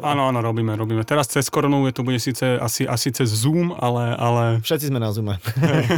Áno, 0.00 0.22
áno, 0.32 0.40
robíme, 0.40 0.72
robíme. 0.72 1.04
Teraz 1.04 1.28
cez 1.28 1.52
koronu 1.52 1.84
je 1.84 1.92
to 1.92 2.00
bude 2.00 2.16
síce 2.16 2.56
asi, 2.56 2.88
asi 2.88 3.12
cez 3.12 3.28
Zoom, 3.28 3.76
ale... 3.76 4.16
ale... 4.16 4.64
Všetci 4.64 4.88
sme 4.88 5.04
na 5.04 5.12
Zoome. 5.12 5.36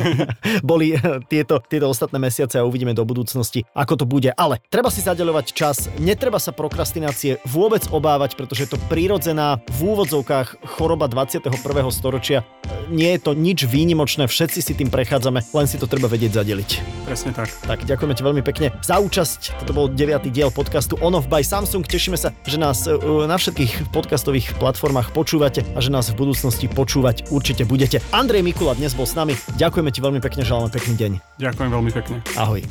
Boli 0.67 0.99
tieto, 1.31 1.63
tieto 1.63 1.87
ostatné 1.87 2.19
mesiace 2.19 2.59
a 2.59 2.67
uvidíme 2.67 2.91
do 2.91 3.07
budúcnosti, 3.07 3.63
ako 3.71 4.03
to 4.03 4.05
bude. 4.11 4.35
Ale 4.35 4.59
treba 4.67 4.91
si 4.91 4.99
zadeľovať 4.99 5.47
čas, 5.55 5.87
netreba 6.03 6.43
sa 6.43 6.51
prokrastinácie 6.51 7.39
vôbec 7.47 7.87
obávať, 7.95 8.35
pretože 8.35 8.67
je 8.67 8.71
to 8.75 8.83
prírodzená 9.13 9.61
v 9.69 9.93
úvodzovkách 9.93 10.65
choroba 10.65 11.05
21. 11.05 11.53
storočia. 11.93 12.49
Nie 12.89 13.21
je 13.21 13.29
to 13.29 13.37
nič 13.37 13.69
výnimočné, 13.69 14.25
všetci 14.25 14.65
si 14.65 14.73
tým 14.73 14.89
pre 14.89 15.05
prechádzame, 15.05 15.45
len 15.53 15.67
si 15.69 15.77
to 15.77 15.85
treba 15.85 16.09
vedieť 16.09 16.41
zadeliť. 16.41 16.71
Presne 17.05 17.37
tak. 17.37 17.53
Tak 17.69 17.85
ďakujeme 17.85 18.17
ti 18.17 18.25
veľmi 18.25 18.41
pekne 18.41 18.73
za 18.81 18.97
účasť. 19.05 19.61
Toto 19.61 19.77
bol 19.77 19.93
deviatý 19.93 20.33
diel 20.33 20.49
podcastu 20.49 20.97
On 21.05 21.13
Off 21.13 21.29
by 21.29 21.45
Samsung. 21.45 21.85
Tešíme 21.85 22.17
sa, 22.17 22.33
že 22.49 22.57
nás 22.57 22.89
e, 22.89 22.97
na 23.29 23.37
všetkých 23.37 23.93
podcastových 23.93 24.57
platformách 24.57 25.13
počúvate 25.13 25.61
a 25.77 25.85
že 25.85 25.93
nás 25.93 26.09
v 26.09 26.17
budúcnosti 26.17 26.73
počúvať 26.73 27.29
určite 27.29 27.69
budete. 27.69 28.01
Andrej 28.17 28.49
Mikula 28.49 28.73
dnes 28.73 28.97
bol 28.97 29.05
s 29.05 29.13
nami. 29.13 29.37
Ďakujeme 29.61 29.93
ti 29.93 30.01
veľmi 30.01 30.25
pekne, 30.25 30.41
želáme 30.41 30.73
pekný 30.73 30.97
deň. 30.97 31.13
Ďakujem 31.37 31.69
veľmi 31.69 31.93
pekne. 31.93 32.17
Ahoj. 32.41 32.65